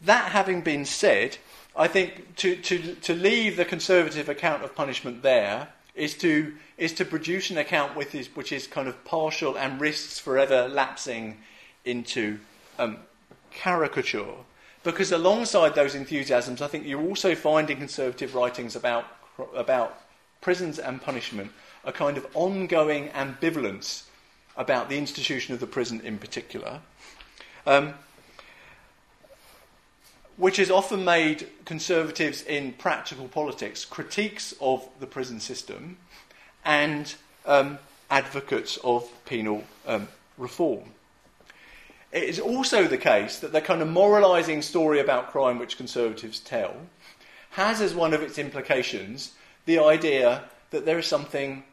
That 0.00 0.32
having 0.32 0.60
been 0.60 0.84
said, 0.84 1.38
I 1.76 1.88
think 1.88 2.36
to, 2.36 2.56
to, 2.56 2.94
to 2.94 3.14
leave 3.14 3.56
the 3.56 3.64
conservative 3.64 4.28
account 4.28 4.62
of 4.62 4.74
punishment 4.74 5.22
there 5.22 5.68
is 5.94 6.14
to, 6.18 6.54
is 6.76 6.92
to 6.94 7.04
produce 7.04 7.50
an 7.50 7.58
account 7.58 7.96
with 7.96 8.12
this, 8.12 8.28
which 8.34 8.52
is 8.52 8.66
kind 8.66 8.88
of 8.88 9.04
partial 9.04 9.58
and 9.58 9.80
risks 9.80 10.18
forever 10.18 10.68
lapsing 10.68 11.38
into 11.84 12.38
um, 12.78 12.98
caricature. 13.50 14.34
Because 14.84 15.10
alongside 15.10 15.74
those 15.74 15.94
enthusiasms, 15.94 16.62
I 16.62 16.68
think 16.68 16.86
you're 16.86 17.02
also 17.02 17.34
finding 17.34 17.78
conservative 17.78 18.34
writings 18.34 18.76
about, 18.76 19.04
about 19.54 20.00
prisons 20.40 20.78
and 20.78 21.02
punishment 21.02 21.50
a 21.84 21.92
kind 21.92 22.16
of 22.16 22.26
ongoing 22.34 23.08
ambivalence 23.08 24.04
about 24.56 24.88
the 24.88 24.98
institution 24.98 25.54
of 25.54 25.60
the 25.60 25.66
prison 25.66 26.00
in 26.02 26.18
particular, 26.18 26.80
um, 27.66 27.94
which 30.38 30.56
has 30.56 30.70
often 30.70 31.04
made 31.04 31.48
conservatives 31.66 32.42
in 32.42 32.72
practical 32.72 33.28
politics 33.28 33.84
critiques 33.84 34.54
of 34.60 34.88
the 35.00 35.06
prison 35.06 35.40
system 35.40 35.98
and 36.64 37.16
um, 37.44 37.78
advocates 38.08 38.78
of 38.82 39.10
penal 39.26 39.64
um, 39.86 40.08
reform. 40.38 40.84
It 42.12 42.22
is 42.22 42.40
also 42.40 42.86
the 42.86 42.96
case 42.96 43.40
that 43.40 43.52
the 43.52 43.60
kind 43.60 43.82
of 43.82 43.88
moralising 43.88 44.62
story 44.62 45.00
about 45.00 45.30
crime 45.30 45.58
which 45.58 45.76
conservatives 45.76 46.40
tell 46.40 46.74
has 47.50 47.80
as 47.80 47.94
one 47.94 48.14
of 48.14 48.22
its 48.22 48.38
implications 48.38 49.32
the 49.66 49.78
idea 49.78 50.44
that 50.70 50.86
there 50.86 50.98
is 50.98 51.06
something 51.06 51.64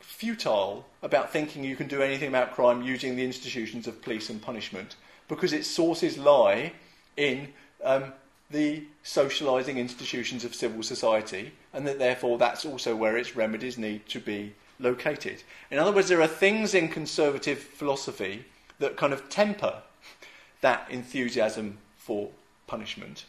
futile 0.00 0.84
about 1.02 1.32
thinking 1.32 1.62
you 1.62 1.76
can 1.76 1.86
do 1.86 2.02
anything 2.02 2.28
about 2.28 2.52
crime 2.52 2.82
using 2.82 3.14
the 3.14 3.24
institutions 3.24 3.86
of 3.86 4.02
police 4.02 4.28
and 4.28 4.42
punishment 4.42 4.96
because 5.28 5.52
its 5.52 5.68
sources 5.68 6.18
lie 6.18 6.72
in 7.16 7.48
um, 7.84 8.12
the 8.50 8.84
socialising 9.04 9.76
institutions 9.76 10.44
of 10.44 10.54
civil 10.54 10.82
society, 10.82 11.52
and 11.72 11.86
that 11.86 11.98
therefore 11.98 12.38
that's 12.38 12.64
also 12.64 12.96
where 12.96 13.16
its 13.16 13.36
remedies 13.36 13.78
need 13.78 14.06
to 14.08 14.20
be 14.20 14.54
located. 14.80 15.42
In 15.70 15.78
other 15.78 15.92
words, 15.92 16.08
there 16.08 16.22
are 16.22 16.28
things 16.28 16.74
in 16.74 16.88
conservative 16.88 17.58
philosophy 17.58 18.44
that 18.78 18.96
kind 18.96 19.12
of 19.12 19.28
temper 19.28 19.82
that 20.60 20.86
enthusiasm 20.90 21.78
for 21.96 22.30
punishment, 22.66 23.24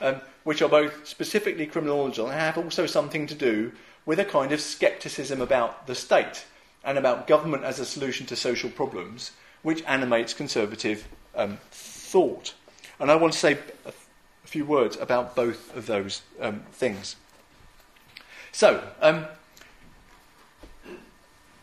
um, 0.00 0.20
which 0.44 0.62
are 0.62 0.68
both 0.68 1.06
specifically 1.06 1.66
criminological 1.66 2.26
and 2.28 2.38
have 2.38 2.58
also 2.58 2.86
something 2.86 3.26
to 3.26 3.34
do 3.34 3.72
with 4.06 4.18
a 4.18 4.24
kind 4.24 4.52
of 4.52 4.60
scepticism 4.60 5.40
about 5.40 5.86
the 5.86 5.94
state 5.94 6.44
and 6.84 6.98
about 6.98 7.26
government 7.26 7.64
as 7.64 7.80
a 7.80 7.86
solution 7.86 8.26
to 8.26 8.36
social 8.36 8.70
problems, 8.70 9.32
which 9.62 9.82
animates 9.84 10.34
conservative 10.34 11.08
um, 11.34 11.58
thought. 11.70 12.54
And 13.04 13.10
I 13.10 13.16
want 13.16 13.34
to 13.34 13.38
say 13.38 13.58
a, 13.84 13.92
few 14.46 14.64
words 14.64 14.96
about 14.96 15.36
both 15.36 15.76
of 15.76 15.84
those 15.84 16.22
um, 16.40 16.62
things. 16.72 17.16
So, 18.50 18.82
um, 19.02 19.26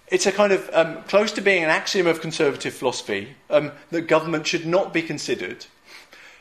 it's 0.10 0.28
a 0.28 0.32
kind 0.32 0.54
of 0.54 0.70
um, 0.72 1.02
close 1.08 1.32
to 1.32 1.42
being 1.42 1.64
an 1.64 1.72
axiom 1.72 2.06
of 2.06 2.22
conservative 2.22 2.76
philosophy 2.76 3.30
um, 3.50 3.72
that 3.90 4.02
government 4.04 4.46
should 4.46 4.68
not 4.68 4.94
be 4.94 5.02
considered 5.02 5.66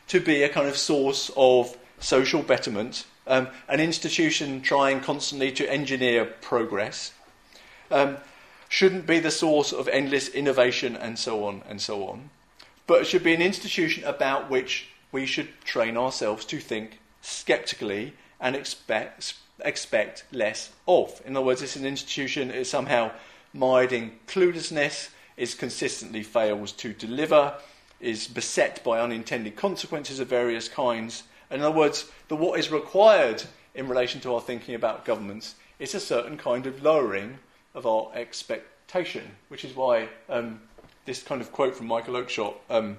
to 0.09 0.21
be 0.21 0.43
a 0.43 0.51
kind 0.51 0.69
of 0.69 0.77
source 0.77 1.31
of 1.35 1.79
social 1.99 2.43
betterment 2.43 3.07
um, 3.27 3.49
an 3.67 3.81
institution 3.81 4.61
trying 4.61 5.01
constantly 5.01 5.51
to 5.53 5.73
engineer 5.73 6.27
progress, 6.27 7.15
um, 7.91 8.19
shouldn't 8.69 9.07
be 9.07 9.19
the 9.19 9.31
source 9.31 9.73
of 9.73 9.89
endless 9.89 10.29
innovation 10.29 10.95
and 10.95 11.19
so 11.19 11.47
on 11.47 11.63
and 11.67 11.81
so 11.81 12.07
on, 12.07 12.29
but 12.91 13.03
it 13.03 13.07
should 13.07 13.23
be 13.23 13.33
an 13.33 13.41
institution 13.41 14.03
about 14.03 14.51
which 14.51 14.89
we 15.13 15.25
should 15.25 15.49
train 15.61 15.97
ourselves 15.97 16.45
to 16.45 16.59
think 16.59 16.99
skeptically 17.21 18.15
and 18.41 18.57
expect, 18.57 19.35
expect 19.65 20.25
less 20.33 20.73
of. 20.89 21.23
In 21.25 21.37
other 21.37 21.47
words, 21.47 21.63
it's 21.63 21.77
an 21.77 21.87
institution 21.87 22.49
that 22.49 22.57
is 22.57 22.69
somehow 22.69 23.13
mired 23.55 23.93
in 23.93 24.11
cluelessness, 24.27 25.11
is 25.37 25.55
consistently 25.55 26.25
fails 26.25 26.73
to 26.73 26.93
deliver, 26.93 27.55
is 28.01 28.27
beset 28.27 28.83
by 28.83 28.99
unintended 28.99 29.55
consequences 29.55 30.19
of 30.19 30.27
various 30.27 30.69
kinds, 30.69 31.23
in 31.49 31.61
other 31.61 31.77
words, 31.77 32.11
the 32.27 32.35
what 32.35 32.59
is 32.59 32.73
required 32.73 33.45
in 33.73 33.87
relation 33.87 34.21
to 34.23 34.35
our 34.35 34.41
thinking 34.41 34.75
about 34.75 35.05
governments 35.05 35.55
is 35.79 35.95
a 35.95 36.01
certain 36.01 36.37
kind 36.37 36.67
of 36.67 36.83
lowering 36.83 37.39
of 37.73 37.87
our 37.87 38.11
expectation, 38.17 39.37
which 39.47 39.65
is 39.65 39.77
why 39.77 40.09
um, 40.29 40.61
this 41.07 41.23
kind 41.23 41.41
of 41.41 41.53
quote 41.53 41.75
from 41.75 41.87
Michael 41.87 42.15
Oakeshott, 42.15 42.55
um, 42.69 42.99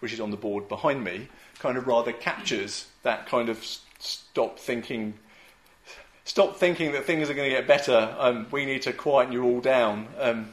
which 0.00 0.12
is 0.12 0.20
on 0.20 0.30
the 0.30 0.36
board 0.36 0.68
behind 0.68 1.02
me, 1.02 1.28
kind 1.58 1.76
of 1.76 1.86
rather 1.86 2.12
captures 2.12 2.86
that 3.02 3.26
kind 3.26 3.48
of 3.48 3.64
stop 3.98 4.58
thinking. 4.58 5.14
Stop 6.24 6.56
thinking 6.56 6.92
that 6.92 7.04
things 7.04 7.30
are 7.30 7.34
going 7.34 7.48
to 7.48 7.56
get 7.56 7.66
better. 7.66 8.14
Um, 8.18 8.46
we 8.50 8.66
need 8.66 8.82
to 8.82 8.92
quieten 8.92 9.32
you 9.32 9.44
all 9.44 9.60
down. 9.60 10.08
Um, 10.18 10.50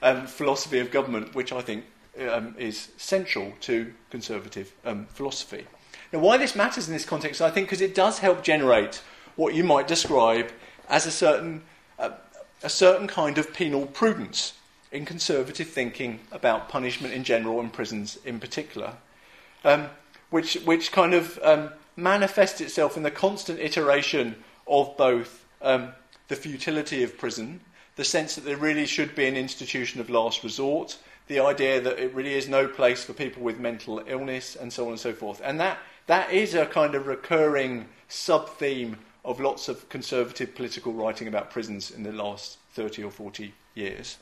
um, 0.00 0.26
philosophy 0.26 0.78
of 0.78 0.92
government, 0.92 1.34
which 1.34 1.52
I 1.52 1.60
think 1.60 1.84
um, 2.30 2.54
is 2.56 2.90
central 2.96 3.52
to 3.62 3.92
conservative 4.10 4.72
philosophy. 5.08 5.66
Now, 6.12 6.20
why 6.20 6.38
this 6.38 6.54
matters 6.54 6.86
in 6.86 6.94
this 6.94 7.04
context, 7.04 7.42
I 7.42 7.50
think, 7.50 7.66
because 7.66 7.80
it 7.80 7.94
does 7.94 8.20
help 8.20 8.42
generate 8.42 9.02
what 9.36 9.54
you 9.54 9.62
might 9.62 9.86
describe 9.86 10.50
as 10.88 11.06
a 11.06 11.10
certain, 11.10 11.62
uh, 11.98 12.10
a 12.62 12.68
certain 12.68 13.06
kind 13.06 13.38
of 13.38 13.52
penal 13.52 13.86
prudence 13.86 14.54
in 14.90 15.04
conservative 15.04 15.68
thinking 15.68 16.20
about 16.32 16.68
punishment 16.68 17.12
in 17.14 17.24
general 17.24 17.60
and 17.60 17.72
prisons 17.72 18.18
in 18.24 18.40
particular, 18.40 18.94
um, 19.64 19.88
which, 20.30 20.54
which 20.64 20.92
kind 20.92 21.14
of 21.14 21.38
um, 21.42 21.70
manifests 21.96 22.60
itself 22.60 22.96
in 22.96 23.02
the 23.02 23.10
constant 23.10 23.58
iteration 23.58 24.34
of 24.66 24.96
both 24.96 25.44
um, 25.62 25.90
the 26.28 26.36
futility 26.36 27.02
of 27.02 27.18
prison, 27.18 27.60
the 27.96 28.04
sense 28.04 28.34
that 28.34 28.44
there 28.44 28.56
really 28.56 28.86
should 28.86 29.14
be 29.14 29.26
an 29.26 29.36
institution 29.36 30.00
of 30.00 30.08
last 30.08 30.44
resort, 30.44 30.98
the 31.26 31.40
idea 31.40 31.80
that 31.80 31.98
it 31.98 32.14
really 32.14 32.34
is 32.34 32.48
no 32.48 32.66
place 32.66 33.04
for 33.04 33.12
people 33.12 33.42
with 33.42 33.58
mental 33.58 34.02
illness, 34.06 34.56
and 34.56 34.72
so 34.72 34.84
on 34.84 34.90
and 34.90 35.00
so 35.00 35.12
forth. 35.12 35.40
And 35.44 35.60
that 35.60 35.78
that 36.06 36.32
is 36.32 36.54
a 36.54 36.64
kind 36.64 36.94
of 36.94 37.06
recurring 37.06 37.86
sub 38.08 38.48
theme 38.48 38.96
of 39.24 39.40
lots 39.40 39.68
of 39.68 39.88
conservative 39.90 40.54
political 40.54 40.92
writing 40.92 41.28
about 41.28 41.50
prisons 41.50 41.90
in 41.90 42.02
the 42.02 42.12
last 42.12 42.56
30 42.72 43.04
or 43.04 43.10
40 43.10 43.52
years, 43.74 44.16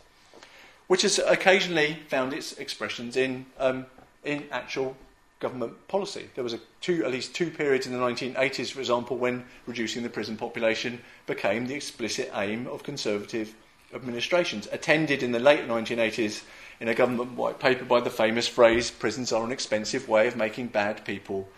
which 0.87 1.03
has 1.03 1.19
occasionally 1.19 1.99
found 2.09 2.33
its 2.33 2.53
expressions 2.55 3.17
in, 3.17 3.47
um, 3.59 3.87
in 4.25 4.45
actual 4.51 4.97
government 5.39 5.89
policy. 5.89 6.31
There 6.35 6.45
was 6.45 6.55
a 6.55 6.61
two, 6.81 7.05
at 7.05 7.11
least 7.11 7.35
two 7.35 7.51
periods 7.51 7.87
in 7.87 7.93
the 7.93 7.99
1980s, 7.99 8.73
for 8.73 8.81
example, 8.81 9.17
when 9.17 9.45
reducing 9.67 10.03
the 10.03 10.09
prison 10.09 10.37
population 10.37 11.01
became 11.27 11.67
the 11.67 11.75
explicit 11.75 12.31
aim 12.35 12.67
of 12.67 12.83
conservative 12.83 13.55
administrations, 13.95 14.69
attended 14.73 15.23
in 15.23 15.33
the 15.33 15.39
late 15.39 15.67
1980s 15.67 16.43
in 16.81 16.89
a 16.89 16.95
government 16.95 17.33
white 17.33 17.59
paper 17.59 17.85
by 17.85 18.01
the 18.01 18.11
famous 18.11 18.49
phrase, 18.49 18.91
prisons 18.91 19.33
are 19.33 19.45
an 19.45 19.53
expensive 19.53 20.09
way 20.09 20.27
of 20.27 20.37
making 20.37 20.69
bad 20.69 21.05
people 21.05 21.49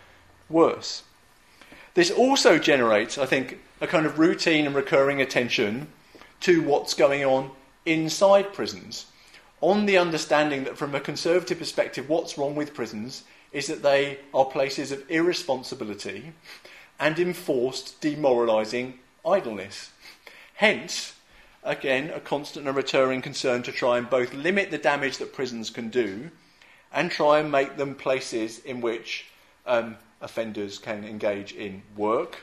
worse. 0.49 1.03
This 1.93 2.11
also 2.11 2.57
generates, 2.57 3.17
I 3.17 3.25
think, 3.25 3.59
a 3.81 3.87
kind 3.87 4.05
of 4.05 4.19
routine 4.19 4.65
and 4.65 4.75
recurring 4.75 5.21
attention 5.21 5.87
to 6.41 6.61
what's 6.61 6.93
going 6.93 7.25
on 7.25 7.51
inside 7.85 8.53
prisons, 8.53 9.07
on 9.61 9.85
the 9.85 9.97
understanding 9.97 10.63
that 10.63 10.77
from 10.77 10.95
a 10.95 10.99
conservative 10.99 11.59
perspective, 11.59 12.07
what's 12.07 12.37
wrong 12.37 12.55
with 12.55 12.73
prisons 12.73 13.23
is 13.51 13.67
that 13.67 13.83
they 13.83 14.19
are 14.33 14.45
places 14.45 14.91
of 14.91 15.09
irresponsibility 15.09 16.33
and 16.99 17.19
enforced 17.19 17.99
demoralising 18.01 18.99
idleness. 19.25 19.91
Hence, 20.55 21.13
again, 21.63 22.09
a 22.11 22.19
constant 22.19 22.67
and 22.67 22.75
recurring 22.75 23.21
concern 23.21 23.63
to 23.63 23.71
try 23.71 23.97
and 23.97 24.09
both 24.09 24.33
limit 24.33 24.71
the 24.71 24.77
damage 24.77 25.17
that 25.17 25.33
prisons 25.33 25.69
can 25.69 25.89
do 25.89 26.29
and 26.91 27.11
try 27.11 27.39
and 27.39 27.51
make 27.51 27.77
them 27.77 27.95
places 27.95 28.59
in 28.59 28.81
which 28.81 29.25
um, 29.65 29.95
offenders 30.21 30.77
can 30.77 31.03
engage 31.03 31.53
in 31.53 31.81
work, 31.95 32.39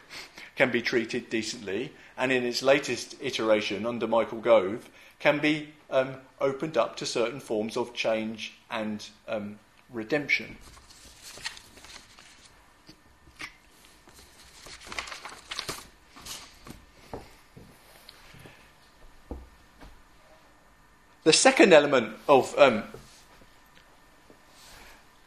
can 0.55 0.71
be 0.71 0.81
treated 0.81 1.29
decently, 1.29 1.93
and 2.17 2.33
in 2.33 2.45
its 2.45 2.63
latest 2.63 3.17
iteration 3.21 3.85
under 3.85 4.07
Michael 4.07 4.41
Gove, 4.41 4.89
can 5.19 5.39
be 5.39 5.69
um, 5.91 6.17
opened 6.41 6.77
up 6.77 6.97
to 6.97 7.07
certain 7.07 7.41
forms 7.41 7.77
of 7.77 7.95
change 7.95 8.55
and 8.71 9.09
um, 9.29 9.59
redemption. 9.91 10.57
The 21.25 21.33
second 21.33 21.73
element 21.73 22.17
of 22.29 22.57
um, 22.57 22.85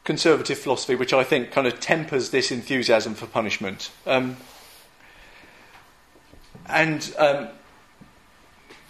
conservative 0.06 0.58
philosophy, 0.58 0.96
which 0.96 1.12
I 1.12 1.26
think 1.26 1.52
kind 1.52 1.68
of 1.68 1.82
tempers 1.82 2.30
this 2.30 2.52
enthusiasm 2.52 3.16
for 3.16 3.26
punishment, 3.26 3.92
um, 4.06 4.38
and, 6.68 7.14
um, 7.18 7.50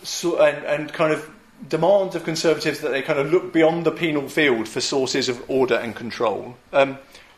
so, 0.04 0.40
and 0.40 0.64
and 0.66 0.94
kind 0.94 1.12
of 1.12 1.30
demands 1.68 2.16
of 2.16 2.24
conservatives 2.24 2.80
that 2.80 2.90
they 2.90 3.02
kind 3.02 3.20
of 3.20 3.32
look 3.32 3.52
beyond 3.52 3.86
the 3.86 3.92
penal 3.92 4.30
field 4.30 4.68
for 4.68 4.82
sources 4.82 5.30
of 5.30 5.44
order 5.50 5.76
and 5.76 5.96
control. 5.96 6.56
Um, 6.72 6.98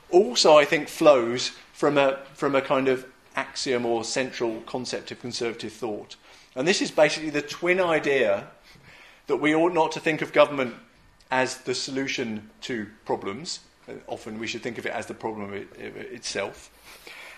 also, 0.09 0.57
I 0.57 0.65
think 0.65 0.87
flows 0.87 1.51
from 1.73 1.97
a 1.97 2.19
from 2.33 2.55
a 2.55 2.61
kind 2.61 2.87
of 2.87 3.05
axiom 3.35 3.85
or 3.85 4.03
central 4.03 4.61
concept 4.61 5.11
of 5.11 5.19
conservative 5.19 5.73
thought, 5.73 6.15
and 6.55 6.67
this 6.67 6.81
is 6.81 6.91
basically 6.91 7.29
the 7.29 7.41
twin 7.41 7.79
idea 7.79 8.47
that 9.27 9.37
we 9.37 9.55
ought 9.55 9.73
not 9.73 9.91
to 9.93 9.99
think 9.99 10.21
of 10.21 10.33
government 10.33 10.75
as 11.31 11.59
the 11.59 11.73
solution 11.73 12.49
to 12.61 12.87
problems. 13.05 13.61
Often 14.07 14.39
we 14.39 14.47
should 14.47 14.61
think 14.61 14.77
of 14.77 14.85
it 14.85 14.91
as 14.91 15.05
the 15.05 15.13
problem 15.13 15.53
itself. 15.87 16.69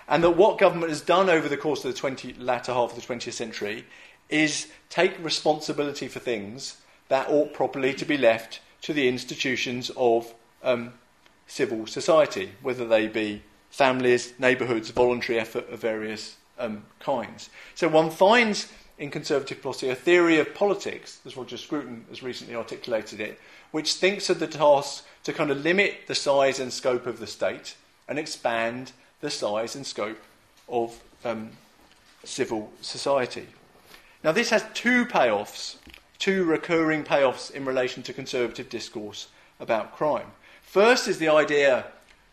And 0.08 0.24
that 0.24 0.32
what 0.32 0.58
government 0.58 0.90
has 0.90 1.02
done 1.02 1.30
over 1.30 1.48
the 1.48 1.58
course 1.58 1.86
of 1.86 1.94
the 1.94 1.98
20, 1.98 2.34
latter 2.34 2.74
half 2.74 2.92
of 2.92 2.96
the 2.96 3.14
20th 3.14 3.34
century 3.34 3.86
is 4.34 4.68
take 4.90 5.24
responsibility 5.24 6.08
for 6.08 6.20
things 6.20 6.78
that 7.10 7.30
ought 7.30 7.54
properly 7.54 7.94
to 7.94 8.06
be 8.06 8.18
left 8.18 8.60
to 8.82 8.94
the 8.94 9.08
institutions 9.08 9.92
of 9.96 10.34
um, 10.64 10.94
civil 11.48 11.86
society, 11.86 12.52
whether 12.62 12.88
they 12.88 13.08
be 13.08 13.44
families, 13.70 14.34
neighbourhoods, 14.40 14.90
voluntary 14.90 15.40
effort 15.40 15.70
of 15.70 15.80
various 15.80 16.38
um, 16.58 16.84
kinds. 17.00 17.50
So 17.76 17.88
one 17.88 18.10
finds 18.10 18.72
in 18.98 19.10
conservative 19.12 19.60
philosophy 19.60 19.90
a 19.90 19.96
theory 19.96 20.40
of 20.40 20.54
politics, 20.54 21.20
as 21.26 21.38
Roger 21.38 21.58
Scruton 21.58 22.06
has 22.10 22.24
recently 22.24 22.56
articulated 22.56 23.20
it, 23.20 23.40
which 23.72 23.96
thinks 23.96 24.30
of 24.30 24.40
the 24.40 24.48
task 24.48 25.06
to 25.24 25.34
kind 25.34 25.52
of 25.52 25.64
limit 25.64 26.02
the 26.08 26.16
size 26.16 26.60
and 26.60 26.72
scope 26.72 27.06
of 27.06 27.20
the 27.20 27.28
state 27.28 27.76
and 28.08 28.20
expand 28.20 28.92
the 29.22 29.30
size 29.30 29.76
and 29.76 29.86
scope 29.86 30.22
of 30.68 31.00
um, 31.24 31.52
civil 32.24 32.72
society. 32.82 33.48
Now, 34.24 34.32
this 34.32 34.52
has 34.52 34.66
two 34.74 35.06
payoffs, 35.06 35.76
two 36.18 36.46
recurring 36.46 37.04
payoffs 37.04 37.52
in 37.52 37.66
relation 37.66 38.04
to 38.04 38.14
conservative 38.14 38.70
discourse 38.70 39.28
about 39.60 39.96
crime. 39.96 40.28
First 40.62 41.08
is 41.08 41.20
the 41.20 41.28
idea 41.28 41.86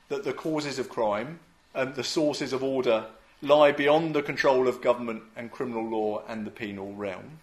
that 0.08 0.24
the 0.24 0.32
causes 0.32 0.78
of 0.78 0.88
crime 0.88 1.40
and 1.74 1.94
the 1.94 2.04
sources 2.04 2.52
of 2.52 2.62
order 2.62 3.06
lie 3.42 3.72
beyond 3.72 4.14
the 4.14 4.22
control 4.22 4.68
of 4.68 4.82
government 4.82 5.22
and 5.36 5.50
criminal 5.50 5.84
law 5.84 6.22
and 6.28 6.46
the 6.46 6.50
penal 6.50 6.94
realm. 6.94 7.38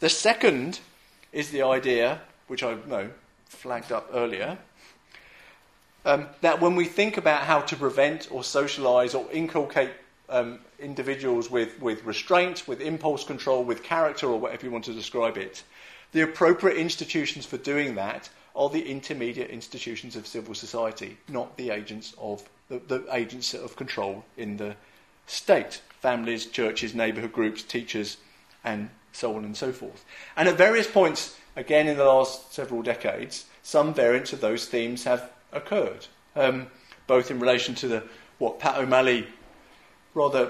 The 0.00 0.08
second 0.08 0.80
is 1.32 1.50
the 1.50 1.62
idea, 1.62 2.22
which 2.46 2.62
I 2.62 2.76
know 2.86 3.10
flagged 3.46 3.92
up 3.92 4.08
earlier, 4.14 4.58
um, 6.04 6.28
that 6.40 6.60
when 6.60 6.76
we 6.76 6.86
think 6.86 7.18
about 7.18 7.42
how 7.42 7.60
to 7.60 7.76
prevent 7.76 8.28
or 8.30 8.40
socialise 8.40 9.18
or 9.18 9.30
inculcate 9.32 9.90
um, 10.30 10.60
individuals 10.78 11.50
with, 11.50 11.80
with 11.80 12.04
restraint, 12.04 12.66
with 12.66 12.80
impulse 12.80 13.24
control, 13.24 13.64
with 13.64 13.82
character, 13.82 14.26
or 14.26 14.38
whatever 14.38 14.64
you 14.64 14.72
want 14.72 14.84
to 14.84 14.94
describe 14.94 15.36
it, 15.36 15.62
the 16.12 16.22
appropriate 16.22 16.78
institutions 16.78 17.44
for 17.46 17.58
doing 17.58 17.94
that 17.96 18.30
are 18.56 18.68
the 18.68 18.88
intermediate 18.88 19.50
institutions 19.50 20.16
of 20.16 20.26
civil 20.26 20.54
society, 20.54 21.18
not 21.28 21.56
the 21.56 21.70
agents 21.70 22.14
of 22.18 22.48
the, 22.68 22.78
the 22.88 23.04
agents 23.12 23.54
of 23.54 23.76
control 23.76 24.24
in 24.36 24.56
the 24.56 24.74
state 25.26 25.80
families, 26.00 26.46
churches, 26.46 26.94
neighbourhood 26.94 27.32
groups, 27.32 27.62
teachers, 27.62 28.16
and 28.64 28.90
so 29.12 29.36
on 29.36 29.44
and 29.44 29.56
so 29.56 29.72
forth. 29.72 30.04
And 30.36 30.48
at 30.48 30.56
various 30.56 30.86
points, 30.86 31.36
again 31.56 31.86
in 31.86 31.96
the 31.96 32.04
last 32.04 32.52
several 32.54 32.82
decades, 32.82 33.44
some 33.62 33.92
variants 33.94 34.32
of 34.32 34.40
those 34.40 34.66
themes 34.66 35.04
have 35.04 35.30
occurred, 35.52 36.06
um, 36.36 36.66
both 37.06 37.30
in 37.30 37.38
relation 37.38 37.74
to 37.76 37.88
the, 37.88 38.02
what 38.38 38.58
Pat 38.58 38.78
O'Malley 38.78 39.26
rather 40.14 40.46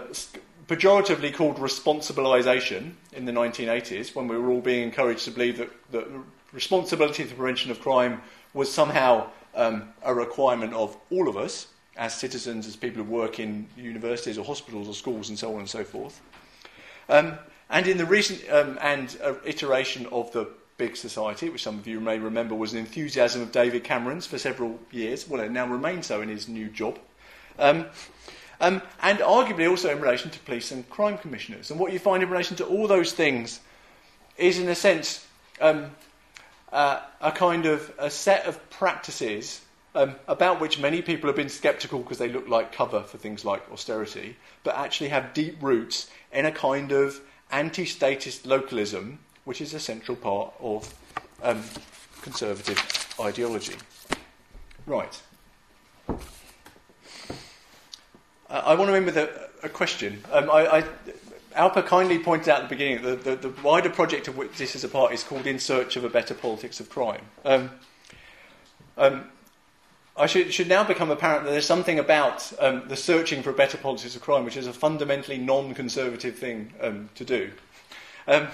pejoratively 0.68 1.34
called 1.34 1.56
responsibilisation 1.56 2.92
in 3.12 3.24
the 3.24 3.32
1980s, 3.32 4.14
when 4.14 4.28
we 4.28 4.38
were 4.38 4.50
all 4.50 4.61
being 4.61 4.84
encouraged 4.84 5.24
to 5.24 5.30
believe 5.30 5.58
that, 5.58 5.70
that 5.92 6.06
responsibility 6.52 7.24
for 7.24 7.34
prevention 7.34 7.70
of 7.70 7.80
crime 7.80 8.22
was 8.54 8.72
somehow 8.72 9.28
um, 9.54 9.88
a 10.04 10.14
requirement 10.14 10.72
of 10.74 10.96
all 11.11 11.28
of 11.28 11.36
us, 11.36 11.66
as 11.96 12.14
citizens, 12.14 12.66
as 12.66 12.76
people 12.76 13.02
who 13.02 13.11
work 13.11 13.40
in 13.40 13.68
universities 13.76 14.38
or 14.38 14.44
hospitals 14.44 14.88
or 14.88 14.94
schools 14.94 15.28
and 15.28 15.38
so 15.38 15.52
on 15.54 15.61
and 15.61 15.68
so 15.68 15.84
forth. 15.84 16.20
Um, 17.08 17.38
and 17.68 17.86
in 17.86 17.98
the 17.98 18.06
recent 18.06 18.48
um, 18.50 18.78
and 18.80 19.16
uh, 19.22 19.34
iteration 19.44 20.06
of 20.06 20.32
the 20.32 20.48
big 20.76 20.96
society, 20.96 21.50
which 21.50 21.62
some 21.62 21.78
of 21.78 21.86
you 21.86 22.00
may 22.00 22.18
remember 22.18 22.54
was 22.54 22.72
an 22.72 22.78
enthusiasm 22.78 23.42
of 23.42 23.52
David 23.52 23.84
Cameron's 23.84 24.26
for 24.26 24.38
several 24.38 24.78
years, 24.90 25.28
well, 25.28 25.40
it 25.42 25.50
now 25.50 25.66
remains 25.66 26.06
so 26.06 26.22
in 26.22 26.28
his 26.28 26.48
new 26.48 26.68
job. 26.68 26.98
Um, 27.58 27.86
um, 28.61 28.82
and 29.02 29.18
arguably 29.20 29.68
also 29.68 29.90
in 29.90 30.00
relation 30.00 30.30
to 30.30 30.38
police 30.40 30.70
and 30.70 30.88
crime 30.90 31.18
commissioners. 31.18 31.70
And 31.70 31.80
what 31.80 31.92
you 31.92 31.98
find 31.98 32.22
in 32.22 32.28
relation 32.28 32.56
to 32.58 32.64
all 32.64 32.86
those 32.86 33.12
things 33.12 33.61
is, 34.36 34.58
in 34.58 34.68
a 34.68 34.74
sense, 34.74 35.26
um, 35.61 35.90
uh, 36.72 37.00
a 37.20 37.32
kind 37.32 37.66
of 37.66 37.92
a 37.98 38.11
set 38.11 38.46
of 38.46 38.70
practices 38.70 39.62
um, 39.94 40.14
about 40.28 40.61
which 40.61 40.78
many 40.78 41.02
people 41.02 41.28
have 41.28 41.36
been 41.36 41.48
sceptical 41.48 41.98
because 42.00 42.18
they 42.18 42.28
look 42.28 42.48
like 42.48 42.72
cover 42.72 43.02
for 43.02 43.18
things 43.18 43.44
like 43.44 43.62
austerity, 43.72 44.36
but 44.62 44.76
actually 44.76 45.08
have 45.08 45.34
deep 45.34 45.56
roots 45.61 46.11
in 46.32 46.46
a 46.46 46.52
kind 46.52 46.92
of 46.92 47.20
anti 47.50 47.84
statist 47.84 48.46
localism, 48.46 49.18
which 49.44 49.61
is 49.61 49.74
a 49.74 49.80
central 49.80 50.16
part 50.16 50.52
of 50.61 50.94
um, 51.42 51.62
conservative 52.22 52.78
ideology. 53.18 53.74
Right. 54.86 55.20
Uh, 56.08 56.14
I 58.51 58.74
want 58.74 58.90
to 58.90 58.96
end 58.96 59.07
with 59.07 59.16
a, 59.16 59.48
a 59.62 59.68
question. 59.68 60.24
Um, 60.32 60.51
I, 60.51 60.78
I, 60.78 60.84
Alper 61.57 61.86
kindly 61.86 62.18
pointed 62.18 62.48
out 62.48 62.62
at 62.62 62.68
the 62.68 62.74
beginning 62.74 63.03
that 63.03 63.22
the, 63.22 63.36
the, 63.36 63.62
wider 63.62 63.90
project 63.90 64.26
of 64.26 64.36
which 64.36 64.57
this 64.59 64.74
is 64.74 64.82
a 64.82 64.88
part 64.88 65.12
is 65.12 65.22
called 65.22 65.46
In 65.46 65.59
Search 65.59 65.96
of 65.96 66.05
a 66.05 66.09
Better 66.09 66.34
Politics 66.34 66.80
of 66.80 66.90
Crime. 66.90 67.22
Um, 67.44 67.70
um, 68.98 69.24
I 70.16 70.26
should, 70.26 70.53
should 70.53 70.68
now 70.68 70.82
become 70.82 71.11
apparent 71.11 71.44
that 71.44 71.51
there's 71.51 71.66
something 71.66 71.98
about 71.98 72.53
um, 72.59 72.82
the 72.88 72.96
searching 72.96 73.42
for 73.42 73.51
a 73.51 73.55
better 73.55 73.78
politics 73.78 74.16
of 74.16 74.22
crime, 74.22 74.44
which 74.44 74.57
is 74.57 74.66
a 74.66 74.72
fundamentally 74.72 75.38
non 75.38 75.72
conservative 75.72 76.36
thing 76.36 76.72
um, 76.80 77.09
to 77.14 77.24
do. 77.24 77.51
Um, 78.26 78.48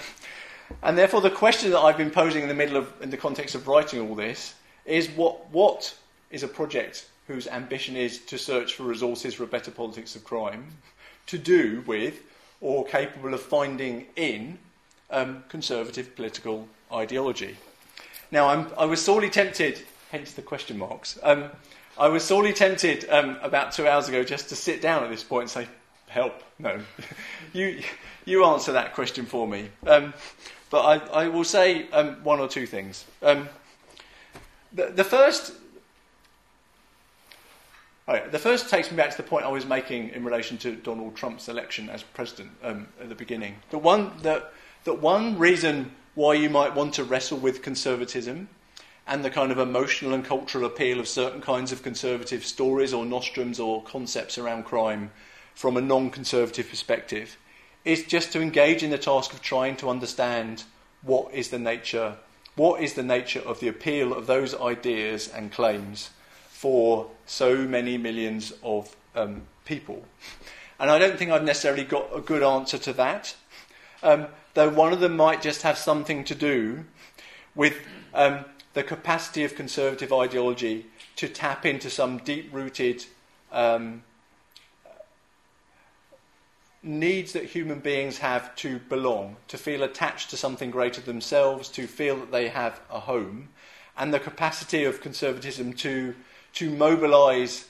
and 0.82 0.96
therefore, 0.96 1.22
the 1.22 1.30
question 1.30 1.70
that 1.70 1.80
I've 1.80 1.96
been 1.96 2.10
posing 2.10 2.42
in 2.42 2.48
the 2.48 2.54
middle 2.54 2.76
of, 2.76 2.92
in 3.00 3.10
the 3.10 3.16
context 3.16 3.54
of 3.54 3.66
writing 3.66 4.00
all 4.00 4.14
this, 4.14 4.54
is 4.84 5.08
what, 5.10 5.50
what 5.50 5.96
is 6.30 6.42
a 6.42 6.48
project 6.48 7.08
whose 7.26 7.46
ambition 7.46 7.96
is 7.96 8.18
to 8.26 8.38
search 8.38 8.74
for 8.74 8.84
resources 8.84 9.34
for 9.34 9.44
a 9.44 9.48
better 9.48 9.70
politics 9.70 10.14
of 10.16 10.24
crime 10.24 10.66
to 11.26 11.38
do 11.38 11.82
with 11.86 12.22
or 12.60 12.84
capable 12.84 13.34
of 13.34 13.42
finding 13.42 14.06
in 14.16 14.58
um, 15.10 15.44
conservative 15.48 16.14
political 16.16 16.68
ideology? 16.92 17.56
Now, 18.30 18.48
I'm, 18.48 18.66
I 18.76 18.84
was 18.84 19.02
sorely 19.02 19.30
tempted 19.30 19.82
hence 20.10 20.32
the 20.32 20.42
question 20.42 20.78
marks. 20.78 21.18
Um, 21.22 21.50
I 21.98 22.08
was 22.08 22.24
sorely 22.24 22.52
tempted 22.52 23.08
um, 23.10 23.38
about 23.42 23.72
two 23.72 23.86
hours 23.86 24.08
ago 24.08 24.22
just 24.22 24.48
to 24.50 24.56
sit 24.56 24.80
down 24.80 25.02
at 25.02 25.10
this 25.10 25.24
point 25.24 25.42
and 25.42 25.50
say, 25.50 25.68
help. 26.08 26.42
No. 26.58 26.80
you, 27.52 27.82
you 28.24 28.44
answer 28.44 28.72
that 28.72 28.94
question 28.94 29.26
for 29.26 29.46
me. 29.46 29.68
Um, 29.86 30.14
but 30.70 30.82
I, 30.82 31.24
I, 31.24 31.28
will 31.28 31.44
say 31.44 31.88
um, 31.90 32.22
one 32.24 32.40
or 32.40 32.48
two 32.48 32.66
things. 32.66 33.04
Um, 33.22 33.48
the, 34.72 34.86
the, 34.86 35.04
first. 35.04 35.54
Right, 38.06 38.30
the 38.30 38.38
first 38.38 38.70
takes 38.70 38.88
me 38.88 38.96
back 38.96 39.10
to 39.10 39.16
the 39.16 39.24
point 39.24 39.46
I 39.46 39.48
was 39.48 39.66
making 39.66 40.10
in 40.10 40.24
relation 40.24 40.58
to 40.58 40.76
Donald 40.76 41.16
Trump's 41.16 41.48
election 41.48 41.90
as 41.90 42.04
president 42.04 42.52
um, 42.62 42.86
at 43.00 43.08
the 43.08 43.16
beginning. 43.16 43.56
The 43.70 43.78
one 43.78 44.12
that, 44.22 44.52
that 44.84 45.00
one 45.00 45.36
reason 45.40 45.90
why 46.14 46.34
you 46.34 46.48
might 46.48 46.72
want 46.72 46.94
to 46.94 47.04
wrestle 47.04 47.38
with 47.38 47.62
conservatism 47.62 48.48
and 49.08 49.24
the 49.24 49.30
kind 49.30 49.50
of 49.50 49.58
emotional 49.58 50.14
and 50.14 50.24
cultural 50.24 50.64
appeal 50.66 51.00
of 51.00 51.08
certain 51.08 51.40
kinds 51.40 51.72
of 51.72 51.82
conservative 51.82 52.44
stories 52.44 52.94
or 52.94 53.04
nostrums 53.04 53.58
or 53.58 53.82
concepts 53.82 54.38
around 54.38 54.66
crime 54.66 55.10
from 55.56 55.76
a 55.76 55.80
non 55.80 56.10
conservative 56.10 56.70
perspective 56.70 57.36
is 57.84 58.04
just 58.04 58.30
to 58.30 58.40
engage 58.40 58.84
in 58.84 58.90
the 58.90 58.98
task 58.98 59.32
of 59.32 59.42
trying 59.42 59.74
to 59.78 59.90
understand 59.90 60.62
what 61.02 61.34
is 61.34 61.48
the 61.48 61.58
nature, 61.58 62.14
what 62.54 62.80
is 62.80 62.94
the 62.94 63.02
nature 63.02 63.40
of 63.40 63.58
the 63.58 63.66
appeal 63.66 64.12
of 64.12 64.28
those 64.28 64.54
ideas 64.60 65.26
and 65.26 65.50
claims 65.50 66.10
for 66.66 67.06
so 67.26 67.58
many 67.58 67.96
millions 67.96 68.52
of 68.64 68.96
um, 69.14 69.42
people. 69.64 70.04
And 70.80 70.90
I 70.90 70.98
don't 70.98 71.16
think 71.16 71.30
I've 71.30 71.44
necessarily 71.44 71.84
got 71.84 72.08
a 72.12 72.20
good 72.20 72.42
answer 72.42 72.76
to 72.76 72.92
that, 72.94 73.36
um, 74.02 74.26
though 74.54 74.68
one 74.68 74.92
of 74.92 74.98
them 74.98 75.16
might 75.16 75.40
just 75.40 75.62
have 75.62 75.78
something 75.78 76.24
to 76.24 76.34
do 76.34 76.84
with 77.54 77.76
um, 78.14 78.46
the 78.74 78.82
capacity 78.82 79.44
of 79.44 79.54
conservative 79.54 80.12
ideology 80.12 80.86
to 81.14 81.28
tap 81.28 81.64
into 81.64 81.88
some 81.88 82.18
deep 82.18 82.52
rooted 82.52 83.04
um, 83.52 84.02
needs 86.82 87.32
that 87.32 87.44
human 87.44 87.78
beings 87.78 88.18
have 88.18 88.56
to 88.56 88.80
belong, 88.88 89.36
to 89.46 89.56
feel 89.56 89.84
attached 89.84 90.30
to 90.30 90.36
something 90.36 90.72
greater 90.72 91.00
than 91.00 91.14
themselves, 91.14 91.68
to 91.68 91.86
feel 91.86 92.16
that 92.16 92.32
they 92.32 92.48
have 92.48 92.80
a 92.90 92.98
home, 92.98 93.50
and 93.96 94.12
the 94.12 94.18
capacity 94.18 94.82
of 94.82 95.00
conservatism 95.00 95.72
to 95.72 96.12
to 96.56 96.70
mobilise 96.70 97.68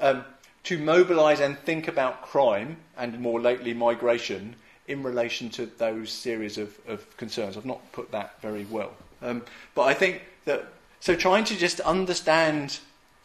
um, 0.00 0.24
to 0.64 0.78
mobilise 0.78 1.40
and 1.40 1.58
think 1.58 1.88
about 1.88 2.22
crime 2.22 2.76
and 2.96 3.20
more 3.20 3.40
lately 3.40 3.74
migration 3.74 4.54
in 4.88 5.02
relation 5.02 5.48
to 5.50 5.66
those 5.78 6.10
series 6.10 6.58
of, 6.58 6.76
of 6.88 7.16
concerns. 7.16 7.56
I've 7.56 7.66
not 7.66 7.92
put 7.92 8.10
that 8.12 8.40
very 8.40 8.64
well, 8.64 8.92
um, 9.22 9.42
but 9.74 9.82
I 9.82 9.94
think 9.94 10.22
that 10.44 10.66
so 11.00 11.14
trying 11.14 11.44
to 11.44 11.56
just 11.56 11.80
understand. 11.80 12.80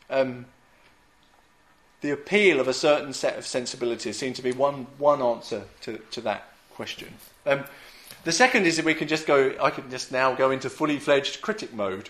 Um, 0.10 0.46
the 2.02 2.12
appeal 2.12 2.60
of 2.60 2.68
a 2.68 2.74
certain 2.74 3.12
set 3.12 3.38
of 3.38 3.46
sensibilities 3.46 4.18
seems 4.18 4.38
to 4.38 4.44
be 4.44 4.52
one, 4.52 4.86
one 5.00 5.22
answer 5.22 5.64
to, 5.82 5.98
to 6.12 6.22
that 6.22 6.52
question. 6.76 7.12
Um, 7.46 7.64
the 8.24 8.32
second 8.32 8.68
is 8.68 8.78
that 8.78 8.86
we 8.86 8.94
can 8.94 9.08
just 9.08 9.26
go, 9.26 9.56
I 9.60 9.72
can 9.72 9.90
just 9.90 10.12
now 10.12 10.36
go 10.36 10.52
into 10.52 10.70
fully 10.70 11.00
fledged 11.00 11.42
critic 11.42 11.74
mode 11.74 12.10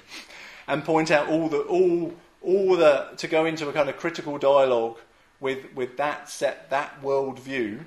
and 0.67 0.83
point 0.83 1.09
out 1.09 1.29
all 1.29 1.47
the, 1.47 1.59
all, 1.59 2.13
all 2.41 2.75
the, 2.75 3.07
to 3.17 3.27
go 3.27 3.45
into 3.45 3.67
a 3.69 3.73
kind 3.73 3.89
of 3.89 3.97
critical 3.97 4.38
dialogue 4.38 4.97
with, 5.39 5.73
with 5.75 5.97
that 5.97 6.29
set, 6.29 6.69
that 6.69 7.01
worldview, 7.01 7.79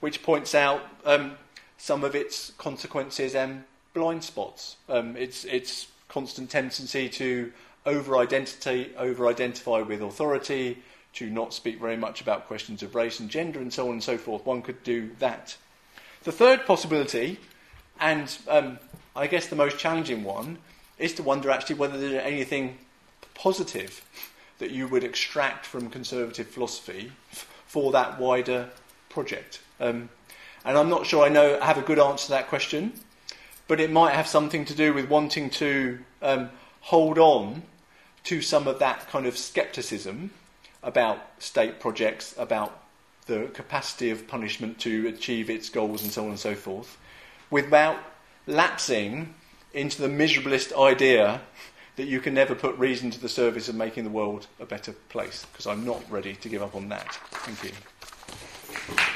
which 0.00 0.22
points 0.22 0.54
out 0.54 0.82
um, 1.04 1.32
some 1.78 2.04
of 2.04 2.14
its 2.14 2.52
consequences 2.58 3.34
and 3.34 3.64
blind 3.94 4.22
spots. 4.24 4.76
Um, 4.88 5.16
its, 5.16 5.44
its 5.44 5.88
constant 6.08 6.50
tendency 6.50 7.08
to 7.08 7.52
over 7.84 8.16
identity, 8.18 8.92
over 8.98 9.26
identify 9.28 9.80
with 9.80 10.02
authority, 10.02 10.82
to 11.14 11.30
not 11.30 11.54
speak 11.54 11.80
very 11.80 11.96
much 11.96 12.20
about 12.20 12.46
questions 12.46 12.82
of 12.82 12.94
race 12.94 13.20
and 13.20 13.30
gender 13.30 13.58
and 13.60 13.72
so 13.72 13.86
on 13.86 13.92
and 13.92 14.02
so 14.02 14.18
forth. 14.18 14.44
One 14.44 14.60
could 14.60 14.82
do 14.82 15.10
that. 15.18 15.56
The 16.24 16.32
third 16.32 16.66
possibility, 16.66 17.38
and 18.00 18.36
um, 18.48 18.78
I 19.14 19.26
guess 19.26 19.46
the 19.46 19.56
most 19.56 19.78
challenging 19.78 20.24
one, 20.24 20.58
is 20.98 21.14
to 21.14 21.22
wonder 21.22 21.50
actually 21.50 21.76
whether 21.76 21.98
there's 21.98 22.22
anything 22.22 22.76
positive 23.36 24.04
that 24.58 24.70
you 24.70 24.88
would 24.88 25.04
extract 25.04 25.66
from 25.66 25.90
conservative 25.90 26.48
philosophy 26.48 27.12
for 27.66 27.92
that 27.92 28.18
wider 28.18 28.70
project. 29.08 29.60
Um, 29.80 30.08
and 30.64 30.76
I'm 30.76 30.88
not 30.88 31.06
sure 31.06 31.24
I 31.24 31.28
know 31.28 31.58
I 31.60 31.66
have 31.66 31.78
a 31.78 31.82
good 31.82 31.98
answer 31.98 32.26
to 32.26 32.30
that 32.32 32.48
question, 32.48 32.92
but 33.68 33.80
it 33.80 33.90
might 33.90 34.14
have 34.14 34.26
something 34.26 34.64
to 34.64 34.74
do 34.74 34.92
with 34.92 35.08
wanting 35.08 35.50
to 35.50 35.98
um, 36.22 36.50
hold 36.80 37.18
on 37.18 37.62
to 38.24 38.42
some 38.42 38.66
of 38.66 38.78
that 38.80 39.08
kind 39.08 39.26
of 39.26 39.36
skepticism 39.36 40.30
about 40.82 41.18
state 41.38 41.78
projects, 41.78 42.34
about 42.38 42.82
the 43.26 43.50
capacity 43.54 44.10
of 44.10 44.26
punishment 44.26 44.78
to 44.80 45.06
achieve 45.08 45.50
its 45.50 45.68
goals, 45.68 46.02
and 46.02 46.12
so 46.12 46.24
on 46.24 46.30
and 46.30 46.38
so 46.38 46.54
forth, 46.54 46.96
without 47.50 47.98
lapsing 48.46 49.34
into 49.74 50.00
the 50.00 50.08
miserabilist 50.08 50.76
idea 50.76 51.40
that 51.96 52.06
you 52.06 52.20
can 52.20 52.34
never 52.34 52.54
put 52.54 52.76
reason 52.78 53.10
to 53.10 53.20
the 53.20 53.28
service 53.28 53.68
of 53.68 53.74
making 53.74 54.04
the 54.04 54.10
world 54.10 54.46
a 54.60 54.66
better 54.66 54.92
place, 55.08 55.46
because 55.52 55.66
I'm 55.66 55.84
not 55.84 56.02
ready 56.10 56.34
to 56.34 56.48
give 56.48 56.62
up 56.62 56.74
on 56.74 56.88
that. 56.90 57.18
Thank 57.30 57.64
you. 57.64 59.15